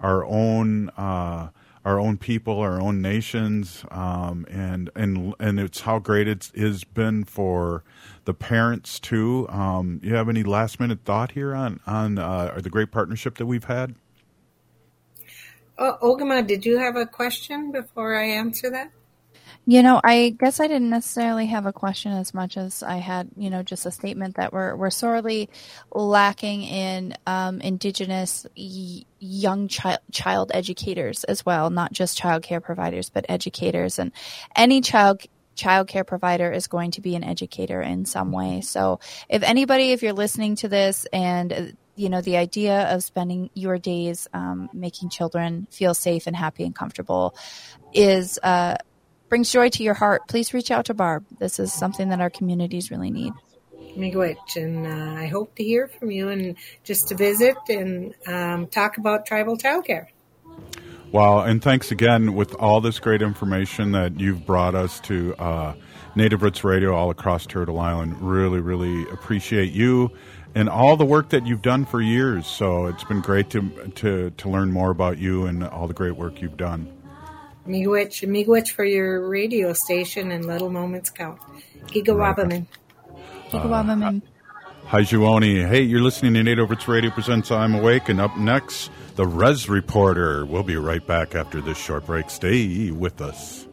our 0.00 0.24
own 0.26 0.90
uh, 0.90 1.48
our 1.84 1.98
own 1.98 2.16
people, 2.16 2.60
our 2.60 2.80
own 2.80 3.02
nations, 3.02 3.84
um, 3.90 4.46
and 4.50 4.90
and 4.94 5.34
and 5.38 5.58
it's 5.58 5.80
how 5.80 5.98
great 5.98 6.28
it 6.28 6.50
has 6.56 6.84
been 6.84 7.24
for 7.24 7.82
the 8.24 8.34
parents 8.34 9.00
too. 9.00 9.46
Um, 9.48 10.00
you 10.02 10.14
have 10.14 10.28
any 10.28 10.42
last 10.42 10.78
minute 10.78 11.00
thought 11.04 11.32
here 11.32 11.54
on 11.54 11.80
on 11.86 12.18
uh, 12.18 12.58
the 12.62 12.70
great 12.70 12.92
partnership 12.92 13.38
that 13.38 13.46
we've 13.46 13.64
had? 13.64 13.94
Uh, 15.78 15.96
Ogama, 15.98 16.46
did 16.46 16.64
you 16.64 16.78
have 16.78 16.96
a 16.96 17.06
question 17.06 17.72
before 17.72 18.14
I 18.14 18.24
answer 18.24 18.70
that? 18.70 18.92
You 19.64 19.84
know, 19.84 20.00
I 20.02 20.34
guess 20.36 20.58
I 20.58 20.66
didn't 20.66 20.90
necessarily 20.90 21.46
have 21.46 21.66
a 21.66 21.72
question 21.72 22.10
as 22.10 22.34
much 22.34 22.56
as 22.56 22.82
I 22.82 22.96
had, 22.96 23.28
you 23.36 23.48
know, 23.48 23.62
just 23.62 23.86
a 23.86 23.92
statement 23.92 24.34
that 24.34 24.52
we're 24.52 24.74
we're 24.74 24.90
sorely 24.90 25.48
lacking 25.94 26.62
in 26.62 27.14
um, 27.28 27.60
Indigenous 27.60 28.44
y- 28.56 29.04
young 29.20 29.68
child 29.68 30.00
child 30.10 30.50
educators 30.52 31.22
as 31.24 31.46
well, 31.46 31.70
not 31.70 31.92
just 31.92 32.18
child 32.18 32.42
care 32.42 32.60
providers, 32.60 33.08
but 33.08 33.24
educators, 33.28 34.00
and 34.00 34.10
any 34.56 34.80
child 34.80 35.22
child 35.54 35.86
care 35.86 36.04
provider 36.04 36.50
is 36.50 36.66
going 36.66 36.90
to 36.92 37.00
be 37.00 37.14
an 37.14 37.22
educator 37.22 37.80
in 37.80 38.04
some 38.04 38.32
way. 38.32 38.62
So, 38.62 38.98
if 39.28 39.44
anybody, 39.44 39.92
if 39.92 40.02
you're 40.02 40.12
listening 40.12 40.56
to 40.56 40.68
this 40.68 41.06
and 41.12 41.76
you 41.94 42.08
know 42.08 42.20
the 42.20 42.36
idea 42.36 42.92
of 42.92 43.04
spending 43.04 43.50
your 43.54 43.78
days 43.78 44.26
um, 44.32 44.70
making 44.72 45.10
children 45.10 45.68
feel 45.70 45.94
safe 45.94 46.26
and 46.26 46.34
happy 46.34 46.64
and 46.64 46.74
comfortable 46.74 47.36
is 47.92 48.40
uh, 48.42 48.76
brings 49.32 49.50
joy 49.50 49.70
to 49.70 49.82
your 49.82 49.94
heart, 49.94 50.28
please 50.28 50.52
reach 50.52 50.70
out 50.70 50.84
to 50.84 50.92
Barb. 50.92 51.24
This 51.38 51.58
is 51.58 51.72
something 51.72 52.10
that 52.10 52.20
our 52.20 52.28
communities 52.28 52.90
really 52.90 53.10
need. 53.10 53.32
Miigwech, 53.96 54.56
and 54.56 54.86
uh, 54.86 55.22
I 55.22 55.26
hope 55.26 55.54
to 55.54 55.64
hear 55.64 55.88
from 55.88 56.10
you 56.10 56.28
and 56.28 56.54
just 56.84 57.08
to 57.08 57.14
visit 57.14 57.56
and 57.70 58.14
um, 58.26 58.66
talk 58.66 58.98
about 58.98 59.24
tribal 59.24 59.56
childcare. 59.56 60.08
Wow, 61.12 61.38
and 61.44 61.62
thanks 61.62 61.90
again 61.90 62.34
with 62.34 62.54
all 62.56 62.82
this 62.82 62.98
great 62.98 63.22
information 63.22 63.92
that 63.92 64.20
you've 64.20 64.44
brought 64.44 64.74
us 64.74 65.00
to 65.00 65.34
uh, 65.36 65.74
Native 66.14 66.42
Roots 66.42 66.62
Radio 66.62 66.94
all 66.94 67.08
across 67.08 67.46
Turtle 67.46 67.80
Island. 67.80 68.20
Really, 68.20 68.60
really 68.60 69.08
appreciate 69.08 69.72
you 69.72 70.10
and 70.54 70.68
all 70.68 70.98
the 70.98 71.06
work 71.06 71.30
that 71.30 71.46
you've 71.46 71.62
done 71.62 71.86
for 71.86 72.02
years. 72.02 72.46
So 72.46 72.84
it's 72.84 73.04
been 73.04 73.22
great 73.22 73.48
to 73.48 73.62
to 73.94 74.28
to 74.28 74.48
learn 74.50 74.72
more 74.72 74.90
about 74.90 75.16
you 75.16 75.46
and 75.46 75.64
all 75.64 75.88
the 75.88 75.94
great 75.94 76.16
work 76.16 76.42
you've 76.42 76.58
done. 76.58 77.01
Miigwech, 77.66 78.26
miigwech 78.28 78.70
for 78.70 78.84
your 78.84 79.28
radio 79.28 79.72
station 79.72 80.32
and 80.32 80.44
Little 80.46 80.70
Moments 80.70 81.10
Count. 81.10 81.40
Gigawabaman. 81.86 82.66
Gigawabaman. 83.50 84.22
Uh, 84.22 84.88
Haijuoni. 84.88 85.66
Hey, 85.68 85.82
you're 85.82 86.00
listening 86.00 86.34
to 86.34 86.42
Native 86.42 86.68
Roots 86.68 86.88
Radio 86.88 87.10
presents 87.10 87.50
I'm 87.52 87.74
Awake, 87.74 88.08
and 88.08 88.20
up 88.20 88.36
next, 88.36 88.90
the 89.14 89.26
Rez 89.26 89.68
Reporter. 89.68 90.44
We'll 90.44 90.64
be 90.64 90.76
right 90.76 91.06
back 91.06 91.36
after 91.36 91.60
this 91.60 91.78
short 91.78 92.06
break. 92.06 92.30
Stay 92.30 92.90
with 92.90 93.20
us. 93.20 93.66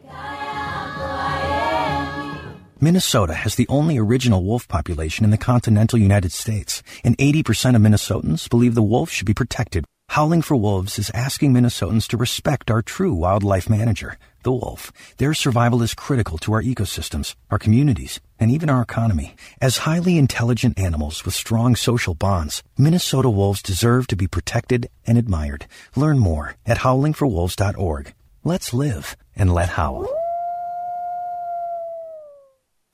Minnesota 2.82 3.34
has 3.34 3.56
the 3.56 3.68
only 3.68 3.98
original 3.98 4.42
wolf 4.42 4.66
population 4.66 5.24
in 5.24 5.30
the 5.30 5.36
continental 5.36 5.98
United 5.98 6.32
States, 6.32 6.82
and 7.04 7.18
80% 7.18 7.76
of 7.76 7.82
Minnesotans 7.82 8.48
believe 8.48 8.74
the 8.74 8.82
wolf 8.82 9.10
should 9.10 9.26
be 9.26 9.34
protected 9.34 9.84
Howling 10.14 10.42
for 10.42 10.56
Wolves 10.56 10.98
is 10.98 11.12
asking 11.14 11.54
Minnesotans 11.54 12.08
to 12.08 12.16
respect 12.16 12.68
our 12.68 12.82
true 12.82 13.14
wildlife 13.14 13.70
manager, 13.70 14.18
the 14.42 14.50
wolf. 14.50 14.90
Their 15.18 15.34
survival 15.34 15.82
is 15.82 15.94
critical 15.94 16.36
to 16.38 16.52
our 16.52 16.62
ecosystems, 16.62 17.36
our 17.48 17.60
communities, 17.60 18.18
and 18.36 18.50
even 18.50 18.68
our 18.68 18.82
economy. 18.82 19.36
As 19.60 19.86
highly 19.86 20.18
intelligent 20.18 20.80
animals 20.80 21.24
with 21.24 21.34
strong 21.34 21.76
social 21.76 22.14
bonds, 22.14 22.64
Minnesota 22.76 23.30
wolves 23.30 23.62
deserve 23.62 24.08
to 24.08 24.16
be 24.16 24.26
protected 24.26 24.90
and 25.06 25.16
admired. 25.16 25.66
Learn 25.94 26.18
more 26.18 26.56
at 26.66 26.78
howlingforwolves.org. 26.78 28.12
Let's 28.42 28.74
live 28.74 29.16
and 29.36 29.54
let 29.54 29.68
howl. 29.68 30.08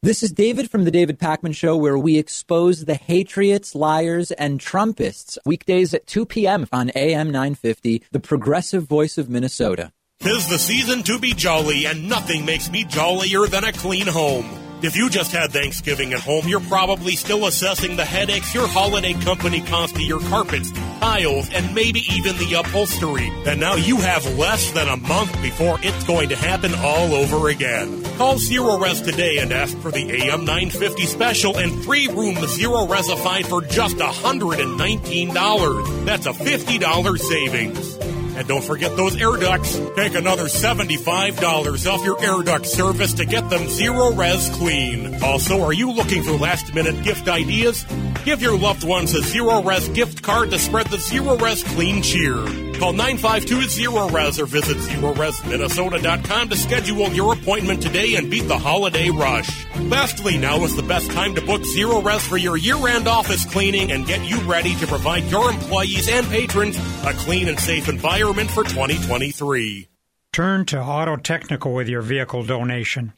This 0.00 0.22
is 0.22 0.30
David 0.30 0.70
from 0.70 0.84
The 0.84 0.92
David 0.92 1.18
Pakman 1.18 1.56
Show, 1.56 1.76
where 1.76 1.98
we 1.98 2.18
expose 2.18 2.84
the 2.84 2.94
hatriots, 2.94 3.74
liars, 3.74 4.30
and 4.30 4.60
Trumpists. 4.60 5.38
Weekdays 5.44 5.92
at 5.92 6.06
2 6.06 6.24
p.m. 6.24 6.68
on 6.70 6.92
AM 6.94 7.32
950, 7.32 8.04
the 8.12 8.20
progressive 8.20 8.84
voice 8.84 9.18
of 9.18 9.28
Minnesota. 9.28 9.92
Tis 10.20 10.48
the 10.48 10.58
season 10.60 11.02
to 11.02 11.18
be 11.18 11.34
jolly, 11.34 11.84
and 11.86 12.08
nothing 12.08 12.44
makes 12.44 12.70
me 12.70 12.84
jollier 12.84 13.46
than 13.48 13.64
a 13.64 13.72
clean 13.72 14.06
home. 14.06 14.67
If 14.80 14.94
you 14.94 15.10
just 15.10 15.32
had 15.32 15.50
Thanksgiving 15.50 16.12
at 16.12 16.20
home, 16.20 16.46
you're 16.46 16.60
probably 16.60 17.16
still 17.16 17.46
assessing 17.46 17.96
the 17.96 18.04
headaches 18.04 18.54
your 18.54 18.68
holiday 18.68 19.12
company 19.12 19.60
caused 19.60 19.96
to 19.96 20.04
your 20.04 20.20
carpets, 20.20 20.70
tiles, 21.00 21.50
and 21.52 21.74
maybe 21.74 22.04
even 22.14 22.38
the 22.38 22.54
upholstery. 22.54 23.28
And 23.44 23.58
now 23.58 23.74
you 23.74 23.96
have 23.96 24.38
less 24.38 24.70
than 24.70 24.86
a 24.86 24.96
month 24.96 25.32
before 25.42 25.80
it's 25.82 26.04
going 26.04 26.28
to 26.28 26.36
happen 26.36 26.72
all 26.76 27.12
over 27.12 27.48
again. 27.48 28.04
Call 28.18 28.36
Zerorez 28.36 29.04
today 29.04 29.38
and 29.38 29.52
ask 29.52 29.76
for 29.78 29.90
the 29.90 30.12
AM 30.12 30.44
950 30.44 31.06
special 31.06 31.58
and 31.58 31.82
three 31.82 32.06
room 32.06 32.36
Zerorezified 32.36 33.46
for 33.46 33.62
just 33.62 33.96
$119. 33.96 36.04
That's 36.04 36.26
a 36.26 36.32
$50 36.32 37.18
savings. 37.18 38.17
And 38.38 38.46
don't 38.46 38.62
forget 38.62 38.96
those 38.96 39.16
air 39.20 39.36
ducts. 39.36 39.80
Take 39.96 40.14
another 40.14 40.44
$75 40.44 41.92
off 41.92 42.04
your 42.04 42.22
air 42.22 42.40
duct 42.44 42.66
service 42.66 43.14
to 43.14 43.24
get 43.24 43.50
them 43.50 43.62
Zerorez 43.62 44.52
clean. 44.52 45.20
Also, 45.24 45.60
are 45.60 45.72
you 45.72 45.90
looking 45.90 46.22
for 46.22 46.30
last 46.30 46.72
minute 46.72 47.02
gift 47.02 47.28
ideas? 47.28 47.84
Give 48.24 48.40
your 48.40 48.56
loved 48.56 48.84
ones 48.84 49.12
a 49.16 49.22
Zerorez 49.22 49.92
gift 49.92 50.22
card 50.22 50.50
to 50.52 50.58
spread 50.60 50.86
the 50.86 50.98
Zerorez 50.98 51.64
clean 51.74 52.00
cheer. 52.00 52.67
Call 52.78 52.92
952-ZERO-REZ 52.92 54.38
or 54.38 54.46
visit 54.46 54.76
ZerorezMinnesota.com 54.76 56.48
to 56.48 56.56
schedule 56.56 57.08
your 57.08 57.32
appointment 57.32 57.82
today 57.82 58.14
and 58.14 58.30
beat 58.30 58.46
the 58.46 58.56
holiday 58.56 59.10
rush. 59.10 59.66
Lastly, 59.80 60.38
now 60.38 60.62
is 60.62 60.76
the 60.76 60.82
best 60.84 61.10
time 61.10 61.34
to 61.34 61.40
book 61.40 61.62
Zerorez 61.62 62.20
for 62.20 62.36
your 62.36 62.56
year-end 62.56 63.08
office 63.08 63.44
cleaning 63.44 63.90
and 63.90 64.06
get 64.06 64.24
you 64.24 64.38
ready 64.42 64.76
to 64.76 64.86
provide 64.86 65.24
your 65.24 65.50
employees 65.50 66.08
and 66.08 66.24
patrons 66.28 66.78
a 67.04 67.12
clean 67.14 67.48
and 67.48 67.58
safe 67.58 67.88
environment 67.88 68.50
for 68.50 68.62
2023. 68.62 69.88
Turn 70.32 70.64
to 70.66 70.80
Auto 70.80 71.16
Technical 71.16 71.74
with 71.74 71.88
your 71.88 72.02
vehicle 72.02 72.44
donation. 72.44 73.12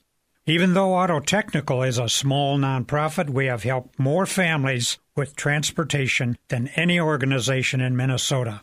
Even 0.47 0.73
though 0.73 0.95
Auto 0.95 1.21
Technical 1.21 1.83
is 1.83 1.99
a 1.99 2.09
small 2.09 2.59
nonprofit, 2.59 3.29
we 3.29 3.45
have 3.45 3.63
helped 3.65 3.99
more 3.99 4.25
families 4.25 4.99
with 5.15 5.37
transportation 5.37 6.39
than 6.49 6.69
any 6.77 6.99
organization 6.99 7.83
in 7.83 7.95
Minnesota. 7.95 8.63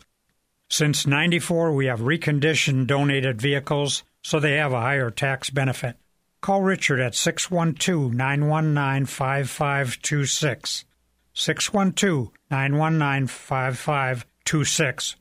Since 0.70 1.06
94, 1.06 1.72
we 1.72 1.86
have 1.86 2.00
reconditioned 2.00 2.86
donated 2.86 3.40
vehicles 3.40 4.04
so 4.22 4.38
they 4.38 4.56
have 4.56 4.72
a 4.72 4.80
higher 4.80 5.10
tax 5.10 5.48
benefit. 5.50 5.96
Call 6.40 6.62
Richard 6.62 7.00
at 7.00 7.14
612 7.14 8.12
919 8.12 9.06
5526. 9.06 10.84
612 11.32 12.30
919 12.50 13.26
5526 13.26 15.16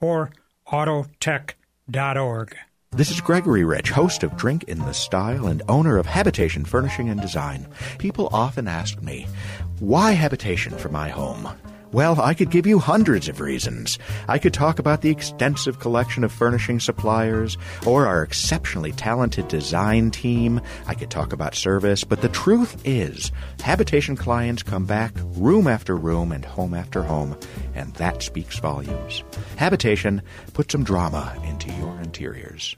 or 0.00 0.30
autotech.org. 0.68 2.56
This 2.92 3.10
is 3.10 3.20
Gregory 3.20 3.64
Rich, 3.64 3.90
host 3.90 4.24
of 4.24 4.36
Drink 4.36 4.64
in 4.64 4.80
the 4.80 4.92
Style 4.92 5.46
and 5.46 5.62
owner 5.68 5.96
of 5.96 6.06
Habitation 6.06 6.64
Furnishing 6.64 7.08
and 7.08 7.20
Design. 7.20 7.68
People 7.98 8.28
often 8.32 8.66
ask 8.66 9.00
me, 9.00 9.28
why 9.78 10.10
habitation 10.10 10.76
for 10.76 10.88
my 10.88 11.08
home? 11.08 11.48
Well, 11.92 12.20
I 12.20 12.34
could 12.34 12.50
give 12.50 12.68
you 12.68 12.78
hundreds 12.78 13.28
of 13.28 13.40
reasons. 13.40 13.98
I 14.28 14.38
could 14.38 14.54
talk 14.54 14.78
about 14.78 15.00
the 15.00 15.10
extensive 15.10 15.80
collection 15.80 16.22
of 16.22 16.30
furnishing 16.30 16.78
suppliers 16.78 17.58
or 17.84 18.06
our 18.06 18.22
exceptionally 18.22 18.92
talented 18.92 19.48
design 19.48 20.12
team. 20.12 20.60
I 20.86 20.94
could 20.94 21.10
talk 21.10 21.32
about 21.32 21.56
service, 21.56 22.04
but 22.04 22.22
the 22.22 22.28
truth 22.28 22.80
is, 22.84 23.32
habitation 23.60 24.14
clients 24.14 24.62
come 24.62 24.86
back 24.86 25.12
room 25.34 25.66
after 25.66 25.96
room 25.96 26.30
and 26.30 26.44
home 26.44 26.74
after 26.74 27.02
home, 27.02 27.36
and 27.74 27.92
that 27.94 28.22
speaks 28.22 28.60
volumes. 28.60 29.24
Habitation 29.56 30.22
put 30.54 30.70
some 30.70 30.84
drama 30.84 31.36
into 31.44 31.72
your 31.72 32.00
interiors. 32.00 32.76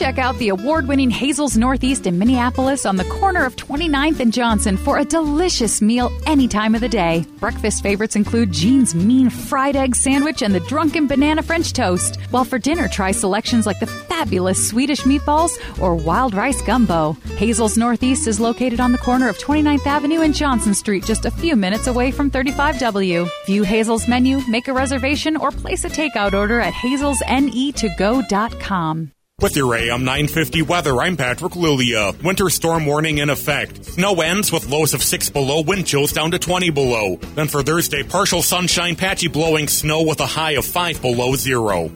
Check 0.00 0.16
out 0.16 0.38
the 0.38 0.48
award 0.48 0.88
winning 0.88 1.10
Hazel's 1.10 1.58
Northeast 1.58 2.06
in 2.06 2.18
Minneapolis 2.18 2.86
on 2.86 2.96
the 2.96 3.04
corner 3.04 3.44
of 3.44 3.54
29th 3.56 4.20
and 4.20 4.32
Johnson 4.32 4.78
for 4.78 4.96
a 4.96 5.04
delicious 5.04 5.82
meal 5.82 6.10
any 6.24 6.48
time 6.48 6.74
of 6.74 6.80
the 6.80 6.88
day. 6.88 7.26
Breakfast 7.38 7.82
favorites 7.82 8.16
include 8.16 8.50
Jean's 8.50 8.94
Mean 8.94 9.28
Fried 9.28 9.76
Egg 9.76 9.94
Sandwich 9.94 10.40
and 10.40 10.54
the 10.54 10.60
Drunken 10.60 11.06
Banana 11.06 11.42
French 11.42 11.74
Toast. 11.74 12.18
While 12.30 12.46
for 12.46 12.58
dinner, 12.58 12.88
try 12.88 13.10
selections 13.10 13.66
like 13.66 13.78
the 13.78 13.86
fabulous 13.86 14.68
Swedish 14.68 15.02
meatballs 15.02 15.50
or 15.82 15.94
wild 15.94 16.32
rice 16.32 16.62
gumbo. 16.62 17.12
Hazel's 17.36 17.76
Northeast 17.76 18.26
is 18.26 18.40
located 18.40 18.80
on 18.80 18.92
the 18.92 18.98
corner 18.98 19.28
of 19.28 19.36
29th 19.36 19.86
Avenue 19.86 20.22
and 20.22 20.34
Johnson 20.34 20.72
Street, 20.72 21.04
just 21.04 21.26
a 21.26 21.30
few 21.30 21.56
minutes 21.56 21.88
away 21.88 22.10
from 22.10 22.30
35W. 22.30 23.28
View 23.44 23.64
Hazel's 23.64 24.08
menu, 24.08 24.40
make 24.48 24.68
a 24.68 24.72
reservation, 24.72 25.36
or 25.36 25.50
place 25.50 25.84
a 25.84 25.90
takeout 25.90 26.32
order 26.32 26.58
at 26.58 26.72
hazelsne2go.com. 26.72 28.99
With 29.40 29.56
your 29.56 29.74
AM 29.74 30.04
950 30.04 30.62
weather, 30.62 31.00
I'm 31.00 31.16
Patrick 31.16 31.56
Lilia. 31.56 32.12
Winter 32.22 32.50
storm 32.50 32.84
warning 32.84 33.18
in 33.18 33.30
effect. 33.30 33.86
Snow 33.86 34.20
ends 34.20 34.52
with 34.52 34.68
lows 34.68 34.92
of 34.92 35.02
6 35.02 35.30
below, 35.30 35.62
wind 35.62 35.86
chills 35.86 36.12
down 36.12 36.32
to 36.32 36.38
20 36.38 36.68
below. 36.68 37.16
Then 37.34 37.48
for 37.48 37.62
Thursday, 37.62 38.02
partial 38.02 38.42
sunshine, 38.42 38.96
patchy 38.96 39.28
blowing 39.28 39.66
snow 39.66 40.02
with 40.02 40.20
a 40.20 40.26
high 40.26 40.52
of 40.52 40.66
5 40.66 41.00
below 41.00 41.36
zero. 41.36 41.88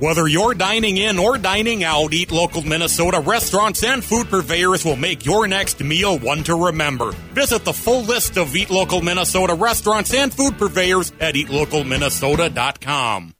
Whether 0.00 0.26
you're 0.26 0.54
dining 0.54 0.96
in 0.96 1.18
or 1.18 1.36
dining 1.36 1.84
out, 1.84 2.14
Eat 2.14 2.32
Local 2.32 2.62
Minnesota 2.62 3.20
restaurants 3.20 3.84
and 3.84 4.02
food 4.02 4.30
purveyors 4.30 4.86
will 4.86 4.96
make 4.96 5.26
your 5.26 5.46
next 5.46 5.80
meal 5.80 6.18
one 6.18 6.44
to 6.44 6.54
remember. 6.54 7.12
Visit 7.34 7.66
the 7.66 7.74
full 7.74 8.04
list 8.04 8.38
of 8.38 8.56
Eat 8.56 8.70
Local 8.70 9.02
Minnesota 9.02 9.54
restaurants 9.54 10.14
and 10.14 10.32
food 10.32 10.56
purveyors 10.56 11.12
at 11.20 11.34
eatlocalminnesota.com. 11.34 13.33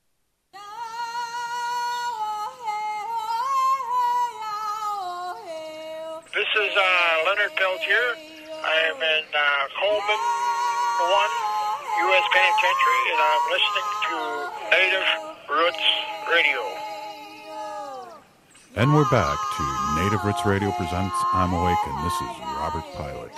Leonard 7.85 8.17
Peltier. 8.17 8.17
I 8.65 8.77
am 8.89 8.97
in 8.97 9.25
uh, 9.35 9.69
Coleman 9.81 10.21
1 11.01 11.31
U.S. 12.05 12.25
Penitentiary, 12.33 13.05
and 13.13 13.21
I'm 13.21 13.45
listening 13.53 13.89
to 14.05 14.17
Native 14.73 15.09
Roots 15.51 15.85
Radio. 16.31 16.61
And 18.77 18.95
we're 18.95 19.09
back 19.11 19.39
to 19.57 19.63
Native 20.03 20.25
Roots 20.25 20.45
Radio 20.47 20.71
presents 20.73 21.15
I'm 21.33 21.53
Awake, 21.53 21.79
and 21.87 22.07
this 22.07 22.15
is 22.15 22.29
Robert 22.59 22.85
Pilot. 22.95 23.31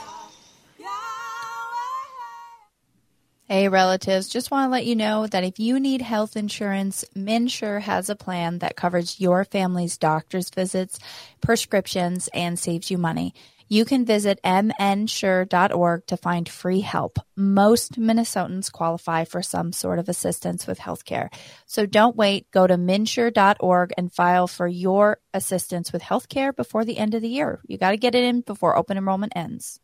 Hey, 3.48 3.68
relatives, 3.68 4.28
just 4.28 4.50
want 4.50 4.66
to 4.66 4.72
let 4.72 4.86
you 4.86 4.96
know 4.96 5.28
that 5.28 5.44
if 5.44 5.60
you 5.60 5.78
need 5.78 6.02
health 6.02 6.36
insurance, 6.36 7.04
MNsure 7.14 7.80
has 7.80 8.10
a 8.10 8.16
plan 8.16 8.58
that 8.58 8.74
covers 8.74 9.20
your 9.20 9.44
family's 9.44 9.96
doctor's 9.96 10.50
visits, 10.50 10.98
prescriptions, 11.40 12.28
and 12.34 12.58
saves 12.58 12.90
you 12.90 12.98
money. 12.98 13.34
You 13.68 13.84
can 13.84 14.04
visit 14.04 14.38
mnsure.org 14.44 16.06
to 16.06 16.16
find 16.16 16.48
free 16.48 16.80
help. 16.80 17.18
Most 17.36 17.98
Minnesotans 17.98 18.70
qualify 18.70 19.24
for 19.24 19.42
some 19.42 19.72
sort 19.72 19.98
of 19.98 20.08
assistance 20.08 20.66
with 20.66 20.78
healthcare. 20.78 21.32
So 21.66 21.84
don't 21.84 22.16
wait. 22.16 22.48
Go 22.52 22.66
to 22.66 22.76
mnsure.org 22.76 23.92
and 23.96 24.12
file 24.12 24.46
for 24.46 24.68
your 24.68 25.18
assistance 25.34 25.92
with 25.92 26.02
healthcare 26.02 26.54
before 26.54 26.84
the 26.84 26.98
end 26.98 27.14
of 27.14 27.22
the 27.22 27.28
year. 27.28 27.60
You 27.66 27.76
got 27.76 27.90
to 27.90 27.96
get 27.96 28.14
it 28.14 28.24
in 28.24 28.42
before 28.42 28.76
open 28.76 28.98
enrollment 28.98 29.32
ends. 29.34 29.80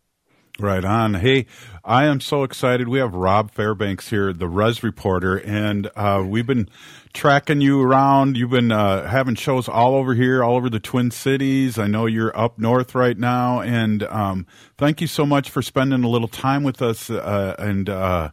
Right 0.58 0.84
on. 0.84 1.14
Hey, 1.14 1.46
I 1.82 2.04
am 2.04 2.20
so 2.20 2.42
excited. 2.42 2.86
We 2.86 2.98
have 2.98 3.14
Rob 3.14 3.50
Fairbanks 3.52 4.10
here, 4.10 4.34
the 4.34 4.46
Rez 4.46 4.82
reporter, 4.82 5.38
and 5.38 5.90
uh, 5.96 6.22
we've 6.26 6.46
been 6.46 6.68
tracking 7.14 7.62
you 7.62 7.80
around. 7.80 8.36
You've 8.36 8.50
been 8.50 8.70
uh, 8.70 9.08
having 9.08 9.34
shows 9.34 9.66
all 9.66 9.94
over 9.94 10.12
here, 10.12 10.44
all 10.44 10.56
over 10.56 10.68
the 10.68 10.78
Twin 10.78 11.10
Cities. 11.10 11.78
I 11.78 11.86
know 11.86 12.04
you're 12.04 12.38
up 12.38 12.58
north 12.58 12.94
right 12.94 13.16
now, 13.16 13.62
and 13.62 14.02
um, 14.02 14.46
thank 14.76 15.00
you 15.00 15.06
so 15.06 15.24
much 15.24 15.48
for 15.48 15.62
spending 15.62 16.04
a 16.04 16.08
little 16.08 16.28
time 16.28 16.64
with 16.64 16.82
us 16.82 17.08
uh, 17.08 17.56
and 17.58 17.88
uh, 17.88 18.30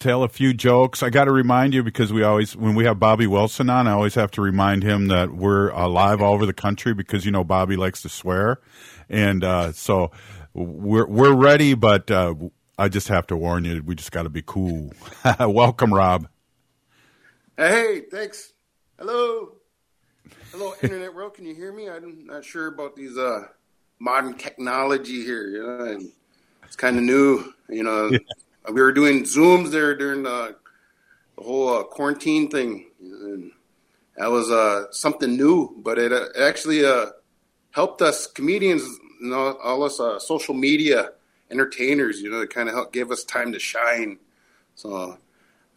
tell 0.00 0.24
a 0.24 0.28
few 0.28 0.52
jokes. 0.52 1.00
I 1.00 1.10
got 1.10 1.26
to 1.26 1.32
remind 1.32 1.74
you 1.74 1.84
because 1.84 2.12
we 2.12 2.24
always, 2.24 2.56
when 2.56 2.74
we 2.74 2.86
have 2.86 2.98
Bobby 2.98 3.28
Wilson 3.28 3.70
on, 3.70 3.86
I 3.86 3.92
always 3.92 4.16
have 4.16 4.32
to 4.32 4.42
remind 4.42 4.82
him 4.82 5.06
that 5.06 5.32
we're 5.32 5.72
uh, 5.72 5.86
live 5.86 6.20
all 6.20 6.34
over 6.34 6.44
the 6.44 6.52
country 6.52 6.92
because 6.92 7.24
you 7.24 7.30
know 7.30 7.44
Bobby 7.44 7.76
likes 7.76 8.02
to 8.02 8.08
swear, 8.08 8.58
and 9.08 9.44
uh, 9.44 9.70
so 9.70 10.10
we're 10.54 11.06
we're 11.06 11.34
ready, 11.34 11.74
but 11.74 12.10
uh, 12.10 12.34
I 12.78 12.88
just 12.88 13.08
have 13.08 13.26
to 13.28 13.36
warn 13.36 13.64
you, 13.64 13.82
we 13.84 13.94
just 13.94 14.12
got 14.12 14.24
to 14.24 14.30
be 14.30 14.42
cool. 14.44 14.92
Welcome, 15.40 15.92
Rob. 15.92 16.28
Hey, 17.56 18.02
thanks. 18.10 18.52
Hello. 18.98 19.52
Hello, 20.50 20.74
internet 20.82 21.14
world. 21.14 21.34
Can 21.34 21.46
you 21.46 21.54
hear 21.54 21.72
me? 21.72 21.88
I'm 21.88 22.26
not 22.26 22.44
sure 22.44 22.66
about 22.66 22.96
these 22.96 23.16
uh, 23.16 23.44
modern 23.98 24.34
technology 24.34 25.24
here. 25.24 25.48
You 25.48 25.62
know, 25.62 25.84
and 25.84 26.12
it's 26.64 26.76
kind 26.76 26.96
of 26.96 27.02
new. 27.02 27.52
You 27.68 27.84
know, 27.84 28.10
we 28.70 28.80
were 28.80 28.92
doing 28.92 29.24
zooms 29.24 29.70
there 29.70 29.96
during 29.96 30.22
the, 30.24 30.56
the 31.36 31.42
whole 31.42 31.68
uh, 31.68 31.82
quarantine 31.84 32.50
thing, 32.50 32.86
and 33.00 33.52
that 34.16 34.30
was 34.30 34.50
uh, 34.50 34.90
something 34.90 35.36
new. 35.36 35.74
But 35.78 35.98
it, 35.98 36.12
uh, 36.12 36.26
actually 36.40 36.84
uh, 36.84 37.06
helped 37.70 38.02
us 38.02 38.26
comedians, 38.26 38.82
you 39.22 39.30
know, 39.30 39.58
all 39.62 39.84
us 39.84 40.00
uh, 40.00 40.18
social 40.20 40.54
media 40.54 41.12
entertainers. 41.50 42.22
You 42.22 42.30
know, 42.30 42.42
it 42.42 42.50
kind 42.50 42.68
of 42.68 42.74
helped 42.76 42.94
give 42.94 43.12
us 43.12 43.24
time 43.24 43.52
to 43.52 43.60
shine. 43.60 44.18
So 44.76 45.18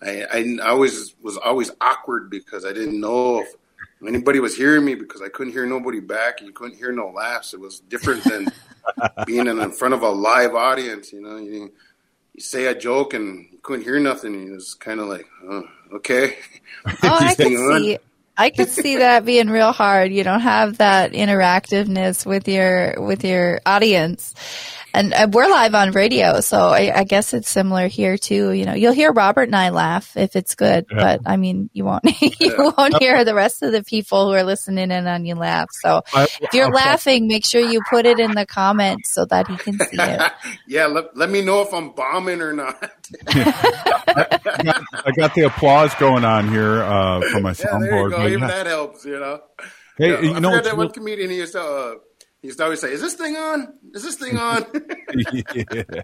I, 0.01 0.23
I, 0.23 0.57
I 0.63 0.69
always 0.69 1.15
was 1.21 1.37
always 1.37 1.71
awkward 1.81 2.29
because 2.31 2.65
I 2.65 2.73
didn't 2.73 2.99
know 2.99 3.41
if 3.41 3.55
anybody 4.07 4.39
was 4.41 4.57
hearing 4.57 4.85
me 4.85 4.95
because 4.95 5.21
I 5.21 5.29
couldn't 5.29 5.53
hear 5.53 5.65
nobody 5.65 5.99
back. 6.01 6.39
and 6.39 6.47
You 6.47 6.53
couldn't 6.53 6.77
hear 6.77 6.91
no 6.91 7.09
laughs. 7.09 7.53
It 7.53 7.59
was 7.59 7.81
different 7.81 8.25
than 8.25 8.53
being 9.25 9.47
in, 9.47 9.59
in 9.59 9.71
front 9.71 9.93
of 9.93 10.03
a 10.03 10.09
live 10.09 10.55
audience. 10.55 11.13
You 11.13 11.21
know, 11.21 11.37
you, 11.37 11.73
you 12.33 12.41
say 12.41 12.67
a 12.67 12.75
joke 12.75 13.13
and 13.13 13.47
you 13.51 13.59
couldn't 13.63 13.85
hear 13.85 13.99
nothing. 13.99 14.49
It 14.49 14.53
was 14.53 14.75
kind 14.75 14.99
of 14.99 15.07
like, 15.07 15.27
oh, 15.49 15.63
okay. 15.95 16.37
Oh, 16.85 17.17
I 17.19 17.33
This 17.33 17.35
could 17.35 17.53
thing 17.53 17.57
on. 17.57 17.91
see. 17.93 17.99
I 18.37 18.49
could 18.49 18.69
see 18.69 18.97
that 18.97 19.25
being 19.25 19.49
real 19.49 19.71
hard. 19.71 20.11
You 20.11 20.23
don't 20.23 20.41
have 20.41 20.77
that 20.77 21.13
interactiveness 21.13 22.25
with 22.25 22.47
your 22.47 22.95
with 22.99 23.23
your 23.23 23.61
audience, 23.65 24.33
and 24.95 25.13
uh, 25.13 25.27
we're 25.31 25.49
live 25.49 25.75
on 25.75 25.91
radio, 25.91 26.39
so 26.39 26.57
I, 26.57 26.91
I 26.99 27.03
guess 27.03 27.33
it's 27.33 27.49
similar 27.49 27.87
here 27.87 28.17
too. 28.17 28.51
You 28.53 28.65
know, 28.65 28.73
you'll 28.73 28.93
hear 28.93 29.11
Robert 29.11 29.43
and 29.49 29.55
I 29.55 29.69
laugh 29.69 30.15
if 30.15 30.35
it's 30.35 30.55
good, 30.55 30.85
Yeah. 30.89 30.97
but 30.97 31.21
I 31.25 31.37
mean, 31.37 31.69
you 31.73 31.83
won't 31.85 32.03
you 32.39 32.73
won't 32.77 32.97
hear 32.99 33.23
the 33.25 33.35
rest 33.35 33.61
of 33.61 33.71
the 33.73 33.83
people 33.83 34.27
who 34.27 34.33
are 34.33 34.43
listening 34.43 34.91
in 34.91 35.05
on 35.07 35.25
you 35.25 35.35
laugh. 35.35 35.67
So 35.81 36.01
if 36.15 36.53
you're 36.53 36.67
okay. 36.67 36.75
laughing, 36.85 37.27
make 37.27 37.45
sure 37.45 37.61
you 37.61 37.81
put 37.89 38.05
it 38.05 38.19
in 38.19 38.31
the 38.35 38.45
comments 38.45 39.13
so 39.13 39.25
that 39.25 39.47
he 39.47 39.57
can 39.57 39.77
see 39.79 39.97
it. 39.99 40.31
yeah, 40.67 40.85
let, 40.87 41.15
let 41.17 41.29
me 41.29 41.41
know 41.43 41.61
if 41.61 41.73
I'm 41.73 41.91
bombing 41.91 42.41
or 42.41 42.53
not. 42.53 42.91
I 43.27 45.11
got 45.15 45.35
the 45.35 45.43
applause 45.47 45.93
going 45.95 46.23
on 46.25 46.49
here 46.49 46.81
uh, 46.83 47.21
from 47.31 47.43
my 47.43 47.49
yeah, 47.51 47.77
there 47.79 47.97
you 47.99 48.09
soundboard. 48.09 48.09
go. 48.11 48.27
Even 48.27 48.39
yeah. 48.41 48.47
that 48.47 48.67
helps, 48.67 49.05
you 49.05 49.19
know. 49.19 49.41
Hey, 49.97 50.11
Yeah, 50.11 50.21
you 50.21 50.33
I 50.33 50.39
know, 50.39 50.49
forgot 50.49 50.57
it's 50.59 50.67
that 50.69 50.77
one 50.77 50.89
comedian. 50.91 51.29
He 51.29 51.37
used 51.37 51.53
to 51.53 51.61
uh, 51.61 51.95
he 52.45 52.49
used 52.49 52.59
to 52.59 52.63
always 52.65 52.79
say, 52.79 52.91
"Is 52.91 53.01
this 53.01 53.15
thing 53.15 53.35
on? 53.35 53.73
Is 53.95 54.03
this 54.03 54.17
thing 54.17 54.37
on?" 54.37 54.67
yeah. 55.55 56.03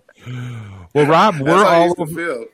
Well, 0.92 1.06
Rob, 1.06 1.40
we're 1.40 1.64
all 1.64 1.94
over, 2.00 2.48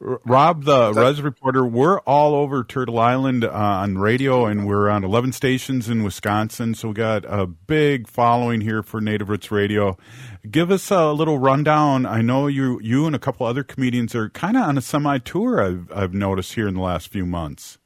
Rob, 0.00 0.64
the 0.64 0.92
Rez 0.92 1.22
reporter, 1.22 1.64
we're 1.64 2.00
all 2.00 2.34
over 2.34 2.64
Turtle 2.64 2.98
Island 2.98 3.44
uh, 3.44 3.50
on 3.52 3.98
radio, 3.98 4.46
and 4.46 4.66
we're 4.66 4.90
on 4.90 5.04
11 5.04 5.30
stations 5.30 5.88
in 5.88 6.02
Wisconsin. 6.02 6.74
So 6.74 6.88
we 6.88 6.94
got 6.94 7.24
a 7.24 7.46
big 7.46 8.08
following 8.08 8.60
here 8.60 8.82
for 8.82 9.00
Native 9.00 9.28
Roots 9.28 9.52
Radio. 9.52 9.96
Give 10.50 10.72
us 10.72 10.90
a 10.90 11.12
little 11.12 11.38
rundown. 11.38 12.04
I 12.04 12.22
know 12.22 12.48
you, 12.48 12.80
you 12.82 13.06
and 13.06 13.14
a 13.14 13.20
couple 13.20 13.46
other 13.46 13.62
comedians 13.62 14.16
are 14.16 14.30
kind 14.30 14.56
of 14.56 14.64
on 14.64 14.76
a 14.76 14.82
semi 14.82 15.18
tour. 15.18 15.62
I've, 15.64 15.92
I've 15.94 16.14
noticed 16.14 16.54
here 16.54 16.66
in 16.66 16.74
the 16.74 16.80
last 16.80 17.06
few 17.06 17.24
months. 17.24 17.78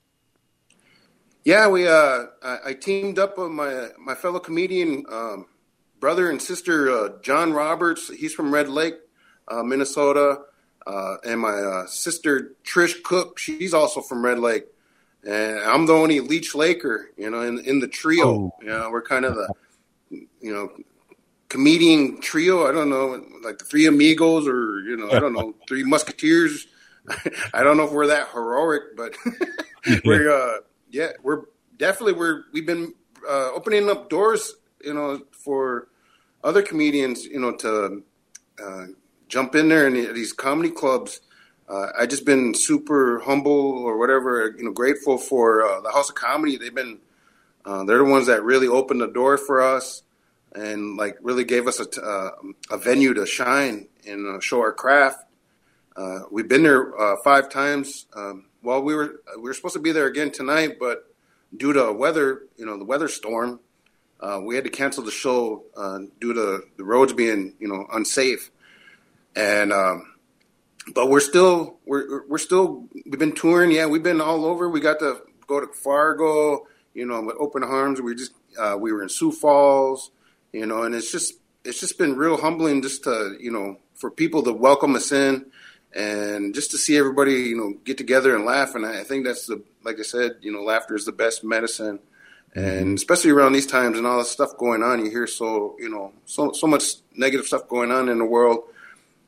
Yeah, 1.47 1.69
we 1.69 1.87
uh, 1.87 2.25
I, 2.43 2.59
I 2.67 2.73
teamed 2.75 3.21
up 3.21 3.39
with 3.39 3.53
my 3.53 3.91
my 4.01 4.17
fellow 4.17 4.41
comedian 4.41 5.05
um, 5.09 5.47
brother 6.01 6.29
and 6.29 6.43
sister 6.43 6.91
uh, 6.91 7.21
John 7.23 7.53
Roberts. 7.53 8.13
He's 8.13 8.35
from 8.35 8.53
Red 8.53 8.69
Lake, 8.69 8.97
uh, 9.47 9.63
Minnesota, 9.63 10.41
uh, 10.89 11.15
and 11.25 11.41
my 11.41 11.53
uh, 11.53 11.87
sister 11.87 12.57
Trish 12.65 13.01
Cook. 13.05 13.39
She's 13.39 13.73
also 13.73 14.01
from 14.01 14.25
Red 14.25 14.41
Lake, 14.41 14.65
and 15.23 15.61
I'm 15.61 15.87
the 15.87 15.93
only 15.93 16.19
Leech 16.19 16.57
Laker. 16.57 17.13
You 17.17 17.31
know, 17.31 17.43
in 17.43 17.61
in 17.61 17.79
the 17.79 17.87
trio. 17.87 18.27
Oh. 18.27 18.53
You 18.61 18.71
know, 18.71 18.91
we're 18.91 19.03
kind 19.03 19.25
of 19.25 19.37
the 19.37 19.55
you 20.11 20.53
know 20.53 20.73
comedian 21.49 22.21
trio. 22.21 22.67
I 22.67 22.73
don't 22.73 22.91
know, 22.91 23.25
like 23.45 23.59
the 23.59 23.65
Three 23.65 23.87
Amigos, 23.87 24.49
or 24.49 24.81
you 24.81 24.97
know, 24.97 25.13
I 25.13 25.21
don't 25.21 25.33
know, 25.33 25.55
Three 25.69 25.85
Musketeers. 25.85 26.67
I 27.55 27.63
don't 27.63 27.77
know 27.77 27.85
if 27.85 27.93
we're 27.93 28.09
that 28.09 28.31
heroic, 28.33 28.97
but 28.97 29.15
we're 30.05 30.29
uh, 30.29 30.59
yeah, 30.91 31.13
we're 31.23 31.43
definitely 31.77 32.15
we're 32.15 32.45
we've 32.53 32.67
been 32.67 32.95
uh, 33.29 33.51
opening 33.55 33.89
up 33.89 34.09
doors, 34.09 34.55
you 34.85 34.95
know, 34.95 35.21
for 35.33 35.89
other 36.45 36.63
comedians, 36.63 37.25
you 37.25 37.41
know, 37.41 37.53
to 37.57 38.03
uh, 38.63 38.87
jump 39.29 39.55
in 39.55 39.69
there 39.69 39.87
in 39.87 39.95
these 40.15 40.33
comedy 40.33 40.71
clubs. 40.71 41.21
Uh, 41.69 41.89
I 41.99 42.07
just 42.07 42.25
been 42.25 42.55
super 42.55 43.21
humble 43.21 43.53
or 43.53 43.99
whatever, 43.99 44.55
you 44.57 44.65
know, 44.65 44.71
grateful 44.71 45.19
for 45.19 45.65
uh, 45.67 45.81
the 45.81 45.91
House 45.91 46.09
of 46.09 46.15
Comedy. 46.15 46.57
They've 46.57 46.75
been 46.75 47.01
uh, 47.65 47.85
they're 47.85 47.99
the 47.99 48.05
ones 48.05 48.29
that 48.29 48.45
really 48.45 48.69
opened 48.69 49.01
the 49.01 49.09
door 49.09 49.37
for 49.37 49.61
us 49.61 50.03
and 50.55 50.97
like 50.97 51.19
really 51.21 51.45
gave 51.45 51.67
us 51.67 51.81
a, 51.81 51.87
t- 51.87 52.01
uh, 52.03 52.31
a 52.71 52.79
venue 52.79 53.13
to 53.15 53.27
shine 53.27 53.89
and 54.07 54.37
uh, 54.37 54.41
show 54.41 54.61
our 54.61 54.73
craft. 54.73 55.19
Uh, 55.97 56.21
we've 56.31 56.49
been 56.49 56.63
there 56.63 56.99
uh, 56.99 57.17
five 57.25 57.49
times. 57.51 58.07
Um, 58.15 58.47
well, 58.63 58.83
we 58.83 58.95
were 58.95 59.21
we 59.37 59.43
were 59.43 59.55
supposed 59.55 59.75
to 59.75 59.81
be 59.81 59.93
there 59.93 60.07
again 60.07 60.31
tonight, 60.31 60.79
but 60.79 61.05
due 61.57 61.73
to 61.73 61.93
weather, 61.93 62.43
you 62.57 62.67
know, 62.67 62.79
the 62.79 62.85
weather 62.85 63.09
storm, 63.09 63.61
uh, 64.21 64.41
we 64.43 64.55
had 64.55 64.65
to 64.65 64.71
cancel 64.71 65.05
the 65.05 65.11
show 65.11 65.65
uh, 65.77 66.01
due 66.21 66.33
to 66.35 66.63
the 66.77 66.85
roads 66.85 67.13
being, 67.13 67.55
you 67.59 67.69
know, 67.69 67.87
unsafe. 67.93 68.51
And 69.35 69.73
um, 69.73 70.15
but 70.95 71.11
we're 71.11 71.21
still 71.21 71.79
we're 71.87 72.27
we're 72.27 72.39
still 72.39 72.89
we've 72.95 73.19
been 73.19 73.35
touring. 73.35 73.71
Yeah, 73.71 73.87
we've 73.87 74.03
been 74.03 74.21
all 74.21 74.45
over. 74.45 74.69
We 74.69 74.81
got 74.81 74.99
to 75.01 75.23
go 75.47 75.61
to 75.61 75.67
Fargo, 75.67 76.67
you 76.95 77.07
know, 77.07 77.23
with 77.23 77.37
open 77.39 77.63
arms. 77.63 78.01
We 78.01 78.15
just 78.15 78.33
uh, 78.59 78.77
we 78.79 78.93
were 78.93 79.03
in 79.03 79.09
Sioux 79.09 79.33
Falls, 79.33 80.11
you 80.53 80.67
know, 80.67 80.85
and 80.85 80.95
it's 80.95 81.13
just 81.13 81.35
it's 81.65 81.81
just 81.81 81.99
been 81.99 82.17
real 82.17 82.39
humbling 82.39 82.83
just 82.83 83.05
to 83.05 83.37
you 83.39 83.51
know 83.51 83.77
for 83.95 84.11
people 84.11 84.43
to 84.45 84.53
welcome 84.53 84.95
us 84.97 85.13
in 85.13 85.47
and 85.95 86.55
just 86.55 86.71
to 86.73 86.79
see 86.79 86.97
everybody 86.97 87.33
you 87.33 87.57
know 87.57 87.75
get 87.85 87.99
together 87.99 88.35
and 88.35 88.45
laugh. 88.45 88.75
And 88.75 88.85
I 88.85 89.01
I 89.01 89.05
think 89.05 89.25
that's 89.25 89.47
the 89.47 89.63
like 89.85 89.99
I 89.99 90.03
said, 90.03 90.37
you 90.41 90.53
know, 90.53 90.63
laughter 90.63 90.95
is 90.95 91.05
the 91.05 91.13
best 91.13 91.45
medicine. 91.45 92.01
And 92.55 92.65
mm-hmm. 92.65 92.95
especially 92.95 93.31
around 93.33 93.53
these 93.53 93.67
times 93.67 93.99
and 93.99 94.07
all 94.07 94.19
this 94.19 94.31
stuff 94.31 94.57
going 94.57 94.83
on, 94.83 95.05
you 95.05 95.11
hear 95.11 95.27
so 95.27 95.77
you 95.79 95.89
know 95.89 96.13
so 96.25 96.53
so 96.53 96.67
much 96.67 96.95
negative 97.15 97.47
stuff 97.47 97.69
going 97.69 97.91
on 97.91 98.09
in 98.09 98.19
the 98.19 98.25
world. 98.25 98.65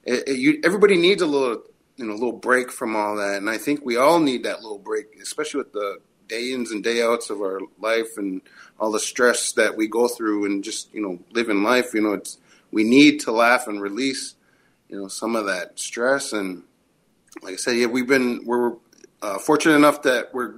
It, 0.05 0.29
it- 0.29 0.39
you, 0.39 0.61
everybody 0.65 0.97
needs 0.97 1.23
a 1.23 1.27
little 1.27 1.63
you 1.97 2.07
know 2.07 2.13
a 2.13 2.15
little 2.15 2.33
break 2.33 2.71
from 2.71 2.97
all 2.97 3.17
that, 3.17 3.37
and 3.37 3.51
I 3.51 3.59
think 3.59 3.85
we 3.85 3.97
all 3.97 4.21
need 4.21 4.45
that 4.45 4.63
little 4.63 4.79
break, 4.79 5.19
especially 5.21 5.59
with 5.59 5.73
the 5.73 5.99
day 6.29 6.53
ins 6.53 6.71
and 6.71 6.85
day 6.85 7.03
outs 7.03 7.31
of 7.31 7.41
our 7.41 7.61
life 7.79 8.17
and 8.17 8.43
all 8.79 8.93
the 8.93 9.01
stress 9.01 9.53
that 9.53 9.77
we 9.77 9.89
go 9.89 10.09
through 10.09 10.45
and 10.45 10.63
just 10.63 10.93
you 10.95 11.03
know 11.03 11.19
living 11.33 11.63
life. 11.63 11.93
You 11.95 12.03
know, 12.03 12.13
it's 12.13 12.39
we 12.71 12.85
need 12.85 13.21
to 13.21 13.33
laugh 13.33 13.67
and 13.67 13.81
release 13.81 14.35
you 14.89 15.01
know 15.01 15.09
some 15.09 15.37
of 15.37 15.47
that 15.47 15.79
stress 15.79 16.33
and 16.33 16.63
like 17.43 17.55
I 17.55 17.57
said, 17.57 17.77
yeah, 17.77 17.87
we've 17.87 18.07
been 18.07 18.43
we're 18.45 18.73
uh, 19.23 19.39
fortunate 19.39 19.75
enough 19.77 20.03
that 20.03 20.33
we're 20.35 20.55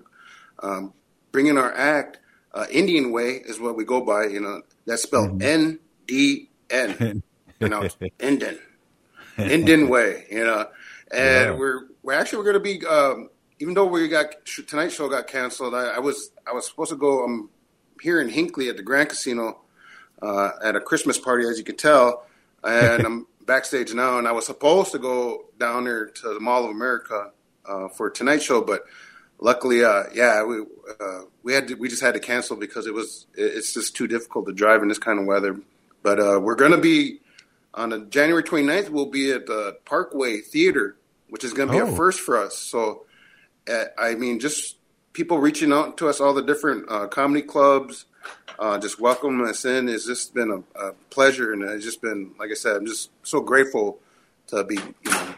um, 0.62 0.92
bringing 1.32 1.58
our 1.58 1.72
act. 1.72 2.18
Uh, 2.54 2.66
Indian 2.70 3.12
way 3.12 3.32
is 3.44 3.60
what 3.60 3.76
we 3.76 3.84
go 3.84 4.00
by. 4.00 4.24
You 4.26 4.40
know, 4.40 4.62
that's 4.86 5.02
spelled 5.02 5.42
N 5.42 5.78
D 6.06 6.48
N, 6.70 7.22
pronounced 7.60 7.98
Indian, 8.18 8.58
Indian 9.38 9.88
way. 9.88 10.26
You 10.30 10.44
know, 10.44 10.66
and 11.12 11.50
Yeah. 11.50 11.50
we're 11.52 11.80
we're 12.02 12.14
actually 12.14 12.38
we're 12.38 12.52
going 12.52 12.54
to 12.54 12.60
be. 12.80 12.86
Um, 12.86 13.30
even 13.58 13.74
though 13.74 13.84
we 13.84 14.08
got 14.08 14.26
tonight's 14.66 14.94
show 14.94 15.08
got 15.08 15.26
canceled, 15.26 15.74
I, 15.74 15.96
I 15.96 15.98
was 15.98 16.30
I 16.46 16.52
was 16.52 16.66
supposed 16.66 16.90
to 16.90 16.96
go. 16.96 17.24
I'm 17.24 17.50
here 18.00 18.20
in 18.20 18.28
Hinckley 18.30 18.68
at 18.70 18.76
the 18.78 18.82
Grand 18.82 19.10
Casino 19.10 19.60
uh, 20.22 20.50
at 20.64 20.76
a 20.76 20.80
Christmas 20.80 21.18
party, 21.18 21.46
as 21.46 21.58
you 21.58 21.64
can 21.64 21.76
tell, 21.76 22.24
and 22.64 23.04
I'm 23.06 23.26
backstage 23.54 23.92
now. 23.92 24.16
And 24.18 24.28
I 24.28 24.32
was 24.32 24.46
supposed 24.46 24.92
to 24.92 24.98
go 24.98 25.46
down 25.58 25.84
there 25.84 26.06
to 26.06 26.34
the 26.34 26.40
Mall 26.40 26.64
of 26.64 26.70
America 26.70 27.32
uh, 27.68 27.88
for 27.88 28.08
tonight's 28.08 28.44
show, 28.44 28.60
but 28.62 28.82
luckily, 29.40 29.84
uh, 29.84 30.04
yeah, 30.14 30.44
we 30.44 30.60
uh, 31.00 31.22
we 31.42 31.52
had 31.52 31.66
to, 31.68 31.74
we 31.74 31.88
just 31.88 32.00
had 32.02 32.14
to 32.14 32.20
cancel 32.20 32.56
because 32.56 32.86
it 32.86 32.94
was 32.94 33.26
it- 33.34 33.52
it's 33.56 33.74
just 33.74 33.96
too 33.96 34.06
difficult 34.06 34.46
to 34.46 34.52
drive 34.52 34.82
in 34.82 34.88
this 34.88 34.98
kind 34.98 35.18
of 35.18 35.26
weather. 35.26 35.60
But 36.02 36.20
uh, 36.20 36.38
we're 36.40 36.54
going 36.54 36.70
to 36.70 36.78
be 36.78 37.20
on 37.74 37.90
the 37.90 37.98
January 38.06 38.42
29th. 38.44 38.88
We'll 38.90 39.06
be 39.06 39.32
at 39.32 39.46
the 39.46 39.76
Parkway 39.84 40.40
Theater, 40.40 40.96
which 41.28 41.42
is 41.44 41.52
going 41.52 41.68
to 41.68 41.74
be 41.74 41.80
Oh. 41.80 41.92
a 41.92 41.96
first 41.96 42.20
for 42.20 42.36
us. 42.38 42.56
So, 42.56 43.04
uh, 43.70 43.84
I 43.98 44.14
mean, 44.14 44.38
just 44.40 44.76
people 45.12 45.38
reaching 45.38 45.72
out 45.72 45.96
to 45.98 46.08
us, 46.08 46.20
all 46.20 46.34
the 46.34 46.42
different 46.42 46.88
uh, 46.90 47.06
comedy 47.08 47.42
clubs, 47.42 48.06
uh, 48.59 48.78
just 48.78 49.00
welcoming 49.00 49.46
us 49.46 49.64
in. 49.64 49.88
It's 49.88 50.06
just 50.06 50.35
been 50.35 50.50
a, 50.50 50.80
a 50.80 50.92
pleasure, 51.11 51.52
and 51.52 51.62
it's 51.62 51.85
just 51.85 52.02
been, 52.02 52.33
like 52.38 52.50
I 52.50 52.54
said, 52.54 52.76
I'm 52.76 52.87
just 52.87 53.11
so 53.22 53.40
grateful 53.40 53.98
to 54.48 54.64
be, 54.64 54.74
you 54.76 55.11
know, 55.11 55.35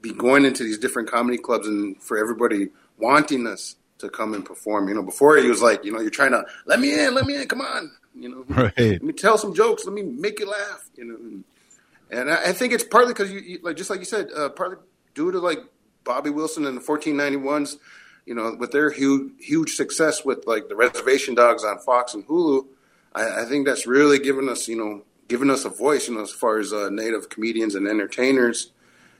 be 0.00 0.12
going 0.12 0.44
into 0.44 0.64
these 0.64 0.78
different 0.78 1.10
comedy 1.10 1.38
clubs 1.38 1.66
and 1.66 2.00
for 2.02 2.18
everybody 2.18 2.68
wanting 2.98 3.46
us 3.46 3.76
to 3.98 4.08
come 4.08 4.34
and 4.34 4.44
perform. 4.44 4.88
You 4.88 4.94
know, 4.94 5.02
before 5.02 5.36
it 5.38 5.44
was 5.44 5.62
like, 5.62 5.84
you 5.84 5.92
know, 5.92 6.00
you're 6.00 6.10
trying 6.10 6.32
to 6.32 6.44
let 6.66 6.80
me 6.80 6.98
in, 6.98 7.14
let 7.14 7.26
me 7.26 7.36
in, 7.36 7.46
come 7.48 7.60
on, 7.60 7.90
you 8.14 8.28
know, 8.28 8.44
Right. 8.48 8.76
let 8.76 9.02
me 9.02 9.12
tell 9.12 9.38
some 9.38 9.54
jokes, 9.54 9.84
let 9.84 9.94
me 9.94 10.02
make 10.02 10.40
you 10.40 10.50
laugh, 10.50 10.88
you 10.96 11.04
know. 11.04 11.14
And, 11.16 11.44
and 12.10 12.30
I, 12.30 12.50
I 12.50 12.52
think 12.52 12.72
it's 12.72 12.84
partly 12.84 13.12
because 13.12 13.32
you, 13.32 13.40
you, 13.40 13.58
like, 13.62 13.76
just 13.76 13.90
like 13.90 13.98
you 14.00 14.04
said, 14.04 14.28
uh, 14.36 14.48
partly 14.50 14.76
due 15.14 15.32
to 15.32 15.38
like 15.38 15.58
Bobby 16.04 16.30
Wilson 16.30 16.66
and 16.66 16.76
the 16.76 16.82
1491s, 16.82 17.76
you 18.26 18.34
know, 18.34 18.56
with 18.58 18.70
their 18.72 18.90
huge 18.90 19.32
huge 19.38 19.74
success 19.74 20.24
with 20.24 20.46
like 20.46 20.68
the 20.68 20.76
reservation 20.76 21.34
dogs 21.34 21.64
on 21.64 21.78
Fox 21.78 22.14
and 22.14 22.26
Hulu, 22.26 22.66
I, 23.14 23.42
I 23.42 23.44
think 23.44 23.66
that's 23.66 23.86
really 23.86 24.18
given 24.18 24.48
us, 24.48 24.68
you 24.68 24.76
know, 24.76 25.02
giving 25.28 25.50
us 25.50 25.64
a 25.64 25.70
voice, 25.70 26.08
you 26.08 26.14
know, 26.14 26.22
as 26.22 26.30
far 26.30 26.58
as 26.58 26.72
uh, 26.72 26.88
native 26.90 27.28
comedians 27.28 27.74
and 27.74 27.86
entertainers. 27.86 28.72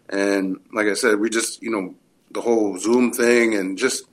And 0.09 0.61
like 0.73 0.87
I 0.87 0.95
said, 0.95 1.19
we 1.19 1.31
just, 1.31 1.63
you 1.63 1.71
know, 1.71 1.95
the 2.31 2.41
whole 2.41 2.77
Zoom 2.79 3.13
thing 3.13 3.55
and 3.55 3.79
just, 3.79 4.05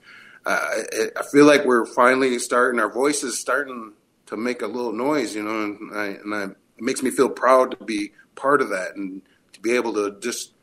uh, 0.46 0.58
I, 0.60 1.08
I 1.18 1.24
feel 1.24 1.46
like 1.46 1.66
we're 1.66 1.86
finally 1.86 2.39
starting, 2.39 2.80
our 2.80 2.92
voices 2.92 3.39
starting 3.39 3.94
to 4.28 4.38
make 4.38 4.62
a 4.62 4.68
little 4.68 4.94
noise, 4.94 5.36
you 5.36 5.44
know, 5.44 5.64
and, 5.64 5.94
I, 5.94 6.06
and 6.06 6.34
I, 6.34 6.44
it 6.44 6.82
makes 6.82 7.04
me 7.04 7.12
feel 7.12 7.30
proud 7.30 7.72
to 7.72 7.84
be 7.84 8.14
part 8.36 8.62
of 8.62 8.70
that 8.70 8.96
and 8.96 9.22
to 9.54 9.60
be 9.60 9.76
able 9.76 9.94
to 9.94 10.18
just 10.20 10.54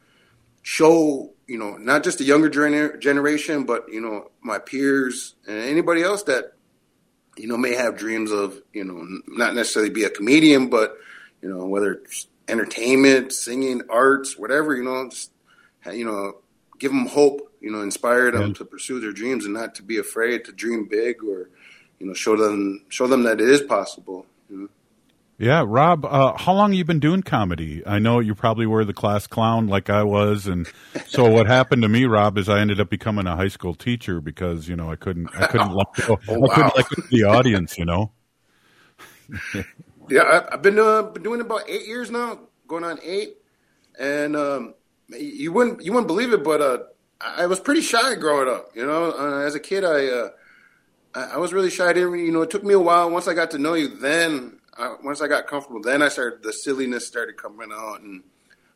show, 0.63 1.33
you 1.47 1.59
know, 1.59 1.77
not 1.77 2.05
just 2.05 2.19
the 2.19 2.25
younger 2.25 2.51
gener- 2.51 3.01
generation, 3.01 3.65
but, 3.65 3.87
you 3.91 4.01
know, 4.01 4.31
my 4.43 4.59
peers 4.59 5.35
and 5.47 5.57
anybody 5.57 6.03
else 6.03 6.25
that, 6.25 6.53
you 7.37 7.47
know, 7.47 7.57
may 7.57 7.75
have 7.75 7.97
dreams 7.97 8.33
of, 8.33 8.61
you 8.73 8.85
know, 8.85 9.07
not 9.27 9.55
necessarily 9.55 9.91
be 9.91 10.05
a 10.05 10.11
comedian, 10.11 10.69
but, 10.69 10.97
you 11.41 11.49
know, 11.49 11.67
whether 11.67 11.93
it's 11.93 12.27
entertainment, 12.49 13.33
singing, 13.33 13.83
arts, 13.89 14.37
whatever, 14.37 14.75
you 14.75 14.83
know, 14.83 15.09
just, 15.09 15.31
you 15.93 16.05
know, 16.05 16.39
give 16.79 16.91
them 16.91 17.07
hope, 17.07 17.53
you 17.61 17.71
know, 17.71 17.83
inspire 17.83 18.31
them 18.31 18.55
to 18.55 18.65
pursue 18.65 19.01
their 19.01 19.13
dreams 19.13 19.45
and 19.45 19.55
not 19.55 19.75
to 19.77 19.83
be 19.83 19.99
afraid 19.99 20.45
to 20.45 20.53
dream 20.53 20.87
big 20.87 21.23
or, 21.25 21.51
you 21.99 22.07
know, 22.07 22.15
show 22.15 22.37
them, 22.37 22.85
show 22.89 23.07
them 23.07 23.23
that 23.25 23.41
it 23.41 23.49
is 23.49 23.63
possible. 23.63 24.27
You 24.51 24.57
know? 24.63 24.69
Yeah, 25.41 25.65
Rob, 25.65 26.05
uh, 26.05 26.37
how 26.37 26.53
long 26.53 26.73
have 26.73 26.79
you 26.79 26.85
been 26.85 26.99
doing 26.99 27.23
comedy? 27.23 27.81
I 27.87 28.01
know 28.01 28.19
you 28.19 28.35
probably 28.35 28.67
were 28.67 28.85
the 28.85 28.93
class 28.93 29.29
clown 29.29 29.69
like 29.69 29.89
I 29.89 30.03
was, 30.03 30.49
and 30.49 30.69
so 31.07 31.31
what 31.31 31.47
happened 31.47 31.83
to 31.83 31.89
me, 31.89 32.07
Rob, 32.07 32.37
is 32.39 32.49
I 32.49 32.59
ended 32.59 32.81
up 32.81 32.91
becoming 32.91 33.29
a 33.29 33.37
high 33.37 33.47
school 33.47 33.75
teacher 33.75 34.21
because 34.21 34.69
you 34.69 34.75
know 34.75 34.91
I 34.91 34.97
couldn't 34.97 35.31
I 35.37 35.45
couldn't 35.45 35.71
let 35.71 35.87
go, 35.95 36.19
Oh, 36.29 36.45
I 36.45 36.49
couldn't 36.49 36.73
wow. 36.73 36.73
let 36.75 36.89
go 36.89 37.03
the 37.11 37.23
audience, 37.23 37.79
you 37.79 37.85
know. 37.85 38.11
Yeah, 40.11 40.23
I, 40.23 40.55
I've 40.55 40.63
been 40.63 40.79
uh, 40.79 41.03
been 41.03 41.23
doing 41.23 41.41
about 41.41 41.69
eight 41.69 41.87
years 41.87 42.11
now, 42.11 42.41
going 42.67 42.83
on 42.85 42.99
eight, 43.03 43.37
and 43.99 44.35
um, 44.37 44.75
you 45.11 45.53
wouldn't 45.53 45.83
you 45.85 45.93
wouldn't 45.93 46.09
believe 46.09 46.33
it, 46.33 46.43
but 46.43 46.61
uh, 46.61 46.79
I 47.21 47.43
I 47.43 47.47
was 47.47 47.61
pretty 47.61 47.83
shy 47.83 48.15
growing 48.15 48.49
up. 48.49 48.71
You 48.75 48.87
know, 48.87 49.13
uh, 49.13 49.41
as 49.41 49.55
a 49.55 49.61
kid, 49.61 49.85
I, 49.85 50.07
uh, 50.07 50.31
I 51.15 51.25
I 51.35 51.37
was 51.37 51.53
really 51.53 51.71
shy. 51.71 51.89
I 51.91 51.93
didn't, 51.93 52.19
you 52.19 52.33
know, 52.33 52.41
it 52.43 52.51
took 52.51 52.65
me 52.65 52.73
a 52.73 52.81
while. 52.81 53.11
Once 53.11 53.29
I 53.29 53.35
got 53.35 53.51
to 53.51 53.59
know 53.59 53.75
you, 53.75 53.89
then 53.89 54.58
uh, 54.79 54.97
once 55.03 55.21
I 55.21 55.29
got 55.29 55.47
comfortable, 55.47 55.83
then 55.83 56.03
I 56.03 56.09
started 56.09 56.43
the 56.43 56.53
silliness 56.53 57.07
started 57.07 57.37
coming 57.37 57.71
out, 57.73 58.01
and 58.01 58.23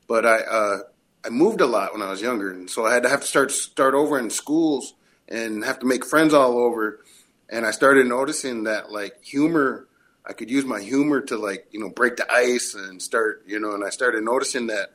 but 0.08 0.26
I 0.26 0.38
uh, 0.40 0.78
I 1.24 1.30
moved 1.30 1.60
a 1.60 1.66
lot 1.66 1.92
when 1.92 2.02
I 2.02 2.10
was 2.10 2.20
younger, 2.20 2.50
and 2.50 2.68
so 2.68 2.84
I 2.84 2.92
had 2.92 3.04
to 3.04 3.08
have 3.08 3.20
to 3.20 3.26
start 3.26 3.52
start 3.52 3.94
over 3.94 4.18
in 4.18 4.30
schools 4.30 4.94
and 5.28 5.64
have 5.64 5.78
to 5.80 5.86
make 5.86 6.04
friends 6.04 6.34
all 6.34 6.58
over, 6.58 7.00
and 7.48 7.64
I 7.64 7.70
started 7.70 8.06
noticing 8.06 8.64
that 8.64 8.90
like 8.90 9.22
humor. 9.22 9.86
I 10.24 10.34
could 10.34 10.50
use 10.52 10.64
my 10.64 10.80
humor 10.80 11.20
to 11.22 11.36
like 11.36 11.66
you 11.72 11.80
know 11.80 11.88
break 11.88 12.16
the 12.16 12.30
ice 12.32 12.74
and 12.74 13.02
start 13.02 13.42
you 13.44 13.58
know 13.58 13.72
and 13.74 13.84
I 13.84 13.90
started 13.90 14.22
noticing 14.22 14.68
that 14.68 14.92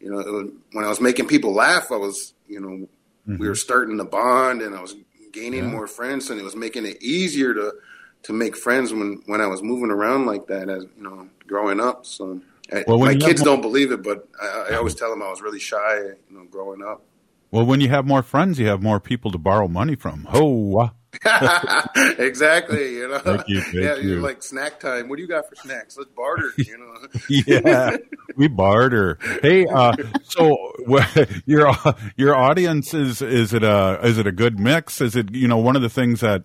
you 0.00 0.10
know 0.10 0.20
it 0.20 0.32
was, 0.32 0.50
when 0.72 0.86
I 0.86 0.88
was 0.88 1.02
making 1.02 1.28
people 1.28 1.52
laugh 1.52 1.92
I 1.92 1.96
was 1.96 2.32
you 2.48 2.60
know 2.60 2.88
we 3.26 3.46
were 3.46 3.54
starting 3.54 3.98
to 3.98 4.04
bond 4.04 4.62
and 4.62 4.74
I 4.74 4.80
was 4.80 4.96
gaining 5.32 5.64
Yeah. 5.64 5.70
more 5.70 5.86
friends 5.86 6.30
and 6.30 6.40
it 6.40 6.44
was 6.44 6.56
making 6.56 6.86
it 6.86 7.02
easier 7.02 7.52
to 7.52 7.74
to 8.24 8.32
make 8.32 8.56
friends 8.56 8.92
when 8.92 9.22
when 9.26 9.40
I 9.40 9.46
was 9.46 9.62
moving 9.62 9.90
around 9.90 10.26
like 10.26 10.46
that 10.48 10.68
as 10.68 10.84
you 10.96 11.02
know 11.02 11.28
growing 11.46 11.80
up. 11.80 12.06
So 12.06 12.40
I, 12.72 12.84
Well, 12.86 12.98
my 12.98 13.14
kids 13.14 13.40
more- 13.44 13.56
don't 13.56 13.62
believe 13.62 13.90
it 13.92 14.02
but 14.02 14.28
I, 14.40 14.68
I 14.70 14.74
always 14.76 14.94
tell 14.94 15.10
them 15.10 15.22
I 15.22 15.30
was 15.30 15.40
really 15.42 15.58
shy 15.60 15.96
you 15.98 16.16
know 16.30 16.44
growing 16.50 16.82
up. 16.82 17.02
Well, 17.50 17.66
when 17.66 17.80
you 17.80 17.88
have 17.88 18.06
more 18.06 18.22
friends, 18.22 18.60
you 18.60 18.68
have 18.68 18.80
more 18.80 19.00
people 19.00 19.32
to 19.32 19.38
borrow 19.38 19.66
money 19.66 19.96
from. 19.96 20.28
Oh, 20.32 20.90
exactly 22.18 22.94
you 22.94 23.08
know 23.08 23.18
Thank 23.18 23.48
you, 23.48 23.60
thank 23.60 23.74
yeah 23.74 23.96
you. 23.96 24.10
you're 24.10 24.20
like 24.20 24.42
snack 24.42 24.78
time 24.78 25.08
what 25.08 25.16
do 25.16 25.22
you 25.22 25.28
got 25.28 25.48
for 25.48 25.56
snacks 25.56 25.96
let's 25.98 26.10
barter 26.10 26.52
you 26.56 26.78
know 26.78 26.90
yeah, 27.28 27.96
we 28.36 28.48
barter. 28.48 29.18
Hey, 29.42 29.66
uh, 29.66 29.92
so 30.22 30.56
your 31.46 31.72
your 32.16 32.36
audience 32.36 32.94
is 32.94 33.22
is 33.22 33.52
it 33.52 33.62
a 33.62 33.98
is 34.02 34.18
it 34.18 34.26
a 34.26 34.32
good 34.32 34.58
mix? 34.58 35.00
Is 35.00 35.16
it 35.16 35.34
you 35.34 35.48
know 35.48 35.58
one 35.58 35.76
of 35.76 35.82
the 35.82 35.88
things 35.88 36.20
that 36.20 36.44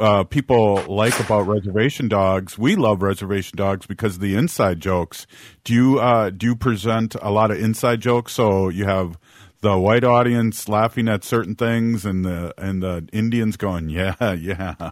uh, 0.00 0.24
people 0.24 0.82
like 0.88 1.18
about 1.20 1.46
Reservation 1.46 2.08
Dogs? 2.08 2.58
We 2.58 2.76
love 2.76 3.02
Reservation 3.02 3.56
Dogs 3.56 3.86
because 3.86 4.16
of 4.16 4.20
the 4.20 4.34
inside 4.36 4.80
jokes. 4.80 5.26
Do 5.64 5.74
you 5.74 5.98
uh, 5.98 6.30
do 6.30 6.46
you 6.46 6.56
present 6.56 7.14
a 7.20 7.30
lot 7.30 7.50
of 7.50 7.60
inside 7.60 8.00
jokes? 8.00 8.32
So 8.32 8.68
you 8.68 8.84
have 8.84 9.18
the 9.60 9.76
white 9.78 10.04
audience 10.04 10.68
laughing 10.68 11.08
at 11.08 11.24
certain 11.24 11.54
things, 11.54 12.04
and 12.04 12.24
the 12.24 12.54
and 12.58 12.82
the 12.82 13.08
Indians 13.12 13.56
going, 13.56 13.88
yeah, 13.90 14.32
yeah. 14.32 14.90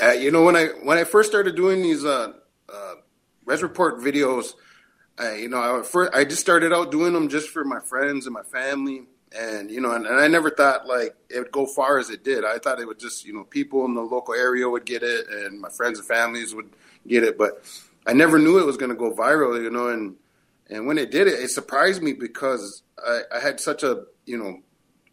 Uh, 0.00 0.12
you 0.12 0.30
know, 0.30 0.44
when 0.44 0.56
I 0.56 0.66
when 0.82 0.98
I 0.98 1.04
first 1.04 1.28
started 1.28 1.56
doing 1.56 1.82
these 1.82 2.04
uh, 2.04 2.32
uh, 2.72 2.94
rez 3.44 3.62
report 3.62 3.98
videos, 3.98 4.54
I, 5.18 5.34
you 5.34 5.48
know, 5.48 5.80
I 5.80 5.82
first 5.82 6.14
I 6.14 6.24
just 6.24 6.40
started 6.40 6.72
out 6.72 6.90
doing 6.90 7.12
them 7.12 7.28
just 7.28 7.50
for 7.50 7.64
my 7.64 7.80
friends 7.80 8.26
and 8.26 8.32
my 8.32 8.42
family, 8.42 9.02
and 9.36 9.70
you 9.70 9.80
know, 9.80 9.92
and, 9.92 10.06
and 10.06 10.18
I 10.18 10.28
never 10.28 10.50
thought 10.50 10.86
like 10.86 11.14
it 11.28 11.38
would 11.38 11.52
go 11.52 11.66
far 11.66 11.98
as 11.98 12.08
it 12.08 12.24
did. 12.24 12.44
I 12.44 12.58
thought 12.58 12.80
it 12.80 12.86
would 12.86 12.98
just 12.98 13.26
you 13.26 13.34
know 13.34 13.44
people 13.44 13.84
in 13.84 13.94
the 13.94 14.00
local 14.00 14.34
area 14.34 14.68
would 14.68 14.86
get 14.86 15.02
it, 15.02 15.28
and 15.28 15.60
my 15.60 15.68
friends 15.68 15.98
and 15.98 16.08
families 16.08 16.54
would 16.54 16.70
get 17.06 17.22
it, 17.22 17.36
but 17.36 17.62
I 18.06 18.14
never 18.14 18.38
knew 18.38 18.58
it 18.58 18.66
was 18.66 18.78
going 18.78 18.90
to 18.90 18.96
go 18.96 19.12
viral. 19.12 19.62
You 19.62 19.70
know, 19.70 19.88
and 19.88 20.16
and 20.70 20.86
when 20.86 20.96
it 20.98 21.10
did 21.10 21.26
it, 21.28 21.38
it 21.40 21.50
surprised 21.50 22.02
me 22.02 22.12
because 22.14 22.82
I, 23.04 23.22
I 23.34 23.40
had 23.40 23.60
such 23.60 23.82
a 23.82 24.04
you 24.24 24.38
know 24.38 24.60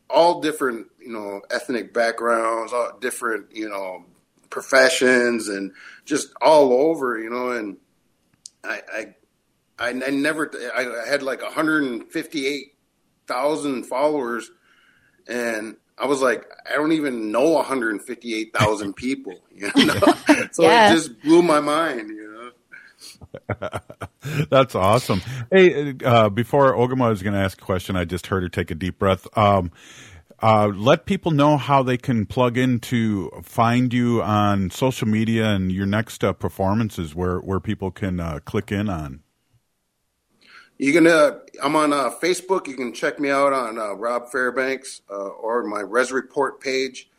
all 0.10 0.39
different 0.41 0.88
you 0.99 1.12
know 1.12 1.41
ethnic 1.51 1.93
backgrounds, 1.93 2.72
all 2.74 2.97
different 2.99 3.53
you 3.55 3.68
know 3.68 4.05
professions, 4.49 5.47
and 5.49 5.74
just 6.05 6.30
all 6.41 6.72
over. 6.74 7.20
You 7.20 7.30
know, 7.30 7.49
and 7.51 7.78
I 8.64 8.82
I 8.93 9.14
I, 9.80 9.89
I 9.89 10.10
never 10.12 10.49
I 10.76 11.08
had 11.10 11.22
like 11.24 11.41
158,000 11.41 13.84
followers, 13.86 14.49
and 15.28 15.76
I 15.97 16.05
was 16.05 16.22
like, 16.22 16.45
I 16.70 16.74
don't 16.76 16.91
even 16.93 17.32
know 17.32 17.49
158,000 17.51 18.93
people. 18.95 19.34
You 19.53 19.72
know, 19.76 19.99
so 20.51 20.64
Yeah. 20.64 20.91
it 20.91 20.95
just 20.95 21.22
blew 21.22 21.41
my 21.41 21.60
mind. 21.60 22.10
You 22.10 22.26
know. 22.26 22.26
That's 24.49 24.75
awesome. 24.75 25.21
Hey, 25.51 25.95
uh, 26.03 26.29
before 26.29 26.73
Ogama 26.73 27.11
is 27.11 27.21
going 27.21 27.33
to 27.33 27.39
ask 27.39 27.61
a 27.61 27.65
question, 27.65 27.95
I 27.95 28.05
just 28.05 28.27
heard 28.27 28.43
her 28.43 28.49
take 28.49 28.71
a 28.71 28.75
deep 28.75 28.99
breath. 28.99 29.27
Um, 29.38 29.71
uh, 30.41 30.67
let 30.67 31.05
people 31.05 31.31
know 31.31 31.57
how 31.57 31.81
they 31.81 31.97
can 31.97 32.25
plug 32.25 32.57
in 32.57 32.79
to 32.79 33.31
find 33.41 33.91
you 33.91 34.21
on 34.21 34.69
social 34.69 35.07
media 35.07 35.47
and 35.47 35.71
your 35.71 35.88
next 35.88 36.23
uh, 36.23 36.33
performances, 36.33 37.15
where 37.15 37.39
where 37.39 37.59
people 37.59 37.89
can 37.89 38.19
uh, 38.19 38.39
click 38.45 38.71
in 38.71 38.88
on. 38.89 39.23
You 40.77 40.93
can. 40.93 41.07
Uh, 41.07 41.39
I'm 41.61 41.75
on 41.75 41.91
uh, 41.91 42.11
Facebook. 42.21 42.67
You 42.67 42.75
can 42.75 42.93
check 42.93 43.19
me 43.19 43.31
out 43.31 43.51
on 43.51 43.79
uh, 43.79 43.93
Rob 43.93 44.29
Fairbanks 44.29 45.01
uh, 45.09 45.15
or 45.15 45.63
my 45.63 45.81
Rez 45.81 46.11
Report 46.11 46.61
page, 46.61 47.09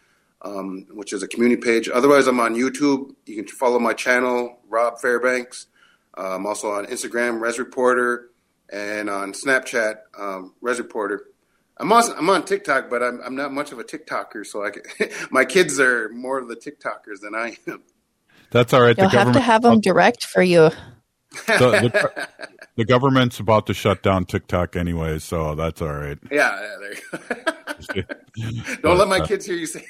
um, 0.42 0.86
which 0.92 1.12
is 1.12 1.24
a 1.24 1.28
community 1.28 1.60
page. 1.60 1.88
Otherwise, 1.88 2.28
I'm 2.28 2.38
on 2.38 2.54
YouTube. 2.54 3.16
You 3.26 3.34
can 3.42 3.48
follow 3.48 3.80
my 3.80 3.94
channel, 3.94 4.60
Rob 4.68 5.00
Fairbanks. 5.00 5.66
Uh, 6.18 6.34
I'm 6.34 6.46
also 6.46 6.72
on 6.72 6.86
Instagram, 6.86 7.40
Rez 7.40 7.58
Reporter, 7.58 8.30
and 8.72 9.08
on 9.08 9.32
Snapchat, 9.32 9.98
um, 10.18 10.54
Rez 10.60 10.78
Reporter. 10.78 11.26
I'm 11.78 11.92
on, 11.92 12.02
I'm 12.16 12.28
on 12.28 12.44
TikTok, 12.44 12.90
but 12.90 13.02
I'm, 13.04 13.20
I'm 13.24 13.36
not 13.36 13.52
much 13.52 13.70
of 13.70 13.78
a 13.78 13.84
TikToker, 13.84 14.44
so 14.44 14.64
I 14.64 14.70
can, 14.70 14.82
my 15.30 15.44
kids 15.44 15.78
are 15.78 16.08
more 16.08 16.38
of 16.38 16.48
the 16.48 16.56
TikTokers 16.56 17.20
than 17.22 17.36
I 17.36 17.56
am. 17.68 17.82
That's 18.50 18.72
all 18.72 18.80
right. 18.80 18.96
You'll 18.98 19.10
have 19.10 19.32
to 19.34 19.40
have 19.40 19.62
them 19.62 19.80
direct 19.80 20.24
for 20.24 20.42
you. 20.42 20.70
the, 21.46 21.58
the, 21.92 22.28
the 22.76 22.84
government's 22.84 23.38
about 23.38 23.66
to 23.66 23.74
shut 23.74 24.02
down 24.02 24.24
TikTok 24.24 24.74
anyway, 24.74 25.18
so 25.18 25.54
that's 25.54 25.80
all 25.80 25.92
right. 25.92 26.18
Yeah, 26.32 26.60
yeah 26.60 26.76
there 26.80 26.94
you 26.94 28.02
go. 28.02 28.14
Don't 28.82 28.98
let 28.98 29.08
my 29.08 29.20
kids 29.20 29.46
hear 29.46 29.54
you 29.54 29.66
say. 29.66 29.84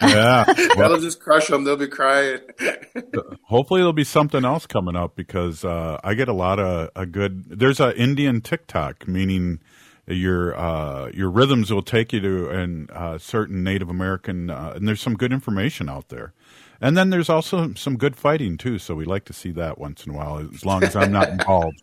Yeah. 0.00 0.44
That'll 0.76 1.00
just 1.00 1.20
crush 1.20 1.48
them. 1.48 1.64
They'll 1.64 1.76
be 1.76 1.88
crying. 1.88 2.40
Hopefully, 3.42 3.80
there'll 3.80 3.92
be 3.92 4.04
something 4.04 4.44
else 4.44 4.66
coming 4.66 4.96
up 4.96 5.16
because 5.16 5.64
uh, 5.64 5.98
I 6.02 6.14
get 6.14 6.28
a 6.28 6.32
lot 6.32 6.58
of 6.58 6.90
a 6.96 7.06
good. 7.06 7.44
There's 7.58 7.80
a 7.80 7.96
Indian 7.96 8.40
TikTok, 8.40 9.06
meaning 9.06 9.60
your 10.06 10.56
uh, 10.58 11.10
your 11.12 11.30
rhythms 11.30 11.72
will 11.72 11.82
take 11.82 12.12
you 12.12 12.20
to 12.20 12.50
an 12.50 12.88
uh, 12.92 13.18
certain 13.18 13.62
Native 13.64 13.90
American, 13.90 14.50
uh, 14.50 14.72
and 14.76 14.86
there's 14.86 15.00
some 15.00 15.16
good 15.16 15.32
information 15.32 15.88
out 15.88 16.08
there. 16.08 16.32
And 16.80 16.96
then 16.96 17.10
there's 17.10 17.30
also 17.30 17.72
some 17.74 17.96
good 17.96 18.16
fighting 18.16 18.58
too, 18.58 18.78
so 18.78 18.94
we 18.94 19.04
like 19.04 19.24
to 19.26 19.32
see 19.32 19.50
that 19.52 19.78
once 19.78 20.06
in 20.06 20.12
a 20.12 20.16
while, 20.16 20.38
as 20.52 20.64
long 20.64 20.84
as 20.84 20.94
I'm 20.94 21.10
not 21.10 21.30
involved. 21.30 21.82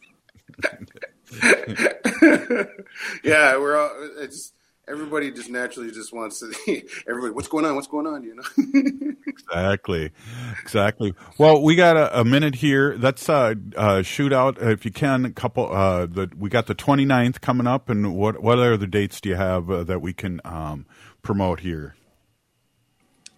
yeah, 3.23 3.57
we're 3.57 3.75
all. 3.75 3.89
It's 4.19 4.53
everybody 4.87 5.31
just 5.31 5.49
naturally 5.49 5.91
just 5.91 6.13
wants 6.13 6.39
to. 6.39 6.53
Everybody, 7.07 7.33
what's 7.33 7.47
going 7.47 7.65
on? 7.65 7.75
What's 7.75 7.87
going 7.87 8.07
on? 8.07 8.23
You 8.23 8.35
know. 8.35 9.13
Exactly, 9.25 10.11
exactly. 10.61 11.13
Well, 11.37 11.61
we 11.61 11.75
got 11.75 11.97
a, 11.97 12.21
a 12.21 12.23
minute 12.23 12.55
here. 12.55 12.95
Let's 12.97 13.27
uh, 13.27 13.55
uh, 13.75 14.01
shoot 14.01 14.31
out 14.31 14.59
if 14.61 14.85
you 14.85 14.91
can. 14.91 15.25
A 15.25 15.31
couple. 15.31 15.71
Uh, 15.71 16.05
the, 16.05 16.31
we 16.37 16.49
got 16.49 16.67
the 16.67 16.75
29th 16.75 17.41
coming 17.41 17.67
up, 17.67 17.89
and 17.89 18.15
what 18.15 18.41
what 18.41 18.59
other 18.59 18.87
dates 18.87 19.21
do 19.21 19.29
you 19.29 19.35
have 19.35 19.69
uh, 19.69 19.83
that 19.83 20.01
we 20.01 20.13
can 20.13 20.39
um, 20.45 20.85
promote 21.21 21.59
here? 21.59 21.95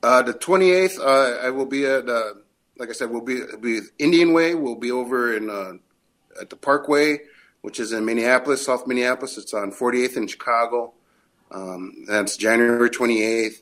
Uh, 0.05 0.21
the 0.21 0.33
28th, 0.35 0.99
uh, 0.99 1.47
I 1.47 1.49
will 1.49 1.65
be 1.65 1.83
at, 1.85 2.07
uh, 2.07 2.33
like 2.77 2.89
I 2.89 2.91
said, 2.91 3.09
we'll 3.09 3.21
be, 3.21 3.41
be 3.59 3.79
Indian 3.97 4.33
Way. 4.33 4.53
We'll 4.53 4.75
be 4.75 4.91
over 4.91 5.35
in 5.35 5.49
uh, 5.49 5.73
at 6.39 6.51
the 6.51 6.55
Parkway, 6.55 7.21
which 7.61 7.79
is 7.79 7.91
in 7.91 8.05
Minneapolis, 8.05 8.63
South 8.63 8.85
Minneapolis. 8.85 9.39
It's 9.39 9.55
on 9.55 9.71
48th 9.71 10.17
in 10.17 10.27
Chicago. 10.27 10.93
Um, 11.51 12.05
that's 12.07 12.37
January 12.37 12.89
28th. 12.89 13.61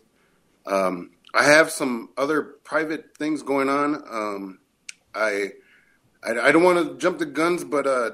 Um, 0.66 1.12
I 1.34 1.44
have 1.44 1.72
some 1.72 2.10
other 2.18 2.42
private 2.42 3.18
things 3.18 3.44
going 3.44 3.70
on. 3.70 3.96
Um, 4.10 4.60
I, 5.14 5.50
I, 6.24 6.40
I 6.40 6.52
don't 6.52 6.64
want 6.64 6.88
to 6.88 6.98
jump 6.98 7.20
the 7.20 7.26
guns, 7.26 7.64
but 7.64 7.86
uh, 7.88 8.12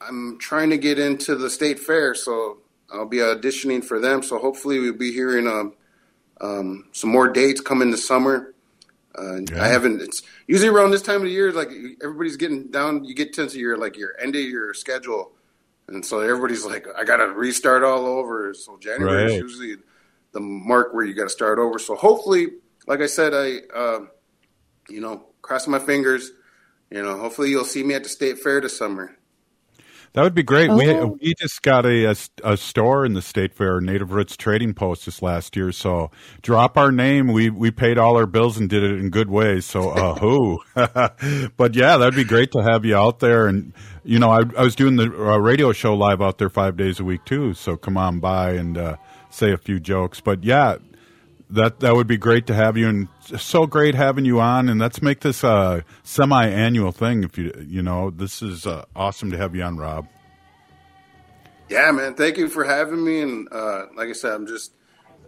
I'm 0.00 0.38
trying 0.38 0.70
to 0.70 0.78
get 0.78 0.98
into 0.98 1.36
the 1.36 1.48
state 1.50 1.78
fair, 1.78 2.14
so 2.14 2.58
I'll 2.92 3.06
be 3.06 3.18
auditioning 3.18 3.84
for 3.84 3.98
them. 3.98 4.22
So 4.22 4.38
hopefully 4.38 4.78
we'll 4.78 4.92
be 4.92 5.12
hearing 5.12 5.46
um, 5.46 5.74
um, 6.40 6.88
some 6.92 7.10
more 7.10 7.28
dates 7.28 7.60
coming 7.60 7.90
this 7.90 8.06
summer. 8.06 8.52
Uh, 9.16 9.36
Yeah. 9.50 9.64
I 9.64 9.68
haven't. 9.68 10.02
It's 10.02 10.22
usually 10.46 10.68
around 10.68 10.90
this 10.90 11.02
time 11.02 11.16
of 11.16 11.22
the 11.22 11.30
year, 11.30 11.50
like 11.52 11.70
everybody's 12.02 12.36
getting 12.36 12.70
down. 12.70 13.04
You 13.04 13.14
get 13.14 13.32
to 13.34 13.46
your 13.58 13.78
like 13.78 13.96
your 13.96 14.14
end 14.20 14.36
of 14.36 14.42
your 14.42 14.74
schedule, 14.74 15.32
and 15.88 16.04
so 16.04 16.20
everybody's 16.20 16.64
like, 16.64 16.86
I 16.96 17.04
got 17.04 17.18
to 17.18 17.26
restart 17.26 17.82
all 17.84 18.06
over. 18.06 18.52
So 18.54 18.78
January 18.78 19.24
Right. 19.24 19.26
is 19.26 19.38
usually 19.40 19.76
the 20.32 20.40
mark 20.40 20.92
where 20.92 21.04
you 21.04 21.14
got 21.14 21.24
to 21.24 21.30
start 21.30 21.58
over. 21.58 21.78
So 21.78 21.94
hopefully, 21.94 22.48
like 22.86 23.00
I 23.00 23.06
said, 23.06 23.32
I 23.34 23.60
uh, 23.76 24.00
you 24.88 25.00
know 25.00 25.26
crossing 25.42 25.70
my 25.72 25.78
fingers. 25.78 26.30
You 26.90 27.02
know, 27.02 27.18
hopefully 27.18 27.50
you'll 27.50 27.64
see 27.64 27.82
me 27.82 27.94
at 27.94 28.02
the 28.04 28.08
state 28.08 28.38
fair 28.38 28.60
this 28.60 28.76
summer. 28.78 29.16
That 30.16 30.22
would 30.22 30.34
be 30.34 30.42
great. 30.42 30.70
We 30.70 30.88
Oh. 30.94 31.18
we 31.20 31.34
just 31.34 31.60
got 31.62 31.84
a, 31.84 32.06
a 32.06 32.16
a 32.42 32.56
store 32.56 33.04
in 33.04 33.12
the 33.12 33.20
state 33.20 33.52
fair, 33.52 33.82
Native 33.82 34.12
Roots 34.12 34.34
Trading 34.34 34.72
Post, 34.72 35.04
this 35.04 35.20
last 35.20 35.54
year. 35.54 35.72
So 35.72 36.10
drop 36.40 36.78
our 36.78 36.90
name. 36.90 37.34
We 37.34 37.50
we 37.50 37.70
paid 37.70 37.98
all 37.98 38.16
our 38.16 38.24
bills 38.24 38.56
and 38.56 38.66
did 38.66 38.82
it 38.82 38.92
in 38.98 39.10
good 39.10 39.28
ways. 39.28 39.66
So 39.66 39.90
uh, 39.90 40.14
who? 40.18 40.60
but 40.74 41.74
yeah, 41.74 41.98
that'd 41.98 42.14
be 42.16 42.24
great 42.24 42.50
to 42.52 42.62
have 42.62 42.86
you 42.86 42.96
out 42.96 43.18
there. 43.18 43.46
And 43.46 43.74
you 44.04 44.18
know, 44.18 44.30
I 44.30 44.40
I 44.56 44.62
was 44.62 44.74
doing 44.74 44.96
the 44.96 45.04
uh, 45.04 45.36
radio 45.36 45.72
show 45.72 45.94
live 45.94 46.22
out 46.22 46.38
there 46.38 46.48
five 46.48 46.78
days 46.78 46.98
a 46.98 47.04
week 47.04 47.26
too. 47.26 47.52
So 47.52 47.76
come 47.76 47.98
on 47.98 48.18
by 48.18 48.52
and 48.52 48.78
uh, 48.78 48.96
say 49.28 49.52
a 49.52 49.58
few 49.58 49.78
jokes. 49.78 50.22
But 50.22 50.44
yeah, 50.44 50.76
that 51.50 51.80
that 51.80 51.94
would 51.94 52.06
be 52.06 52.16
great 52.16 52.46
to 52.46 52.54
have 52.54 52.76
you 52.76 52.88
and 52.88 53.08
so 53.20 53.66
great 53.66 53.94
having 53.94 54.24
you 54.24 54.40
on 54.40 54.68
and 54.68 54.80
let's 54.80 55.00
make 55.00 55.20
this 55.20 55.44
a 55.44 55.84
semi-annual 56.02 56.92
thing 56.92 57.22
if 57.22 57.38
you 57.38 57.52
you 57.66 57.82
know 57.82 58.10
this 58.10 58.42
is 58.42 58.66
uh, 58.66 58.84
awesome 58.96 59.30
to 59.30 59.36
have 59.36 59.54
you 59.54 59.62
on 59.62 59.76
rob 59.76 60.06
Yeah, 61.68 61.90
man. 61.90 62.14
Thank 62.14 62.36
you 62.36 62.48
for 62.48 62.62
having 62.64 63.04
me. 63.04 63.22
And 63.22 63.48
uh, 63.52 63.86
like 63.96 64.08
I 64.08 64.12
said, 64.12 64.32
I'm 64.32 64.46
just 64.46 64.72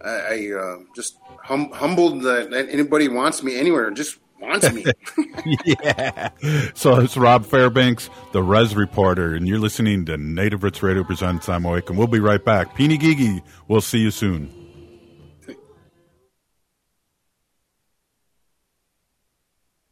I, 0.03 0.09
I 0.09 0.51
uh, 0.57 0.77
just 0.95 1.17
hum- 1.43 1.71
humbled 1.71 2.23
that 2.23 2.53
anybody 2.53 3.09
wants 3.09 3.43
me 3.43 3.59
anywhere. 3.59 3.91
Just 3.91 4.19
wants 4.39 4.71
me. 4.71 4.85
yeah 5.65 6.29
so 6.73 6.99
it's 7.01 7.17
rob 7.17 7.45
fairbanks 7.45 8.09
the 8.31 8.41
rez 8.41 8.75
reporter 8.75 9.35
and 9.35 9.47
you're 9.47 9.59
listening 9.59 10.05
to 10.05 10.15
native 10.17 10.63
roots 10.63 10.81
radio 10.81 11.03
presents 11.03 11.49
i'm 11.49 11.65
awake 11.65 11.89
and 11.89 11.97
we'll 11.97 12.07
be 12.07 12.19
right 12.19 12.45
back 12.45 12.73
peeny 12.75 12.97
gigi 12.97 13.41
we'll 13.67 13.81
see 13.81 13.99
you 13.99 14.11
soon 14.11 14.49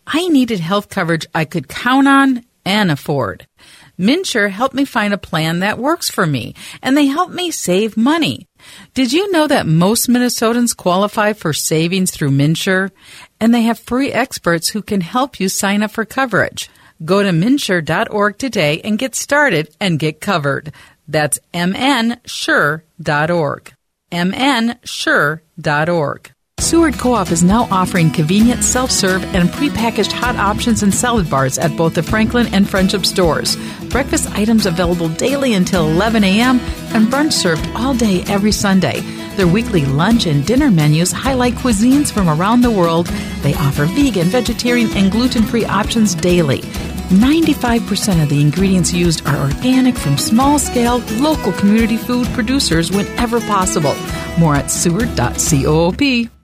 I 0.06 0.28
needed 0.28 0.60
health 0.60 0.88
coverage 0.88 1.26
I 1.34 1.44
could 1.44 1.66
count 1.66 2.06
on 2.06 2.44
and 2.64 2.88
afford. 2.90 3.48
MNsure 3.98 4.50
helped 4.50 4.74
me 4.74 4.84
find 4.84 5.12
a 5.12 5.18
plan 5.18 5.58
that 5.58 5.78
works 5.78 6.08
for 6.08 6.24
me, 6.24 6.54
and 6.82 6.96
they 6.96 7.06
helped 7.06 7.34
me 7.34 7.50
save 7.50 7.96
money. 7.96 8.46
Did 8.94 9.12
you 9.12 9.32
know 9.32 9.48
that 9.48 9.66
most 9.66 10.08
Minnesotans 10.08 10.76
qualify 10.76 11.32
for 11.32 11.52
savings 11.52 12.12
through 12.12 12.30
MNsure? 12.30 12.92
And 13.40 13.52
they 13.52 13.62
have 13.62 13.80
free 13.80 14.12
experts 14.12 14.68
who 14.68 14.82
can 14.82 15.00
help 15.00 15.40
you 15.40 15.48
sign 15.48 15.82
up 15.82 15.90
for 15.90 16.04
coverage. 16.04 16.70
Go 17.04 17.24
to 17.24 17.30
mnsure.org 17.30 18.38
today 18.38 18.80
and 18.82 19.00
get 19.00 19.16
started 19.16 19.74
and 19.80 19.98
get 19.98 20.20
covered. 20.20 20.72
That's 21.08 21.40
mnsure.org. 21.52 22.22
mnsure.org. 24.12 25.42
Seward 26.66 26.98
Co-op 26.98 27.30
is 27.30 27.44
now 27.44 27.68
offering 27.70 28.10
convenient 28.10 28.64
self-serve 28.64 29.22
and 29.36 29.48
prepackaged 29.50 30.10
hot 30.10 30.34
options 30.34 30.82
and 30.82 30.92
salad 30.92 31.30
bars 31.30 31.58
at 31.58 31.76
both 31.76 31.94
the 31.94 32.02
Franklin 32.02 32.52
and 32.52 32.68
Friendship 32.68 33.06
stores. 33.06 33.56
Breakfast 33.90 34.28
items 34.32 34.66
available 34.66 35.08
daily 35.08 35.54
until 35.54 35.86
11 35.86 36.24
a.m. 36.24 36.58
and 36.92 37.06
brunch 37.06 37.34
served 37.34 37.64
all 37.76 37.94
day 37.94 38.24
every 38.26 38.50
Sunday. 38.50 38.98
Their 39.36 39.46
weekly 39.46 39.84
lunch 39.84 40.26
and 40.26 40.44
dinner 40.44 40.68
menus 40.68 41.12
highlight 41.12 41.54
cuisines 41.54 42.10
from 42.10 42.28
around 42.28 42.62
the 42.62 42.70
world. 42.72 43.06
They 43.42 43.54
offer 43.54 43.84
vegan, 43.84 44.26
vegetarian, 44.26 44.90
and 44.96 45.12
gluten-free 45.12 45.66
options 45.66 46.16
daily. 46.16 46.62
95% 47.12 48.24
of 48.24 48.28
the 48.28 48.40
ingredients 48.40 48.92
used 48.92 49.24
are 49.24 49.36
organic 49.36 49.94
from 49.94 50.18
small 50.18 50.58
scale, 50.58 50.98
local 51.20 51.52
community 51.52 51.96
food 51.96 52.26
producers 52.28 52.90
whenever 52.90 53.38
possible. 53.38 53.94
More 54.36 54.56
at 54.56 54.68
seward.coop. 54.68 56.35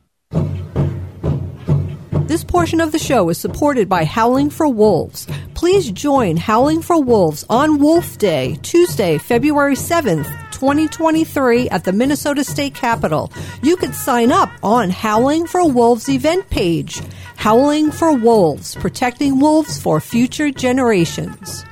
This 2.33 2.45
portion 2.45 2.81
of 2.81 2.93
the 2.93 2.99
show 2.99 3.29
is 3.29 3.37
supported 3.37 3.91
by 3.91 4.07
Howling 4.07 4.49
for 4.49 4.67
Wolves. 4.67 5.27
Please 5.53 5.91
join 5.91 6.39
Howling 6.39 6.81
for 6.81 6.99
Wolves 6.99 7.45
on 7.51 7.79
Wolf 7.79 8.17
Day, 8.17 8.59
Tuesday, 8.63 9.19
February 9.19 9.75
7th, 9.75 10.25
2023 10.51 11.69
at 11.69 11.85
the 11.85 11.93
Minnesota 11.93 12.43
State 12.43 12.75
Capitol. 12.75 13.31
You 13.63 13.77
can 13.77 13.93
sign 13.93 14.33
up 14.33 14.49
on 14.63 14.89
Howling 14.89 15.47
for 15.47 15.69
Wolves 15.69 16.09
event 16.09 16.49
page. 16.49 17.03
Howling 17.37 17.91
for 17.91 18.17
Wolves, 18.17 18.77
protecting 18.77 19.39
wolves 19.39 19.79
for 19.79 20.01
future 20.01 20.51
generations. 20.51 21.67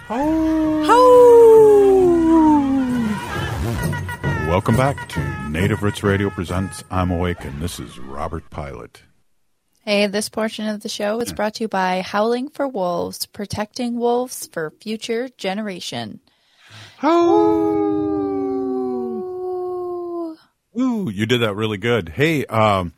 welcome 4.50 4.76
back 4.76 5.08
to 5.08 5.20
native 5.48 5.82
roots 5.82 6.02
radio 6.02 6.28
presents 6.28 6.82
i'm 6.90 7.12
awake 7.12 7.44
and 7.44 7.62
this 7.62 7.78
is 7.78 8.00
robert 8.00 8.50
pilot 8.50 9.00
Hey, 9.82 10.06
this 10.08 10.28
portion 10.28 10.68
of 10.68 10.82
the 10.82 10.90
show 10.90 11.20
is 11.20 11.32
brought 11.32 11.54
to 11.54 11.64
you 11.64 11.68
by 11.68 12.02
Howling 12.02 12.50
for 12.50 12.68
Wolves, 12.68 13.24
protecting 13.24 13.98
wolves 13.98 14.46
for 14.52 14.74
future 14.78 15.30
generation. 15.38 16.20
Ooh, 20.78 21.10
you 21.10 21.24
did 21.24 21.40
that 21.40 21.54
really 21.54 21.78
good. 21.78 22.10
Hey, 22.10 22.44
um, 22.46 22.92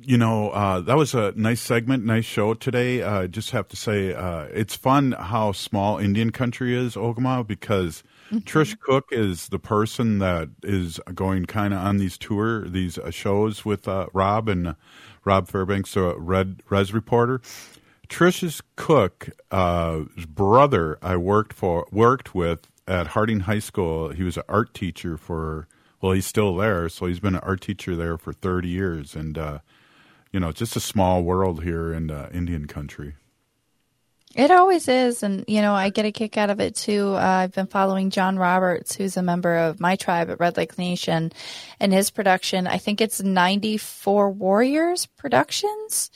you 0.00 0.18
know, 0.18 0.50
uh, 0.50 0.80
that 0.80 0.96
was 0.96 1.14
a 1.14 1.32
nice 1.36 1.60
segment, 1.60 2.04
nice 2.04 2.24
show 2.24 2.54
today. 2.54 3.00
Uh, 3.00 3.20
I 3.20 3.26
just 3.28 3.52
have 3.52 3.68
to 3.68 3.76
say, 3.76 4.12
uh, 4.12 4.46
it's 4.52 4.74
fun 4.74 5.12
how 5.12 5.52
small 5.52 5.98
Indian 5.98 6.30
country 6.30 6.76
is, 6.76 6.96
Ogama, 6.96 7.46
because 7.46 8.02
Trish 8.32 8.76
Cook 8.80 9.06
is 9.12 9.48
the 9.48 9.60
person 9.60 10.18
that 10.18 10.48
is 10.64 10.98
going 11.14 11.46
kind 11.46 11.72
of 11.72 11.78
on 11.80 11.98
these 11.98 12.18
tour, 12.18 12.68
these 12.68 12.98
uh, 12.98 13.12
shows 13.12 13.64
with 13.64 13.86
uh, 13.86 14.08
Rob 14.12 14.48
and 14.48 14.68
uh, 14.68 14.74
Rob 15.24 15.48
Fairbanks, 15.48 15.96
a 15.96 16.14
Red 16.18 16.62
Rez 16.68 16.92
reporter. 16.92 17.40
Trish's 18.08 18.60
Cook, 18.76 19.30
uh, 19.50 20.00
brother, 20.28 20.98
I 21.02 21.16
worked 21.16 21.52
for 21.52 21.86
worked 21.90 22.34
with 22.34 22.68
at 22.86 23.08
Harding 23.08 23.40
High 23.40 23.60
School. 23.60 24.10
He 24.10 24.22
was 24.22 24.36
an 24.36 24.44
art 24.48 24.74
teacher 24.74 25.16
for 25.16 25.66
well, 26.04 26.12
he's 26.12 26.26
still 26.26 26.54
there. 26.56 26.90
So 26.90 27.06
he's 27.06 27.18
been 27.18 27.34
an 27.34 27.40
art 27.42 27.62
teacher 27.62 27.96
there 27.96 28.18
for 28.18 28.34
30 28.34 28.68
years. 28.68 29.16
And, 29.16 29.38
uh, 29.38 29.60
you 30.32 30.38
know, 30.38 30.50
it's 30.50 30.58
just 30.58 30.76
a 30.76 30.80
small 30.80 31.22
world 31.22 31.62
here 31.62 31.94
in 31.94 32.10
uh, 32.10 32.28
Indian 32.30 32.66
country. 32.66 33.14
It 34.36 34.50
always 34.50 34.88
is. 34.88 35.22
And, 35.22 35.44
you 35.46 35.60
know, 35.60 35.74
I 35.74 35.90
get 35.90 36.06
a 36.06 36.12
kick 36.12 36.36
out 36.36 36.50
of 36.50 36.60
it 36.60 36.74
too. 36.74 37.14
Uh, 37.14 37.18
I've 37.18 37.52
been 37.52 37.68
following 37.68 38.10
John 38.10 38.36
Roberts, 38.36 38.96
who's 38.96 39.16
a 39.16 39.22
member 39.22 39.56
of 39.56 39.78
my 39.78 39.94
tribe 39.94 40.28
at 40.28 40.40
Red 40.40 40.56
Lake 40.56 40.76
Nation, 40.76 41.32
and 41.78 41.92
his 41.92 42.10
production. 42.10 42.66
I 42.66 42.78
think 42.78 43.00
it's 43.00 43.22
94 43.22 44.30
Warriors 44.30 45.06
Productions. 45.06 46.10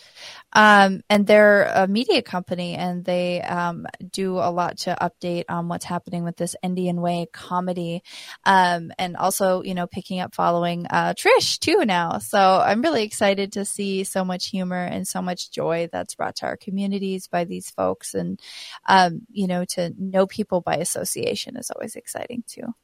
Um, 0.53 1.03
and 1.11 1.27
they're 1.27 1.65
a 1.65 1.87
media 1.87 2.23
company 2.23 2.75
and 2.75 3.05
they 3.05 3.43
um, 3.43 3.87
do 4.11 4.39
a 4.39 4.51
lot 4.51 4.79
to 4.79 4.97
update 5.01 5.45
on 5.49 5.69
what's 5.69 5.85
happening 5.85 6.25
with 6.25 6.37
this 6.37 6.57
Indian 6.63 7.01
Way 7.01 7.29
comedy. 7.33 8.03
Um, 8.45 8.91
and 8.99 9.17
also, 9.17 9.63
you 9.63 9.75
know, 9.75 9.87
picking 9.87 10.21
up 10.21 10.35
following 10.35 10.87
uh, 10.87 11.15
Trish 11.15 11.59
too 11.59 11.85
now. 11.85 12.19
So 12.19 12.39
I'm 12.39 12.83
really 12.83 13.03
excited 13.03 13.53
to 13.53 13.65
see 13.65 14.05
so 14.05 14.25
much 14.25 14.49
humor 14.49 14.83
and 14.83 15.07
so 15.07 15.21
much 15.21 15.51
joy 15.51 15.89
that's 15.93 16.15
brought 16.15 16.37
to 16.37 16.47
our 16.47 16.57
communities 16.57 17.29
by 17.29 17.45
these 17.45 17.71
folks. 17.71 18.15
And, 18.15 18.41
um, 18.87 19.23
you 19.31 19.47
know, 19.47 19.65
to 19.71 19.93
know 19.99 20.27
people 20.27 20.61
by 20.61 20.77
association 20.77 21.57
is 21.57 21.71
always 21.71 21.95
exciting 21.95 22.45
too. 22.47 22.75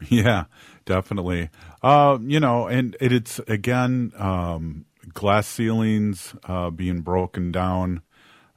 Yeah, 0.08 0.44
definitely. 0.86 1.50
Uh, 1.82 2.18
you 2.22 2.40
know, 2.40 2.66
and 2.66 2.96
it, 3.00 3.12
it's 3.12 3.38
again, 3.40 4.12
um, 4.16 4.86
glass 5.12 5.46
ceilings 5.46 6.34
uh, 6.44 6.70
being 6.70 7.00
broken 7.00 7.52
down. 7.52 8.02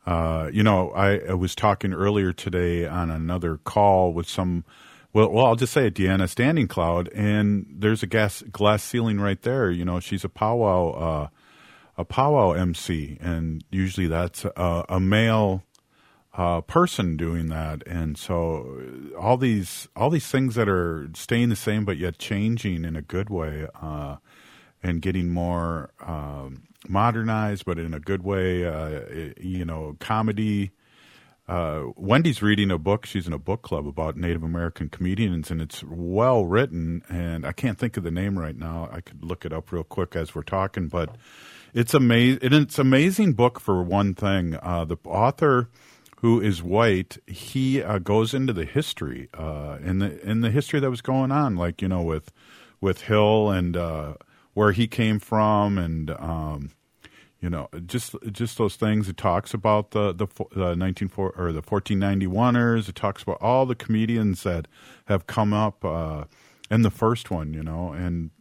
Uh, 0.06 0.50
you 0.52 0.64
know, 0.64 0.92
I, 0.92 1.20
I, 1.30 1.34
was 1.34 1.56
talking 1.56 1.94
earlier 1.94 2.34
today 2.34 2.86
on 2.86 3.10
another 3.10 3.58
call 3.58 4.14
with 4.14 4.28
some. 4.28 4.66
Well, 5.14 5.32
well, 5.32 5.46
I'll 5.46 5.56
just 5.56 5.74
say 5.74 5.88
it, 5.88 5.94
Deanna 5.94 6.28
Standing 6.28 6.68
Cloud, 6.68 7.08
and 7.14 7.68
there's 7.70 8.04
a 8.04 8.08
gas, 8.08 8.42
glass 8.52 8.84
ceiling 8.84 9.22
right 9.22 9.42
there. 9.42 9.72
You 9.72 9.86
know, 9.86 10.00
she's 10.00 10.26
a 10.26 10.30
powwow, 10.30 10.90
uh, 10.92 11.28
a 11.98 12.04
powwow 12.04 12.52
MC, 12.52 13.18
and 13.22 13.64
usually 13.72 14.08
that's 14.08 14.44
a, 14.44 14.86
a 14.90 15.00
male 15.00 15.64
uh, 16.34 16.62
person 16.62 17.16
doing 17.16 17.48
that. 17.48 17.84
And 17.88 18.18
so, 18.18 18.82
all 19.18 19.38
these 19.38 19.88
all 19.96 20.10
these 20.10 20.28
things 20.28 20.56
that 20.56 20.68
are 20.68 21.10
staying 21.14 21.50
the 21.50 21.56
same 21.56 21.86
but 21.86 21.98
yet 21.98 22.18
changing 22.18 22.84
in 22.84 22.96
a 22.96 23.02
good 23.02 23.30
way. 23.30 23.68
And 24.84 25.02
getting 25.02 25.30
more 25.30 25.92
um, 26.02 26.64
modernized, 26.88 27.66
but 27.66 27.80
in 27.80 27.94
a 27.94 28.00
good 28.00 28.24
way. 28.24 28.66
Uh, 28.66 29.32
you 29.40 29.66
know, 29.66 29.96
comedy. 30.00 30.72
Uh, 31.46 31.88
Wendy's 31.98 32.42
reading 32.42 32.72
a 32.72 32.78
book. 32.78 33.06
She's 33.06 33.28
in 33.28 33.34
a 33.34 33.40
book 33.40 33.64
club 33.64 33.86
about 33.86 34.16
Native 34.16 34.44
American 34.44 34.88
comedians, 34.88 35.52
and 35.52 35.62
it's 35.62 35.84
well 35.84 36.46
written. 36.46 37.04
And 37.10 37.46
I 37.46 37.52
can't 37.52 37.78
think 37.78 37.98
of 37.98 38.04
the 38.04 38.12
name 38.12 38.40
right 38.40 38.56
now. 38.56 38.88
I 38.92 39.02
could 39.02 39.24
look 39.24 39.46
it 39.46 39.52
up 39.52 39.72
real 39.72 39.84
quick 39.84 40.16
as 40.16 40.34
we're 40.34 40.44
talking, 40.44 40.88
but 40.88 41.16
it's 41.74 41.94
amazing. 41.94 42.40
It's 42.42 42.80
an 42.80 42.88
amazing 42.88 43.34
book 43.34 43.60
for 43.60 43.84
one 43.84 44.14
thing. 44.14 44.58
Uh, 44.62 44.86
the 44.86 44.98
author, 45.06 45.70
who 46.18 46.40
is 46.40 46.64
white, 46.64 47.18
he 47.28 47.84
uh, 47.84 48.00
goes 48.00 48.34
into 48.34 48.54
the 48.54 48.66
history 48.66 49.28
uh, 49.34 49.80
in 49.84 50.00
the 50.00 50.22
in 50.26 50.42
the 50.42 50.50
history 50.52 50.80
that 50.80 50.90
was 50.90 51.02
going 51.02 51.32
on, 51.32 51.58
like 51.58 51.82
you 51.82 51.90
know 51.90 52.04
with 52.04 52.32
with 52.80 53.02
Hill 53.02 53.50
and 53.50 53.76
uh, 53.76 54.14
where 54.54 54.72
he 54.72 54.88
came 54.88 55.20
from 55.20 55.78
and 55.78 56.12
um, 56.12 56.72
you 57.42 57.50
know 57.50 57.68
just 57.86 58.16
just 58.32 58.58
those 58.58 58.76
things. 58.76 59.10
It 59.10 59.18
talks 59.18 59.54
about 59.54 59.92
the 59.92 60.14
the, 60.14 60.28
the 60.52 61.32
or 61.38 61.52
the 61.52 61.62
fourteen 61.62 62.00
ninety 62.00 62.28
oneers. 62.28 62.88
It 62.88 62.96
talks 62.96 63.22
about 63.22 63.38
all 63.42 63.66
the 63.66 63.76
comedians 63.76 64.44
that 64.44 64.68
have 65.06 65.28
come 65.28 65.54
up 65.54 65.84
uh, 65.84 66.26
in 66.72 66.84
the 66.84 66.92
first 66.92 67.30
one. 67.30 67.54
You 67.54 67.64
know, 67.64 67.92
and 67.92 68.32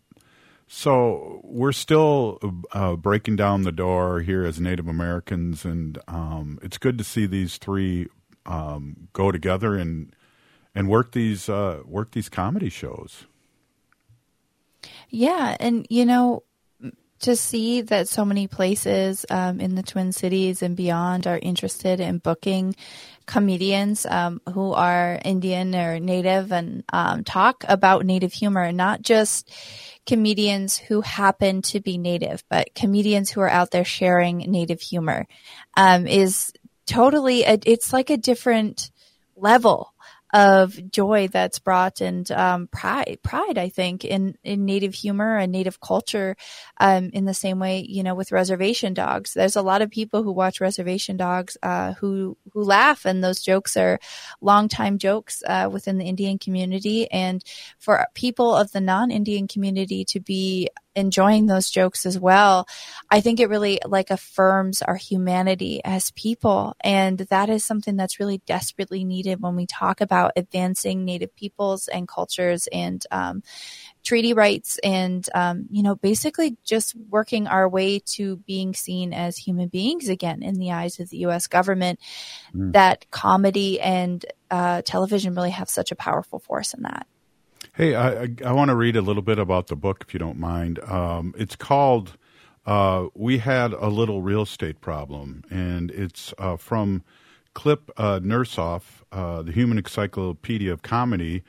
so 0.69 1.41
we're 1.43 1.73
still 1.73 2.39
uh, 2.73 2.97
breaking 2.97 3.37
down 3.37 3.63
the 3.63 3.73
door 3.73 4.21
here 4.21 4.45
as 4.45 4.61
Native 4.61 4.89
Americans, 4.89 5.65
and 5.65 5.99
um, 6.09 6.59
it's 6.63 6.79
good 6.79 6.97
to 6.99 7.05
see 7.05 7.27
these 7.27 7.59
three 7.59 8.07
um, 8.47 9.09
go 9.13 9.33
together 9.33 9.77
and 9.77 10.15
and 10.75 10.89
work 10.89 11.13
these 11.13 11.49
uh, 11.49 11.83
work 11.85 12.13
these 12.13 12.29
comedy 12.29 12.71
shows. 12.71 13.27
Yeah, 15.13 15.55
and 15.61 15.87
you 15.91 16.07
know, 16.07 16.43
to 17.21 17.37
see 17.37 17.83
that 17.83 18.09
so 18.09 18.25
many 18.25 18.49
places 18.49 19.27
um, 19.29 19.61
in 19.61 19.75
the 19.75 19.83
Twin 19.83 20.11
Cities 20.11 20.63
and 20.63 20.75
beyond 20.75 21.27
are 21.27 21.39
interested 21.39 22.01
in 22.01 22.17
booking 22.17 22.75
comedians 23.27 24.07
um, 24.07 24.41
who 24.55 24.73
are 24.73 25.21
Indian 25.23 25.75
or 25.77 26.01
Native 26.01 26.51
and 26.51 26.83
um, 26.95 27.25
talk 27.25 27.63
about 27.69 28.07
Native 28.07 28.33
humor, 28.33 28.73
not 28.73 29.03
just 29.03 29.53
comedians 30.07 30.79
who 30.79 31.03
happen 31.03 31.61
to 31.63 31.81
be 31.81 31.99
Native, 31.99 32.43
but 32.49 32.75
comedians 32.75 33.31
who 33.31 33.43
are 33.43 33.51
out 33.51 33.71
there 33.71 33.85
sharing 33.85 34.39
Native 34.39 34.81
humor, 34.81 35.27
um, 35.77 36.07
is 36.07 36.55
totally. 36.87 37.45
A, 37.45 37.59
it's 37.67 37.93
like 37.93 38.09
a 38.09 38.17
different 38.17 38.91
level 39.37 39.93
of 40.33 40.91
joy 40.91 41.29
that's 41.29 41.59
brought 41.59 42.01
and 42.01 42.31
um, 42.33 42.67
pride, 42.69 43.19
pride, 43.23 43.59
I 43.59 43.69
think, 43.69 44.05
in, 44.05 44.37
in 44.43 44.65
Native 44.65 44.95
humor 44.95 45.37
and 45.37 45.53
Native 45.53 45.81
culture. 45.81 46.37
Um, 46.79 47.11
in 47.13 47.25
the 47.25 47.35
same 47.35 47.59
way, 47.59 47.85
you 47.87 48.03
know, 48.03 48.15
with 48.15 48.33
reservation 48.33 48.95
dogs, 48.95 49.35
there's 49.35 49.57
a 49.57 49.63
lot 49.63 49.83
of 49.83 49.91
people 49.91 50.23
who 50.23 50.33
watch 50.33 50.61
reservation 50.61 51.17
dogs 51.17 51.57
uh, 51.63 51.93
who 51.95 52.37
who 52.53 52.63
laugh, 52.63 53.05
and 53.05 53.23
those 53.23 53.43
jokes 53.43 53.77
are 53.77 53.99
longtime 54.41 54.99
jokes 54.99 55.43
uh, 55.47 55.69
within 55.71 55.99
the 55.99 56.07
Indian 56.07 56.39
community. 56.39 57.11
And 57.11 57.45
for 57.79 58.07
people 58.15 58.57
of 58.57 58.73
the 58.73 58.81
non-Indian 58.81 59.49
community 59.49 60.05
to 60.07 60.21
be 60.21 60.69
enjoying 60.95 61.47
those 61.47 61.71
jokes 61.71 62.07
as 62.07 62.19
well, 62.19 62.67
I 63.11 63.21
think 63.21 63.41
it 63.41 63.49
really 63.49 63.81
like 63.87 64.11
affirms 64.11 64.83
our 64.83 64.97
humanity 64.97 65.81
as 65.85 66.11
people. 66.13 66.75
And 66.81 67.19
that 67.19 67.49
is 67.49 67.65
something 67.65 67.97
that's 67.97 68.21
really 68.21 68.39
desperately 68.47 69.05
needed 69.05 69.41
when 69.41 69.57
we 69.57 69.67
talk 69.67 70.01
about 70.01 70.33
advancing 70.37 71.05
Native 71.05 71.35
peoples 71.35 71.89
and 71.89 72.07
cultures 72.09 72.69
and, 72.73 73.05
um, 73.11 73.43
treaty 74.03 74.35
rights 74.35 74.79
and, 74.83 75.29
um, 75.35 75.67
you 75.71 75.83
know, 75.83 75.95
basically 75.95 76.57
just 76.65 76.95
working 77.09 77.47
our 77.47 77.69
way 77.69 78.01
to 78.01 78.37
being 78.39 78.75
seen 78.75 79.13
as 79.13 79.37
human 79.37 79.69
beings 79.69 80.09
again 80.09 80.43
in 80.43 80.55
the 80.55 80.73
eyes 80.73 80.99
of 80.99 81.09
the 81.11 81.19
U.S. 81.19 81.47
government. 81.47 82.01
Mm. 82.55 82.73
That 82.73 83.11
comedy 83.11 83.81
and 83.81 84.25
uh, 84.51 84.83
television 84.83 85.35
really 85.35 85.51
have 85.51 85.71
such 85.71 85.93
a 85.93 85.97
powerful 85.97 86.41
force 86.41 86.75
in 86.75 86.83
that. 86.83 87.07
Hey, 87.75 87.95
I, 87.95 88.29
I, 88.45 88.53
want 88.53 88.69
to 88.69 88.75
read 88.75 88.97
a 88.97 89.01
little 89.01 89.23
bit 89.23 89.39
about 89.39 89.69
the 89.69 89.77
book, 89.77 90.05
if 90.07 90.13
you 90.13 90.21
don't 90.21 90.39
mind. 90.39 90.79
Um, 90.81 91.35
it's 91.39 91.57
called 91.57 92.19
uh, 92.67 93.07
"We 93.15 93.39
Had 93.39 93.73
a 93.73 93.89
Little 93.89 94.21
Real 94.21 94.43
Estate 94.43 94.83
Problem," 94.83 95.43
and 95.49 95.91
it's 95.91 96.35
uh, 96.37 96.59
from 96.59 97.03
Kliph 97.55 97.89
uh, 97.97 98.21
Nesteroff, 98.21 99.01
uh, 99.11 99.41
the 99.41 99.53
Human 99.53 99.79
Encyclopedia 99.79 100.71
of 100.71 100.83
Comedy. 100.83 101.45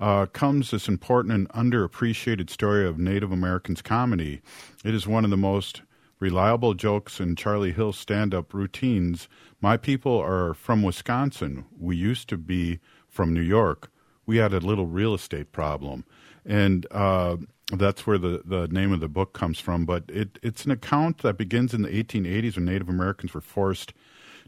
Uh, 0.00 0.26
comes 0.26 0.72
this 0.72 0.88
important 0.88 1.32
and 1.32 1.48
underappreciated 1.50 2.50
story 2.50 2.84
of 2.84 2.98
Native 2.98 3.30
Americans 3.30 3.80
comedy. 3.80 4.40
It 4.84 4.94
is 4.94 5.06
one 5.06 5.22
of 5.22 5.30
the 5.30 5.36
most 5.36 5.82
reliable 6.18 6.74
jokes 6.74 7.20
in 7.20 7.36
Charlie 7.36 7.70
Hill's 7.70 7.98
stand-up 8.00 8.52
routines. 8.52 9.28
My 9.60 9.76
people 9.76 10.18
are 10.18 10.54
from 10.54 10.82
Wisconsin. 10.82 11.66
We 11.78 11.94
used 11.94 12.28
to 12.30 12.36
be 12.36 12.80
from 13.08 13.32
New 13.32 13.42
York 13.42 13.92
we 14.28 14.36
had 14.36 14.52
a 14.52 14.60
little 14.60 14.84
real 14.84 15.14
estate 15.14 15.52
problem, 15.52 16.04
and 16.44 16.86
uh, 16.90 17.38
that's 17.72 18.06
where 18.06 18.18
the, 18.18 18.42
the 18.44 18.68
name 18.68 18.92
of 18.92 19.00
the 19.00 19.08
book 19.08 19.32
comes 19.32 19.58
from. 19.58 19.86
But 19.86 20.04
it, 20.08 20.38
it's 20.42 20.66
an 20.66 20.70
account 20.70 21.22
that 21.22 21.38
begins 21.38 21.72
in 21.72 21.80
the 21.80 21.88
1880s 21.88 22.56
when 22.56 22.66
Native 22.66 22.90
Americans 22.90 23.32
were 23.32 23.40
forced 23.40 23.94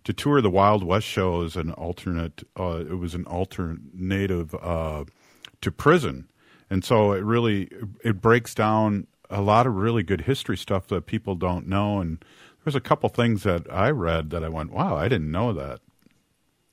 to 0.05 0.13
tour 0.13 0.43
the 0.43 0.51
Wild 0.51 0.85
West 0.85 1.07
show 1.07 1.43
as 1.43 1.57
an 1.57 1.71
alternate. 1.73 2.43
Uh, 2.59 2.85
it 2.91 2.99
was 2.99 3.15
an 3.15 3.27
alternative 3.27 4.55
uh, 4.61 5.05
to 5.63 5.73
prison, 5.73 6.29
and 6.69 6.85
so 6.85 7.13
it 7.13 7.25
really 7.25 7.71
it 8.05 8.21
breaks 8.21 8.55
down 8.55 9.07
a 9.31 9.41
lot 9.41 9.67
of 9.67 9.75
really 9.77 10.03
good 10.03 10.23
history 10.23 10.59
stuff 10.59 10.89
that 10.89 11.07
people 11.07 11.37
don't 11.37 11.67
know. 11.67 12.01
And 12.01 12.23
there's 12.65 12.75
a 12.75 12.81
couple 12.81 13.09
things 13.09 13.45
that 13.45 13.63
I 13.73 13.89
read 13.93 14.29
that 14.29 14.45
I 14.45 14.51
went, 14.51 14.73
"Wow, 14.73 14.97
I 14.97 15.09
didn't 15.09 15.31
know 15.31 15.55
that." 15.55 15.81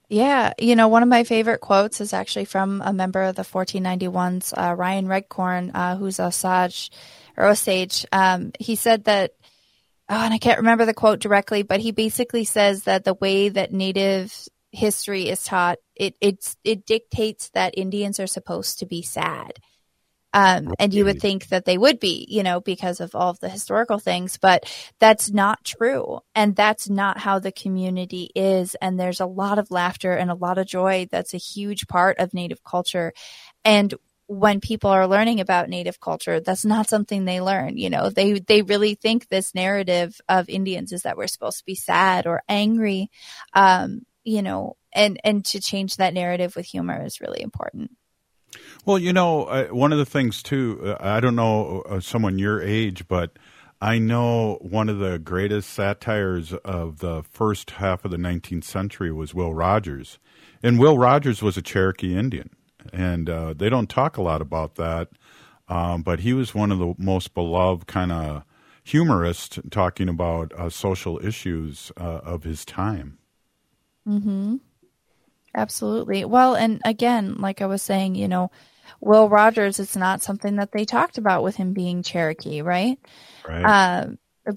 Yeah, 0.10 0.53
you 0.58 0.78
know, 0.78 0.88
one 0.88 1.03
of 1.03 1.10
my 1.10 1.26
favorite 1.26 1.60
quotes 1.60 1.99
is 1.99 2.14
actually 2.14 2.45
from 2.45 2.82
a 2.84 2.93
member 2.93 3.24
of 3.24 3.36
the 3.36 3.41
1491s, 3.41 4.53
uh, 4.58 4.74
Ryan 4.74 5.08
Redcorn, 5.08 5.72
uh, 5.74 5.97
who's 5.97 6.20
a 6.20 6.32
Sage 6.32 6.91
or 7.36 7.45
Osage. 7.45 8.05
Um, 8.14 8.53
he 8.58 8.76
said 8.76 9.03
that, 9.03 9.32
oh, 10.08 10.16
and 10.16 10.34
I 10.34 10.38
can't 10.38 10.60
remember 10.60 10.86
the 10.86 10.93
quote 10.93 11.20
directly, 11.20 11.64
but 11.64 11.82
he 11.82 11.91
basically 11.91 12.45
says 12.45 12.84
that 12.84 13.03
the 13.03 13.16
way 13.16 13.49
that 13.49 13.74
Native 13.74 14.34
history 14.72 15.28
is 15.28 15.43
taught, 15.43 15.80
it 15.93 16.16
it 16.22 16.86
dictates 16.86 17.49
that 17.49 17.78
Indians 17.78 18.20
are 18.22 18.28
supposed 18.28 18.80
to 18.80 18.86
be 18.86 19.01
sad. 19.01 19.60
Um, 20.34 20.73
and 20.78 20.93
you 20.93 21.05
would 21.05 21.21
think 21.21 21.47
that 21.47 21.65
they 21.65 21.78
would 21.78 21.99
be, 21.99 22.25
you 22.30 22.43
know, 22.43 22.59
because 22.59 22.99
of 22.99 23.15
all 23.15 23.30
of 23.30 23.39
the 23.39 23.49
historical 23.49 23.97
things, 23.97 24.38
but 24.38 24.71
that's 24.99 25.32
not 25.32 25.63
true. 25.63 26.19
And 26.36 26.55
that's 26.55 26.89
not 26.89 27.17
how 27.17 27.39
the 27.39 27.51
community 27.51 28.30
is. 28.36 28.75
And 28.75 28.99
there's 28.99 29.21
a 29.21 29.25
lot 29.25 29.57
of 29.57 29.71
laughter 29.71 30.13
and 30.13 30.30
a 30.30 30.36
lot 30.36 30.57
of 30.57 30.67
joy. 30.67 31.07
That's 31.09 31.34
a 31.34 31.38
huge 31.38 31.88
part 31.88 32.19
of 32.19 32.34
Native 32.34 32.63
culture. 32.63 33.13
And 33.63 33.93
when 34.28 34.59
people 34.59 34.89
are 34.89 35.07
learning 35.07 35.39
about 35.39 35.69
native 35.69 36.01
culture, 36.01 36.41
that's 36.41 36.65
not 36.65 36.89
something 36.89 37.23
they 37.23 37.39
learn. 37.39 37.78
You 37.78 37.89
know, 37.89 38.09
they, 38.09 38.39
they 38.39 38.61
really 38.61 38.95
think 38.95 39.30
this 39.30 39.55
narrative 39.55 40.19
of 40.28 40.49
Indians 40.49 40.91
is 40.91 41.03
that 41.03 41.15
we're 41.15 41.28
supposed 41.28 41.59
to 41.59 41.65
be 41.65 41.75
sad 41.75 42.28
or 42.28 42.43
angry. 42.49 43.09
Um, 43.53 44.01
you 44.25 44.41
know, 44.41 44.75
and, 44.91 45.17
and 45.23 45.45
to 45.45 45.61
change 45.61 45.95
that 45.95 46.13
narrative 46.13 46.57
with 46.57 46.65
humor 46.65 47.01
is 47.05 47.21
really 47.21 47.41
important. 47.41 47.91
Well, 48.86 48.98
you 48.98 49.14
know, 49.14 49.45
uh, 49.45 49.68
one 49.68 49.91
of 49.91 49.98
the 49.98 50.06
things 50.06 50.41
too, 50.41 50.80
uh, 50.84 50.98
I 51.00 51.20
don't 51.20 51.36
know 51.36 51.82
uh, 51.82 52.00
someone 52.00 52.39
your 52.39 52.62
age, 52.62 53.08
but 53.08 53.38
I 53.82 54.00
know 54.00 54.58
one 54.62 54.89
of 54.89 55.00
the 55.00 55.20
greatest 55.20 55.70
satires 55.70 56.54
of 56.54 57.00
the 57.00 57.24
first 57.24 57.72
half 57.72 58.06
of 58.06 58.12
the 58.12 58.18
19th 58.18 58.64
century 58.64 59.12
was 59.12 59.34
Will 59.34 59.54
Rogers. 59.54 60.18
And 60.64 60.80
Will 60.80 60.98
Rogers 60.98 61.41
was 61.41 61.58
a 61.58 61.62
Cherokee 61.62 62.18
Indian. 62.18 62.50
And 62.93 63.30
uh, 63.30 63.54
they 63.54 63.70
don't 63.70 63.89
talk 63.89 64.18
a 64.18 64.22
lot 64.22 64.41
about 64.41 64.76
that. 64.76 65.10
Um, 65.68 66.02
but 66.02 66.22
he 66.22 66.34
was 66.34 66.56
one 66.56 66.72
of 66.72 66.80
the 66.80 66.95
most 66.98 67.34
beloved 67.34 67.88
kind 67.88 68.12
of 68.12 68.43
humorists 68.84 69.60
talking 69.70 70.08
about 70.08 70.54
uh, 70.54 70.70
social 70.70 71.24
issues 71.24 71.91
uh, 71.98 72.22
of 72.24 72.43
his 72.43 72.64
time. 72.64 73.18
Mm-hmm. 74.08 74.56
Absolutely. 75.56 76.26
Well, 76.26 76.56
and 76.56 76.82
again, 76.86 77.36
like 77.39 77.62
I 77.62 77.66
was 77.66 77.82
saying, 77.82 78.16
you 78.16 78.28
know, 78.28 78.52
Will 79.00 79.30
Rogers, 79.30 79.80
it's 79.80 79.95
not 79.95 80.22
something 80.22 80.58
that 80.58 80.72
they 80.72 80.86
talked 80.86 81.18
about 81.18 81.43
with 81.43 81.56
him 81.56 81.74
being 81.74 82.04
Cherokee, 82.04 82.62
right? 82.62 82.98
Right. 83.48 83.66
Uh, 83.66 84.08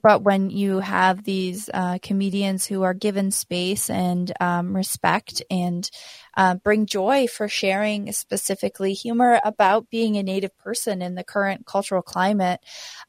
but 0.03 0.23
when 0.23 0.51
you 0.51 0.79
have 0.79 1.25
these 1.25 1.69
uh, 1.73 1.99
comedians 2.03 2.67
who 2.67 2.83
are 2.83 2.95
given 2.95 3.31
space 3.31 3.91
and 3.91 4.33
um, 4.41 4.75
respect 4.75 5.43
and 5.51 5.91
uh, 6.37 6.55
bring 6.55 6.87
joy 6.87 7.27
for 7.27 7.49
sharing 7.49 8.13
specifically 8.13 8.93
humor 8.93 9.41
about 9.45 9.91
being 9.91 10.17
a 10.17 10.23
native 10.23 10.57
person 10.59 11.03
in 11.03 11.17
the 11.17 11.25
current 11.25 11.67
cultural 11.67 12.03
climate, 12.03 12.61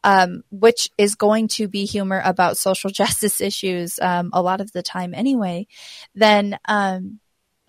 um, 0.04 0.44
which 0.50 0.90
is 0.98 1.16
going 1.16 1.48
to 1.48 1.68
be 1.68 1.86
humor 1.86 2.22
about 2.26 2.58
social 2.58 2.90
justice 3.02 3.42
issues 3.42 4.00
um, 4.00 4.32
a 4.34 4.42
lot 4.42 4.62
of 4.62 4.72
the 4.72 4.82
time 4.82 5.14
anyway, 5.14 5.68
then 6.16 6.58
um, 6.68 7.20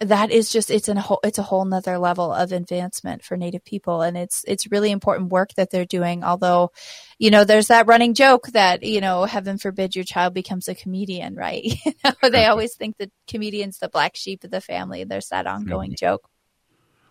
that 0.09 0.31
is 0.31 0.51
just 0.51 0.71
it's 0.71 0.89
a 0.89 1.01
whole 1.01 1.21
it's 1.23 1.39
a 1.39 1.43
whole 1.43 1.65
nother 1.65 1.99
level 1.99 2.33
of 2.33 2.53
advancement 2.53 3.23
for 3.23 3.37
native 3.37 3.65
people. 3.65 4.03
And 4.03 4.17
it's 4.17 4.45
it's 4.47 4.71
really 4.71 4.91
important 4.91 5.31
work 5.31 5.55
that 5.55 5.71
they're 5.71 5.85
doing. 5.85 6.25
Although 6.25 6.73
you 7.19 7.31
know 7.31 7.45
there's 7.45 7.69
that 7.69 7.87
running 7.87 8.15
joke 8.15 8.49
that 8.49 8.83
you 8.83 9.01
know 9.01 9.25
heaven 9.25 9.59
forbid 9.59 9.95
your 9.95 10.05
child 10.05 10.35
becomes 10.35 10.69
a 10.69 10.75
comedian 10.75 11.35
right? 11.35 11.65
You 11.85 11.93
know, 12.05 12.31
they 12.31 12.47
always 12.47 12.75
think 12.75 12.97
that 12.99 13.11
comedians 13.29 13.79
the 13.79 13.89
black 13.89 14.17
sheep 14.17 14.45
of 14.45 14.51
the 14.51 14.61
family. 14.61 15.05
There's 15.05 15.29
that 15.29 15.47
ongoing 15.47 15.95
joke. 15.97 16.29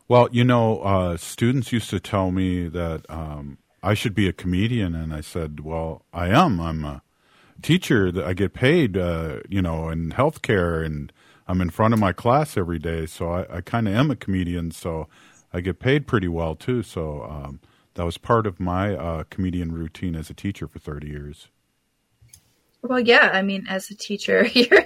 Well 0.07 0.27
you 0.31 0.43
know 0.43 0.79
uh, 0.79 1.17
students 1.17 1.71
used 1.71 1.89
to 1.91 1.99
tell 1.99 2.31
me 2.31 2.67
that 2.67 3.05
um, 3.09 3.57
i 3.81 3.93
should 3.93 4.15
be 4.15 4.27
a 4.27 4.33
comedian. 4.33 4.95
And 4.95 5.13
i 5.13 5.21
said 5.21 5.61
well 5.61 6.05
i 6.13 6.27
am. 6.27 6.59
I'm 6.59 6.83
a 6.83 7.03
teacher. 7.61 8.11
That 8.11 8.25
i 8.25 8.33
get 8.33 8.53
paid 8.53 8.97
uh, 8.97 9.39
you 9.47 9.61
know 9.61 9.89
in 9.89 10.11
healthcare 10.11 10.85
and 10.85 11.11
I'm 11.47 11.61
in 11.61 11.69
front 11.69 11.93
of 11.93 11.99
my 11.99 12.13
class 12.13 12.57
every 12.57 12.79
day, 12.79 13.05
so 13.05 13.31
I, 13.31 13.57
I 13.57 13.61
kind 13.61 13.87
of 13.87 13.93
am 13.93 14.11
a 14.11 14.15
comedian. 14.15 14.71
So 14.71 15.07
I 15.53 15.61
get 15.61 15.79
paid 15.79 16.07
pretty 16.07 16.27
well 16.27 16.55
too. 16.55 16.83
So 16.83 17.23
um, 17.23 17.59
that 17.95 18.05
was 18.05 18.17
part 18.17 18.47
of 18.47 18.59
my 18.59 18.95
uh, 18.95 19.23
comedian 19.29 19.71
routine 19.71 20.15
as 20.15 20.29
a 20.29 20.33
teacher 20.33 20.67
for 20.67 20.79
30 20.79 21.07
years. 21.07 21.47
Well, 22.81 22.99
yeah, 22.99 23.29
I 23.31 23.43
mean, 23.43 23.67
as 23.69 23.91
a 23.91 23.95
teacher, 23.95 24.45
you're 24.53 24.85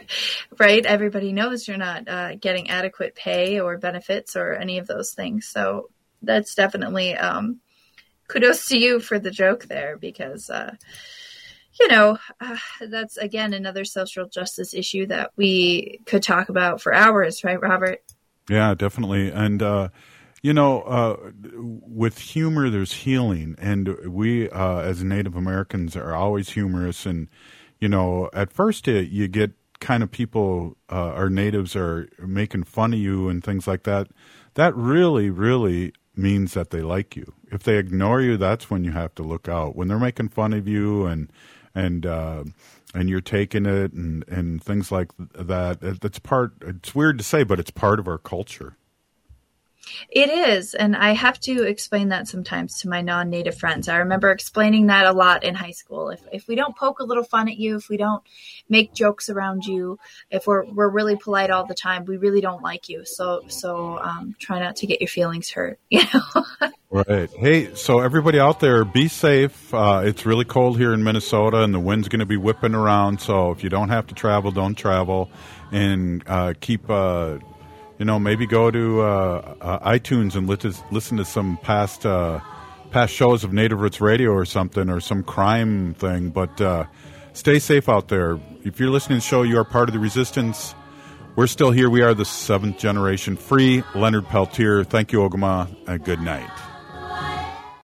right. 0.58 0.86
Everybody 0.86 1.32
knows 1.32 1.68
you're 1.68 1.78
not 1.78 2.08
uh, 2.08 2.36
getting 2.36 2.70
adequate 2.70 3.16
pay 3.16 3.60
or 3.60 3.78
benefits 3.78 4.36
or 4.36 4.54
any 4.54 4.80
of 4.80 4.88
those 4.88 5.14
things. 5.14 5.48
So 5.48 5.90
that's 6.22 6.56
definitely 6.56 7.16
um, 7.16 7.60
kudos 8.28 8.68
to 8.70 8.78
you 8.78 9.00
for 9.00 9.20
the 9.20 9.32
joke 9.32 9.66
there 9.66 9.98
because. 9.98 10.50
Uh, 10.50 10.76
you 11.80 11.88
know, 11.88 12.18
uh, 12.40 12.58
that's 12.90 13.18
again 13.18 13.54
another 13.54 13.86
social 13.86 14.28
justice 14.28 14.74
issue 14.74 15.06
that 15.08 15.32
we 15.36 16.00
could 16.06 16.24
talk 16.24 16.50
about 16.50 16.82
for 16.82 16.94
hours, 16.94 17.44
right, 17.44 17.62
Robert? 17.62 18.02
Yeah, 18.50 18.76
definitely. 18.76 19.32
And, 19.32 19.62
uh, 19.62 19.90
you 20.42 20.54
know, 20.54 20.82
uh, 20.84 21.32
with 21.54 22.20
humor, 22.20 22.70
there's 22.70 22.94
healing. 22.94 23.56
And 23.58 23.88
we, 24.08 24.50
uh, 24.50 24.80
as 24.80 25.04
Native 25.04 25.36
Americans, 25.36 25.96
are 25.96 26.14
always 26.14 26.50
humorous. 26.50 27.06
And, 27.06 27.28
you 27.80 27.90
know, 27.90 28.30
at 28.34 28.54
first 28.54 28.88
it, 28.88 29.10
you 29.10 29.28
get 29.28 29.54
kind 29.80 30.04
of 30.04 30.12
people, 30.12 30.78
uh, 30.92 31.14
our 31.14 31.30
natives 31.30 31.76
are 31.76 32.08
making 32.20 32.64
fun 32.64 32.94
of 32.94 33.00
you 33.00 33.28
and 33.28 33.44
things 33.44 33.68
like 33.68 33.84
that. 33.84 34.08
That 34.54 34.76
really, 34.76 35.30
really 35.30 35.94
means 36.16 36.54
that 36.54 36.70
they 36.70 36.82
like 36.82 37.16
you. 37.16 37.34
If 37.52 37.64
they 37.64 37.78
ignore 37.78 38.22
you, 38.22 38.38
that's 38.38 38.70
when 38.70 38.84
you 38.84 38.92
have 38.92 39.16
to 39.16 39.24
look 39.24 39.50
out. 39.50 39.76
When 39.76 39.88
they're 39.88 40.00
making 40.00 40.30
fun 40.30 40.54
of 40.54 40.68
you 40.68 41.06
and 41.06 41.32
and 41.76 42.06
uh, 42.06 42.44
and 42.94 43.10
you're 43.10 43.22
taking 43.22 43.66
it 43.66 43.92
and 43.94 44.28
and 44.28 44.64
things 44.64 44.92
like 44.92 45.12
that. 45.18 45.80
That's 46.02 46.20
part. 46.20 46.54
It's 46.62 46.96
weird 46.96 47.18
to 47.20 47.24
say, 47.24 47.44
but 47.44 47.60
it's 47.60 47.72
part 47.72 48.00
of 48.00 48.08
our 48.08 48.18
culture. 48.18 48.78
It 50.10 50.30
is, 50.30 50.74
and 50.74 50.96
I 50.96 51.12
have 51.12 51.40
to 51.42 51.64
explain 51.64 52.10
that 52.10 52.28
sometimes 52.28 52.80
to 52.82 52.90
my 52.90 53.02
non-native 53.02 53.58
friends. 53.58 53.88
I 53.88 53.98
remember 53.98 54.32
explaining 54.32 54.88
that 54.88 55.06
a 55.06 55.12
lot 55.12 55.44
in 55.44 55.56
high 55.56 55.72
school. 55.72 56.10
If 56.10 56.22
if 56.32 56.48
we 56.48 56.56
don't 56.56 56.76
poke 56.76 57.00
a 57.00 57.04
little 57.04 57.24
fun 57.24 57.48
at 57.50 57.58
you, 57.58 57.76
if 57.76 57.90
we 57.90 57.98
don't 57.98 58.24
make 58.70 58.94
jokes 58.94 59.30
around 59.30 59.66
you, 59.66 60.00
if 60.30 60.48
we're 60.48 60.66
we're 60.66 60.90
really 60.90 61.16
polite 61.16 61.50
all 61.50 61.66
the 61.66 61.76
time, 61.76 62.06
we 62.06 62.18
really 62.18 62.42
don't 62.42 62.62
like 62.62 62.90
you. 62.90 63.06
So 63.06 63.44
so 63.48 64.00
um, 64.00 64.36
try 64.40 64.60
not 64.60 64.78
to 64.78 64.88
get 64.88 65.02
your 65.02 65.08
feelings 65.08 65.50
hurt. 65.50 65.80
You 65.96 66.04
know. 66.14 66.72
right. 66.90 67.30
Hey, 67.30 67.74
so 67.74 68.00
everybody 68.00 68.38
out 68.38 68.60
there, 68.60 68.84
be 68.84 69.08
safe. 69.08 69.74
Uh, 69.74 70.02
it's 70.04 70.26
really 70.26 70.44
cold 70.44 70.78
here 70.78 70.94
in 70.94 71.04
Minnesota, 71.06 71.62
and 71.62 71.74
the 71.74 71.80
wind's 71.80 72.10
going 72.10 72.20
to 72.20 72.26
be 72.26 72.36
whipping 72.36 72.76
around. 72.76 73.22
So 73.22 73.52
if 73.52 73.64
you 73.64 73.70
don't 73.70 73.90
have 73.90 74.08
to 74.08 74.16
travel, 74.16 74.52
don't 74.52 74.76
travel, 74.76 75.30
and 75.72 76.22
uh, 76.28 76.54
keep 76.60 76.90
uh, 76.90 77.38
you 77.98 78.06
know, 78.06 78.20
maybe 78.20 78.46
go 78.46 78.72
to 78.72 79.02
uh, 79.02 79.56
uh, 79.62 79.90
iTunes 79.92 80.36
and 80.36 80.48
listen, 80.48 81.18
to 81.18 81.26
some 81.26 81.58
past 81.62 82.06
uh, 82.06 82.40
past 82.92 83.14
shows 83.14 83.44
of 83.44 83.54
Native 83.54 83.80
Roots 83.80 84.02
Radio 84.02 84.32
or 84.32 84.46
something, 84.46 84.90
or 84.90 85.00
some 85.00 85.24
crime 85.24 85.94
thing. 85.94 86.30
But 86.30 86.60
uh, 86.60 86.86
stay 87.34 87.60
safe 87.60 87.88
out 87.88 88.10
there. 88.10 88.40
If 88.64 88.80
you're 88.80 88.90
listening 88.90 89.20
to 89.20 89.26
the 89.26 89.30
show, 89.30 89.44
you 89.44 89.58
are 89.58 89.66
part 89.66 89.90
of 89.90 89.94
the 89.94 90.00
resistance. 90.00 90.76
We're 91.36 91.48
still 91.48 91.72
here. 91.72 91.90
We 91.90 92.02
are 92.02 92.14
the 92.14 92.26
seventh 92.26 92.78
generation 92.78 93.36
free. 93.36 93.84
Leonard 93.94 94.26
Peltier. 94.26 94.84
Thank 94.84 95.12
you, 95.12 95.20
Ogama, 95.20 95.74
and 95.88 96.04
good 96.04 96.22
night. 96.22 96.50